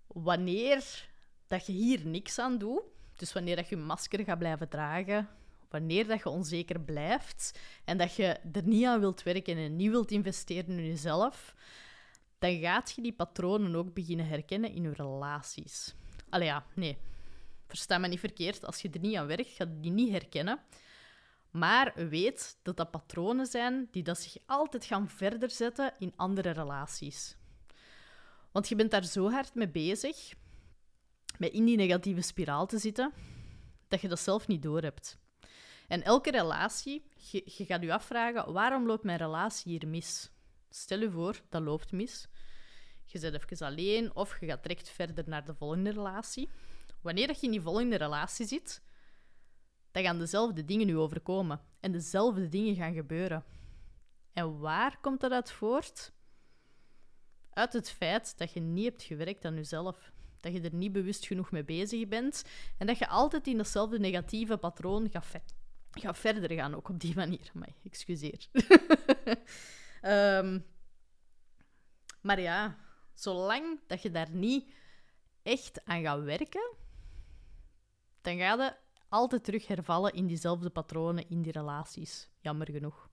Wanneer 0.06 1.08
dat 1.46 1.66
je 1.66 1.72
hier 1.72 2.06
niks 2.06 2.38
aan 2.38 2.58
doet, 2.58 2.82
dus 3.16 3.32
wanneer 3.32 3.56
dat 3.56 3.68
je 3.68 3.76
je 3.76 3.82
masker 3.82 4.24
gaat 4.24 4.38
blijven 4.38 4.68
dragen, 4.68 5.28
wanneer 5.68 6.06
dat 6.06 6.18
je 6.18 6.28
onzeker 6.28 6.80
blijft 6.80 7.58
en 7.84 7.98
dat 7.98 8.14
je 8.14 8.24
er 8.52 8.62
niet 8.64 8.86
aan 8.86 9.00
wilt 9.00 9.22
werken 9.22 9.56
en 9.56 9.76
niet 9.76 9.90
wilt 9.90 10.10
investeren 10.10 10.78
in 10.78 10.86
jezelf, 10.86 11.54
dan 12.38 12.58
gaat 12.60 12.92
je 12.96 13.02
die 13.02 13.12
patronen 13.12 13.74
ook 13.74 13.94
beginnen 13.94 14.26
herkennen 14.26 14.72
in 14.72 14.82
je 14.82 14.92
relaties. 14.92 15.94
Allee 16.28 16.46
ja, 16.46 16.66
nee. 16.74 16.98
Versta 17.72 17.98
me 17.98 18.08
niet 18.08 18.20
verkeerd. 18.20 18.64
Als 18.64 18.82
je 18.82 18.90
er 18.90 19.00
niet 19.00 19.16
aan 19.16 19.26
werkt, 19.26 19.48
ga 19.48 19.64
je 19.64 19.80
die 19.80 19.90
niet 19.90 20.10
herkennen. 20.10 20.60
Maar 21.50 22.08
weet 22.08 22.58
dat 22.62 22.76
dat 22.76 22.90
patronen 22.90 23.46
zijn 23.46 23.88
die 23.90 24.02
dat 24.02 24.18
zich 24.18 24.42
altijd 24.46 24.84
gaan 24.84 25.08
verder 25.08 25.50
zetten 25.50 25.94
in 25.98 26.12
andere 26.16 26.50
relaties. 26.50 27.36
Want 28.50 28.68
je 28.68 28.74
bent 28.74 28.90
daar 28.90 29.04
zo 29.04 29.30
hard 29.30 29.54
mee 29.54 29.68
bezig 29.68 30.32
met 31.38 31.52
in 31.52 31.64
die 31.64 31.76
negatieve 31.76 32.20
spiraal 32.20 32.66
te 32.66 32.78
zitten, 32.78 33.12
dat 33.88 34.00
je 34.00 34.08
dat 34.08 34.20
zelf 34.20 34.46
niet 34.46 34.62
doorhebt. 34.62 35.18
En 35.88 36.02
elke 36.02 36.30
relatie, 36.30 37.04
je, 37.30 37.42
je 37.44 37.64
gaat 37.64 37.82
je 37.82 37.92
afvragen, 37.92 38.52
waarom 38.52 38.86
loopt 38.86 39.04
mijn 39.04 39.18
relatie 39.18 39.70
hier 39.70 39.88
mis? 39.88 40.30
Stel 40.70 41.00
je 41.00 41.10
voor, 41.10 41.40
dat 41.48 41.62
loopt 41.62 41.92
mis. 41.92 42.28
Je 43.04 43.18
zit 43.18 43.34
even 43.34 43.66
alleen 43.66 44.14
of 44.14 44.40
je 44.40 44.46
gaat 44.46 44.62
direct 44.62 44.90
verder 44.90 45.24
naar 45.28 45.44
de 45.44 45.54
volgende 45.54 45.90
relatie. 45.90 46.48
Wanneer 47.02 47.28
je 47.28 47.36
in 47.40 47.50
die 47.50 47.60
volgende 47.60 47.96
relatie 47.96 48.46
zit, 48.46 48.82
dan 49.90 50.02
gaan 50.02 50.18
dezelfde 50.18 50.64
dingen 50.64 50.86
nu 50.86 50.96
overkomen. 50.96 51.60
En 51.80 51.92
dezelfde 51.92 52.48
dingen 52.48 52.74
gaan 52.74 52.94
gebeuren. 52.94 53.44
En 54.32 54.58
waar 54.58 54.98
komt 55.00 55.20
dat 55.20 55.32
uit 55.32 55.50
voort? 55.50 56.12
Uit 57.50 57.72
het 57.72 57.90
feit 57.90 58.38
dat 58.38 58.52
je 58.52 58.60
niet 58.60 58.84
hebt 58.84 59.02
gewerkt 59.02 59.44
aan 59.44 59.54
jezelf 59.54 60.12
dat 60.42 60.52
je 60.52 60.60
er 60.60 60.74
niet 60.74 60.92
bewust 60.92 61.26
genoeg 61.26 61.50
mee 61.50 61.64
bezig 61.64 62.08
bent 62.08 62.44
en 62.78 62.86
dat 62.86 62.98
je 62.98 63.08
altijd 63.08 63.46
in 63.46 63.56
datzelfde 63.56 63.98
negatieve 63.98 64.56
patroon 64.56 65.10
gaat, 65.10 65.54
gaat 65.90 66.18
verder 66.18 66.52
gaan, 66.52 66.74
ook 66.74 66.88
op 66.88 67.00
die 67.00 67.14
manier. 67.14 67.50
Maar 67.54 67.74
excuseer. 67.84 68.46
um, 70.02 70.64
maar 72.26 72.40
ja, 72.40 72.76
zolang 73.14 73.80
dat 73.86 74.02
je 74.02 74.10
daar 74.10 74.30
niet 74.30 74.72
echt 75.42 75.84
aan 75.84 76.02
gaat 76.02 76.22
werken, 76.22 76.74
dan 78.22 78.38
ga 78.38 78.54
je 78.54 78.72
altijd 79.08 79.44
terug 79.44 79.66
hervallen 79.66 80.12
in 80.12 80.26
diezelfde 80.26 80.70
patronen 80.70 81.28
in 81.28 81.42
die 81.42 81.52
relaties. 81.52 82.28
Jammer 82.40 82.70
genoeg. 82.70 83.08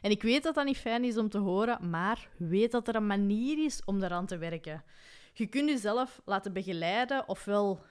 En 0.00 0.10
ik 0.10 0.22
weet 0.22 0.42
dat 0.42 0.54
dat 0.54 0.64
niet 0.64 0.76
fijn 0.76 1.04
is 1.04 1.16
om 1.16 1.28
te 1.28 1.38
horen, 1.38 1.90
maar 1.90 2.28
weet 2.36 2.72
dat 2.72 2.88
er 2.88 2.94
een 2.94 3.06
manier 3.06 3.64
is 3.64 3.84
om 3.84 4.00
daaraan 4.00 4.26
te 4.26 4.38
werken. 4.38 4.84
Je 5.32 5.46
kunt 5.46 5.68
jezelf 5.68 6.20
laten 6.24 6.52
begeleiden, 6.52 7.28
ofwel 7.28 7.82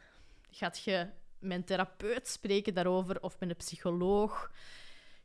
gaat 0.49 0.79
je 0.79 1.07
met 1.39 1.57
een 1.57 1.63
therapeut 1.63 2.27
spreken 2.27 2.73
daarover 2.73 3.21
of 3.21 3.39
met 3.39 3.49
een 3.49 3.55
psycholoog. 3.55 4.51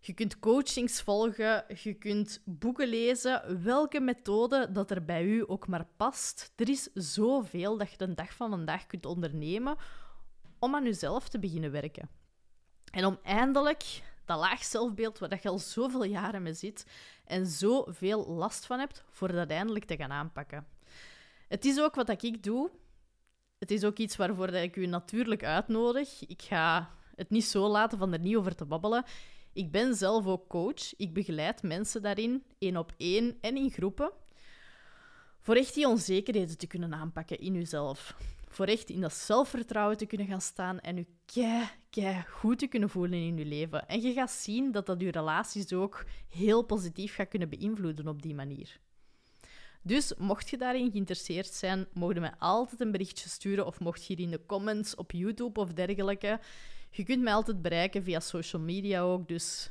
Je 0.00 0.12
kunt 0.12 0.38
coachings 0.38 1.02
volgen, 1.02 1.64
je 1.82 1.94
kunt 1.94 2.42
boeken 2.44 2.88
lezen, 2.88 3.62
welke 3.62 4.00
methode 4.00 4.72
dat 4.72 4.90
er 4.90 5.04
bij 5.04 5.24
u 5.24 5.44
ook 5.46 5.66
maar 5.68 5.86
past. 5.96 6.52
Er 6.56 6.68
is 6.68 6.88
zoveel 6.94 7.76
dat 7.76 7.90
je 7.90 7.96
de 7.96 8.14
dag 8.14 8.34
van 8.34 8.50
vandaag 8.50 8.86
kunt 8.86 9.06
ondernemen 9.06 9.76
om 10.64 10.74
aan 10.74 10.84
jezelf 10.84 11.28
te 11.28 11.38
beginnen 11.38 11.70
werken. 11.70 12.08
En 12.90 13.04
om 13.04 13.18
eindelijk 13.22 14.02
dat 14.24 14.38
laag 14.38 14.64
zelfbeeld 14.64 15.18
waar 15.18 15.38
je 15.42 15.48
al 15.48 15.58
zoveel 15.58 16.04
jaren 16.04 16.42
mee 16.42 16.54
zit 16.54 16.86
en 17.24 17.46
zoveel 17.46 18.26
last 18.28 18.66
van 18.66 18.78
hebt, 18.78 19.04
voor 19.10 19.32
dat 19.32 19.50
eindelijk 19.50 19.84
te 19.84 19.96
gaan 19.96 20.12
aanpakken. 20.12 20.66
Het 21.48 21.64
is 21.64 21.80
ook 21.80 21.94
wat 21.94 22.22
ik 22.22 22.42
doe. 22.42 22.70
Het 23.58 23.70
is 23.70 23.84
ook 23.84 23.98
iets 23.98 24.16
waarvoor 24.16 24.48
ik 24.48 24.76
u 24.76 24.86
natuurlijk 24.86 25.44
uitnodig. 25.44 26.26
Ik 26.26 26.42
ga 26.42 26.90
het 27.16 27.30
niet 27.30 27.44
zo 27.44 27.68
laten 27.68 27.98
van 27.98 28.12
er 28.12 28.18
niet 28.18 28.36
over 28.36 28.54
te 28.54 28.64
babbelen. 28.64 29.04
Ik 29.52 29.70
ben 29.70 29.94
zelf 29.94 30.26
ook 30.26 30.48
coach. 30.48 30.96
Ik 30.96 31.12
begeleid 31.12 31.62
mensen 31.62 32.02
daarin, 32.02 32.44
één 32.58 32.76
op 32.76 32.92
één 32.96 33.38
en 33.40 33.56
in 33.56 33.70
groepen. 33.70 34.12
Voor 35.40 35.54
echt 35.54 35.74
die 35.74 35.88
onzekerheden 35.88 36.58
te 36.58 36.66
kunnen 36.66 36.94
aanpakken 36.94 37.38
in 37.38 37.54
uzelf. 37.54 38.16
Voor 38.54 38.66
echt 38.66 38.90
in 38.90 39.00
dat 39.00 39.12
zelfvertrouwen 39.12 39.96
te 39.96 40.06
kunnen 40.06 40.26
gaan 40.26 40.40
staan 40.40 40.80
en 40.80 40.98
u 40.98 41.06
kei, 41.24 41.68
kei 41.90 42.24
goed 42.28 42.58
te 42.58 42.66
kunnen 42.66 42.90
voelen 42.90 43.18
in 43.18 43.38
uw 43.38 43.44
leven. 43.44 43.88
En 43.88 44.00
je 44.02 44.12
gaat 44.12 44.30
zien 44.30 44.72
dat 44.72 44.86
dat 44.86 45.00
uw 45.00 45.10
relaties 45.10 45.72
ook 45.72 46.04
heel 46.28 46.62
positief 46.62 47.14
gaat 47.14 47.28
kunnen 47.28 47.48
beïnvloeden 47.48 48.08
op 48.08 48.22
die 48.22 48.34
manier. 48.34 48.80
Dus 49.82 50.14
mocht 50.18 50.50
je 50.50 50.56
daarin 50.56 50.90
geïnteresseerd 50.90 51.46
zijn, 51.46 51.86
je 51.94 52.20
mij 52.20 52.34
altijd 52.38 52.80
een 52.80 52.90
berichtje 52.90 53.28
sturen 53.28 53.66
of 53.66 53.80
mocht 53.80 54.06
je 54.06 54.14
hier 54.14 54.24
in 54.24 54.30
de 54.30 54.46
comments 54.46 54.94
op 54.94 55.12
YouTube 55.12 55.60
of 55.60 55.72
dergelijke. 55.72 56.40
Je 56.90 57.04
kunt 57.04 57.22
mij 57.22 57.32
altijd 57.32 57.62
bereiken 57.62 58.02
via 58.02 58.20
social 58.20 58.62
media 58.62 59.00
ook, 59.00 59.28
dus 59.28 59.70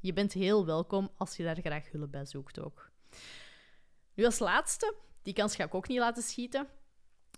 Je 0.00 0.12
bent 0.12 0.32
heel 0.32 0.66
welkom 0.66 1.10
als 1.16 1.36
je 1.36 1.42
daar 1.42 1.60
graag 1.60 1.90
hulp 1.90 2.10
bij 2.10 2.24
zoekt 2.24 2.60
ook. 2.60 2.90
Nu 4.14 4.24
als 4.24 4.38
laatste, 4.38 4.94
die 5.22 5.34
kans 5.34 5.56
ga 5.56 5.64
ik 5.64 5.74
ook 5.74 5.88
niet 5.88 5.98
laten 5.98 6.22
schieten. 6.22 6.68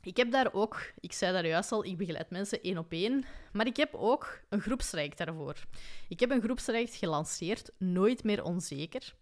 Ik 0.03 0.17
heb 0.17 0.31
daar 0.31 0.53
ook, 0.53 0.93
ik 1.01 1.13
zei 1.13 1.33
daar 1.33 1.47
juist 1.47 1.73
al, 1.73 1.85
ik 1.85 1.97
begeleid 1.97 2.31
mensen 2.31 2.63
één 2.63 2.79
op 2.79 2.93
één, 2.93 3.25
maar 3.53 3.67
ik 3.67 3.77
heb 3.77 3.95
ook 3.95 4.41
een 4.49 4.61
groepstraject 4.61 5.19
daarvoor. 5.19 5.57
Ik 6.09 6.21
heb 6.21 6.31
een 6.31 6.43
groepstraject 6.43 6.95
gelanceerd, 6.95 7.71
Nooit 7.79 8.25
meer 8.25 8.45
onzeker. 8.45 9.15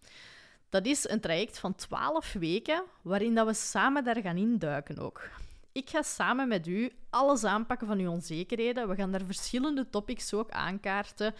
Dat 0.68 0.86
is 0.86 1.08
een 1.08 1.20
traject 1.20 1.58
van 1.58 1.74
12 1.74 2.32
weken, 2.32 2.84
waarin 3.02 3.34
dat 3.34 3.46
we 3.46 3.54
samen 3.54 4.04
daar 4.04 4.20
gaan 4.20 4.36
induiken 4.36 4.98
ook. 4.98 5.30
Ik 5.72 5.90
ga 5.90 6.02
samen 6.02 6.48
met 6.48 6.66
u 6.66 6.92
alles 7.10 7.44
aanpakken 7.44 7.86
van 7.86 7.98
uw 7.98 8.10
onzekerheden. 8.10 8.88
We 8.88 8.94
gaan 8.94 9.12
daar 9.12 9.24
verschillende 9.24 9.90
topics 9.90 10.34
ook 10.34 10.50
aankaarten. 10.50 11.34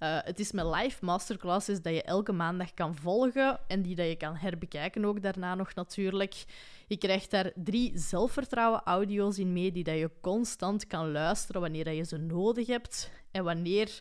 Uh, 0.00 0.18
het 0.22 0.38
is 0.38 0.52
met 0.52 0.64
live 0.64 1.04
masterclasses 1.04 1.82
dat 1.82 1.94
je 1.94 2.02
elke 2.02 2.32
maandag 2.32 2.74
kan 2.74 2.94
volgen 2.94 3.58
en 3.66 3.82
die 3.82 3.94
dat 3.94 4.06
je 4.06 4.16
kan 4.16 4.36
herbekijken 4.36 5.04
ook 5.04 5.22
daarna 5.22 5.54
nog 5.54 5.74
natuurlijk. 5.74 6.44
Je 6.86 6.96
krijgt 6.96 7.30
daar 7.30 7.52
drie 7.54 7.98
zelfvertrouwen 7.98 8.82
audio's 8.84 9.38
in 9.38 9.52
mee 9.52 9.72
die 9.72 9.84
dat 9.84 9.98
je 9.98 10.10
constant 10.20 10.86
kan 10.86 11.12
luisteren 11.12 11.60
wanneer 11.60 11.84
dat 11.84 11.96
je 11.96 12.04
ze 12.04 12.16
nodig 12.16 12.66
hebt 12.66 13.10
en 13.30 13.44
wanneer 13.44 14.00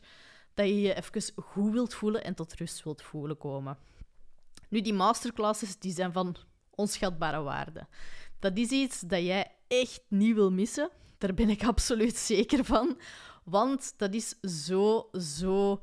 dat 0.53 0.67
je 0.67 0.81
je 0.81 0.93
even 0.93 1.43
goed 1.43 1.71
wilt 1.71 1.93
voelen 1.93 2.23
en 2.23 2.35
tot 2.35 2.53
rust 2.53 2.83
wilt 2.83 3.01
voelen 3.01 3.37
komen. 3.37 3.77
Nu, 4.69 4.81
die 4.81 4.93
masterclasses 4.93 5.79
die 5.79 5.93
zijn 5.93 6.11
van 6.11 6.35
onschatbare 6.69 7.41
waarde. 7.41 7.87
Dat 8.39 8.57
is 8.57 8.69
iets 8.69 8.99
dat 8.99 9.21
jij 9.21 9.51
echt 9.67 10.01
niet 10.07 10.35
wil 10.35 10.51
missen. 10.51 10.89
Daar 11.17 11.33
ben 11.33 11.49
ik 11.49 11.63
absoluut 11.73 12.15
zeker 12.15 12.65
van. 12.65 12.99
Want 13.43 13.93
dat 13.97 14.13
is 14.13 14.29
zo, 14.65 15.09
zo 15.19 15.81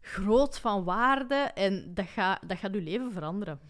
groot 0.00 0.58
van 0.58 0.84
waarde 0.84 1.34
en 1.34 1.94
dat 1.94 2.06
gaat, 2.06 2.48
dat 2.48 2.58
gaat 2.58 2.74
je 2.74 2.82
leven 2.82 3.12
veranderen. 3.12 3.60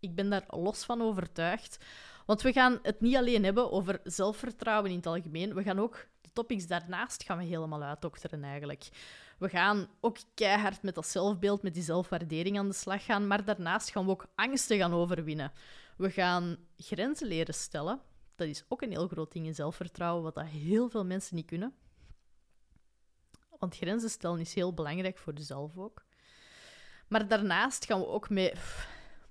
Ik 0.00 0.14
ben 0.14 0.30
daar 0.30 0.44
los 0.48 0.84
van 0.84 1.02
overtuigd. 1.02 1.84
Want 2.24 2.42
we 2.42 2.52
gaan 2.52 2.78
het 2.82 3.00
niet 3.00 3.16
alleen 3.16 3.44
hebben 3.44 3.72
over 3.72 4.00
zelfvertrouwen 4.04 4.90
in 4.90 4.96
het 4.96 5.06
algemeen. 5.06 5.54
We 5.54 5.62
gaan 5.62 5.78
ook 5.78 6.06
de 6.20 6.30
topics 6.32 6.66
daarnaast 6.66 7.22
gaan 7.22 7.38
we 7.38 7.44
helemaal 7.44 7.82
uitdokteren 7.82 8.44
eigenlijk. 8.44 8.88
We 9.38 9.48
gaan 9.48 9.88
ook 10.00 10.16
keihard 10.34 10.82
met 10.82 10.94
dat 10.94 11.06
zelfbeeld, 11.06 11.62
met 11.62 11.74
die 11.74 11.82
zelfwaardering 11.82 12.58
aan 12.58 12.68
de 12.68 12.74
slag 12.74 13.04
gaan. 13.04 13.26
Maar 13.26 13.44
daarnaast 13.44 13.90
gaan 13.90 14.04
we 14.04 14.10
ook 14.10 14.26
angsten 14.34 14.78
gaan 14.78 14.92
overwinnen. 14.92 15.52
We 15.96 16.10
gaan 16.10 16.56
grenzen 16.76 17.26
leren 17.26 17.54
stellen. 17.54 18.00
Dat 18.34 18.48
is 18.48 18.64
ook 18.68 18.82
een 18.82 18.90
heel 18.90 19.08
groot 19.08 19.32
ding 19.32 19.46
in 19.46 19.54
zelfvertrouwen, 19.54 20.22
wat 20.22 20.34
dat 20.34 20.46
heel 20.46 20.88
veel 20.88 21.04
mensen 21.04 21.36
niet 21.36 21.46
kunnen. 21.46 21.74
Want 23.58 23.76
grenzen 23.76 24.10
stellen 24.10 24.40
is 24.40 24.54
heel 24.54 24.74
belangrijk 24.74 25.18
voor 25.18 25.32
jezelf 25.32 25.76
ook. 25.76 26.04
Maar 27.08 27.28
daarnaast 27.28 27.84
gaan 27.84 28.00
we 28.00 28.06
ook 28.06 28.30
mee 28.30 28.52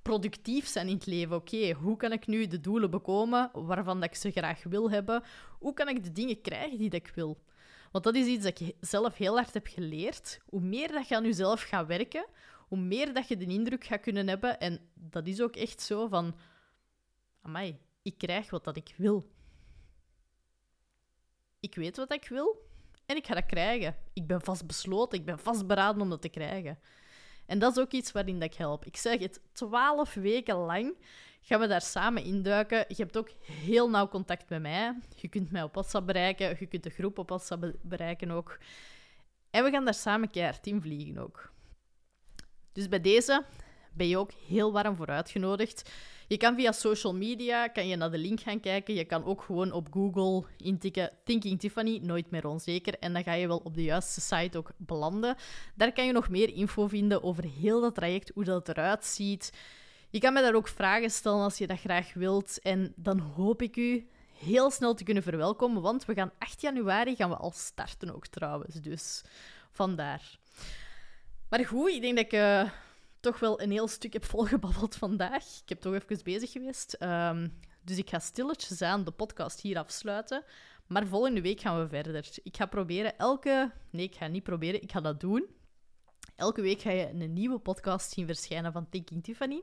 productief 0.04 0.68
zijn 0.68 0.88
in 0.88 0.94
het 0.94 1.06
leven. 1.06 1.36
Oké, 1.36 1.72
hoe 1.72 1.98
kan 1.98 2.12
ik 2.12 2.28
nu 2.28 2.48
de 2.48 2.60
doelen 2.60 2.90
bekomen 2.90 3.50
waarvan 3.54 4.00
dat 4.00 4.10
ik 4.10 4.16
ze 4.16 4.32
graag 4.32 4.64
wil 4.64 4.92
hebben? 4.92 5.24
Hoe 5.60 5.74
kan 5.74 5.88
ik 5.88 6.04
de 6.04 6.12
dingen 6.12 6.42
krijgen 6.42 6.78
die 6.78 6.90
ik 6.90 7.12
wil? 7.16 7.44
Want 7.92 8.04
dat 8.04 8.16
is 8.16 8.26
iets 8.26 8.44
dat 8.44 8.60
ik 8.60 8.76
zelf 8.80 9.18
heel 9.18 9.36
hard 9.36 9.54
heb 9.54 9.68
geleerd. 9.68 10.40
Hoe 10.46 10.62
meer 10.62 10.92
dat 10.92 11.08
je 11.08 11.16
aan 11.16 11.24
jezelf 11.24 11.62
gaat 11.62 11.88
werken, 11.88 12.26
hoe 12.68 12.78
meer 12.78 13.14
dat 13.14 13.28
je 13.28 13.38
de 13.38 13.46
indruk 13.46 13.84
gaat 13.84 14.02
kunnen 14.02 14.28
hebben. 14.28 14.60
En 14.60 14.80
dat 14.94 15.28
is 15.28 15.42
ook 15.42 15.56
echt 15.56 15.82
zo 15.82 16.08
van... 16.08 16.36
Amai, 17.42 17.78
ik 18.02 18.18
krijg 18.18 18.50
wat 18.50 18.64
dat 18.64 18.78
ik 18.78 18.94
wil. 18.98 19.32
Ik 21.60 21.76
weet 21.76 21.98
wat 21.98 22.14
ik 22.14 22.28
wil 22.28 22.70
en 23.06 23.16
ik 23.16 23.26
ga 23.26 23.34
dat 23.34 23.46
krijgen. 23.46 23.96
Ik 24.14 24.28
ben 24.28 24.42
vastbesloten, 24.42 25.20
ik 25.20 25.26
ben 25.26 25.40
vastberaden 25.40 26.02
om 26.02 26.10
dat 26.10 26.22
te 26.22 26.30
krijgen. 26.30 26.80
En 27.46 27.60
dat 27.60 27.78
is 27.78 27.84
ook 27.84 27.92
iets 27.92 28.12
waarin 28.12 28.40
dat 28.40 28.52
ik 28.52 28.58
help. 28.58 28.86
Ik 28.86 28.98
zeg 28.98 29.20
het, 29.20 29.42
twaalf 29.52 30.14
weken 30.14 30.56
lang 30.56 30.96
gaan 31.42 31.60
we 31.60 31.68
daar 31.68 31.82
samen 31.82 32.24
induiken. 32.24 32.86
Je 32.88 32.96
hebt 32.96 33.18
ook 33.18 33.30
heel 33.46 33.90
nauw 33.90 34.08
contact 34.08 34.50
met 34.50 34.62
mij. 34.62 34.98
Je 35.16 35.28
kunt 35.28 35.52
mij 35.52 35.64
op 35.64 35.74
WhatsApp 35.74 36.06
bereiken, 36.06 36.56
je 36.60 36.66
kunt 36.66 36.84
de 36.84 36.90
groep 36.90 37.18
op 37.18 37.30
WhatsApp 37.30 37.74
bereiken 37.82 38.32
ook. 38.32 38.58
En 39.50 39.64
we 39.64 39.72
gaan 39.72 39.86
daar 39.86 39.94
samen 39.94 40.30
keihard 40.30 40.68
in 40.68 40.82
vliegen 40.82 41.18
ook. 41.18 41.52
Dus 42.72 42.90
bij 42.90 43.02
deze 43.02 43.46
ben 43.94 44.08
je 44.08 44.18
ook 44.18 44.32
heel 44.48 44.72
warm 44.72 44.96
voor 44.96 45.08
uitgenodigd. 45.08 45.92
Je 46.28 46.38
kan 46.38 46.56
via 46.56 46.72
social 46.72 47.16
media 47.16 47.68
kan 47.68 47.88
je 47.88 47.96
naar 47.96 48.12
de 48.12 48.18
link 48.18 48.40
gaan 48.40 48.60
kijken. 48.60 48.94
Je 48.94 49.06
kan 49.06 49.24
ook 49.26 49.42
gewoon 49.42 49.72
op 49.72 49.88
Google 49.92 50.44
intikken 50.58 51.12
Thinking 51.24 51.60
Tiffany, 51.60 52.00
nooit 52.02 52.32
meer 52.32 52.48
onzeker. 52.48 53.00
En 53.00 53.14
dan 53.14 53.24
ga 53.24 53.34
je 53.34 53.48
wel 53.48 53.62
op 53.64 53.76
de 53.76 53.84
juiste 53.84 54.22
site 54.22 54.58
ook 54.58 54.72
belanden. 54.78 55.36
Daar 55.76 55.92
kan 55.92 56.06
je 56.06 56.12
nog 56.12 56.30
meer 56.30 56.54
info 56.54 56.88
vinden 56.88 57.24
over 57.24 57.44
heel 57.44 57.82
dat 57.82 57.96
traject, 57.96 58.32
hoe 58.34 58.44
dat 58.44 58.70
eruit 58.70 59.06
ziet. 59.06 59.54
Je 60.10 60.20
kan 60.20 60.34
me 60.34 60.42
daar 60.42 60.56
ook 60.56 60.68
vragen 60.68 61.12
stellen 61.12 61.44
als 61.44 61.58
je 61.58 61.68
dat 61.68 61.80
graag 61.80 62.14
wilt. 62.14 62.60
En 62.62 62.94
dan 62.96 63.20
hoop 63.20 63.62
ik 63.62 63.76
u 63.76 64.08
heel 64.38 64.72
snel 64.72 64.94
te 64.94 65.04
kunnen 65.04 65.24
verwelkomen, 65.24 65.82
want 65.82 66.06
we 66.06 66.14
gaan 66.14 66.32
8 66.38 66.62
januari 66.62 67.16
gaan 67.16 67.30
we 67.30 67.36
al 67.36 67.52
starten 67.52 68.16
ook 68.16 68.28
trouwens. 68.28 68.76
Dus 68.76 69.24
vandaar. 69.72 70.38
Maar 71.50 71.66
goed, 71.66 71.90
ik 71.90 72.02
denk 72.02 72.16
dat 72.16 72.26
ik... 72.26 72.34
Uh, 72.34 72.70
toch 73.24 73.40
wel 73.40 73.62
een 73.62 73.72
heel 73.72 73.88
stuk 73.88 74.14
heb 74.14 74.26
volgebabbeld 74.26 74.96
vandaag. 74.96 75.44
Ik 75.46 75.70
heb 75.70 75.82
toch 75.82 75.94
even 75.94 76.24
bezig 76.24 76.52
geweest. 76.52 76.98
Um, 77.00 77.60
dus 77.82 77.98
ik 77.98 78.10
ga 78.10 78.20
stilletjes 78.20 78.82
aan 78.82 79.04
de 79.04 79.12
podcast 79.12 79.62
hier 79.62 79.78
afsluiten. 79.78 80.44
Maar 80.88 81.08
volgende 81.08 81.42
week 81.42 81.60
gaan 81.60 81.80
we 81.80 81.88
verder. 81.88 82.30
Ik 82.44 82.58
ga 82.58 82.66
proberen 82.66 83.18
elke... 83.18 83.72
Nee, 83.90 84.06
ik 84.06 84.16
ga 84.16 84.28
niet 84.28 84.44
proberen. 84.44 84.82
Ik 84.82 84.92
ga 84.92 85.02
dat 85.02 85.20
doen. 85.20 85.46
Elke 86.36 86.62
week 86.62 86.82
ga 86.82 86.92
je 86.92 87.10
een 87.10 87.34
nieuwe 87.34 87.60
podcast 87.60 88.12
zien 88.12 88.26
verschijnen 88.26 88.72
van 88.72 88.90
Thinking 88.90 89.24
Tiffany. 89.24 89.62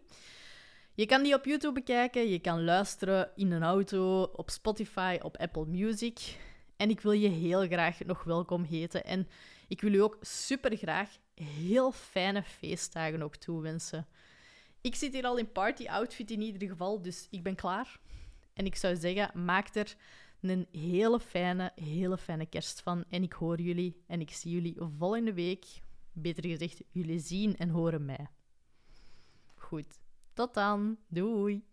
Je 0.95 1.07
kan 1.07 1.23
die 1.23 1.35
op 1.35 1.45
YouTube 1.45 1.75
bekijken. 1.75 2.29
Je 2.29 2.39
kan 2.39 2.65
luisteren 2.65 3.31
in 3.35 3.53
een 3.53 3.63
auto, 3.63 4.23
op 4.23 4.51
Spotify, 4.51 5.19
op 5.23 5.37
Apple 5.37 5.67
Music. 5.67 6.37
En 6.77 6.91
ik 6.91 7.01
wil 7.01 7.13
je 7.13 7.29
heel 7.29 7.67
graag 7.67 8.05
nog 8.05 8.25
welkom 8.25 8.63
heten. 8.63 9.05
En 9.05 9.29
ik 9.69 9.81
wil 9.81 9.93
u 9.93 9.99
ook 9.99 10.19
super 10.21 10.77
graag 10.77 11.19
heel 11.43 11.93
fijne 11.93 12.43
feestdagen 12.43 13.23
ook 13.23 13.37
toewensen. 13.37 14.07
Ik 14.81 14.95
zit 14.95 15.13
hier 15.13 15.25
al 15.25 15.39
in 15.39 15.53
party 15.53 15.87
outfit 15.87 16.31
in 16.31 16.41
ieder 16.41 16.69
geval, 16.69 17.03
dus 17.03 17.27
ik 17.31 17.43
ben 17.43 17.55
klaar. 17.55 18.01
En 18.53 18.67
ik 18.67 18.77
zou 18.77 18.97
zeggen, 18.97 19.45
maak 19.45 19.75
er 19.75 19.97
een 20.41 20.67
hele 20.73 21.21
fijne, 21.21 21.73
hele 21.75 22.19
fijne 22.19 22.47
kerst 22.47 22.81
van. 22.81 23.05
En 23.09 23.23
ik 23.23 23.33
hoor 23.33 23.61
jullie 23.61 24.03
en 24.07 24.21
ik 24.21 24.31
zie 24.31 24.51
jullie 24.51 24.77
volgende 24.99 25.35
week. 25.35 25.67
Beter 26.13 26.47
gezegd, 26.47 26.83
jullie 26.91 27.19
zien 27.19 27.57
en 27.57 27.69
horen 27.69 28.05
mij. 28.05 28.27
Goed, 29.55 30.01
tot 30.33 30.55
dan. 30.55 30.99
Doei. 31.09 31.70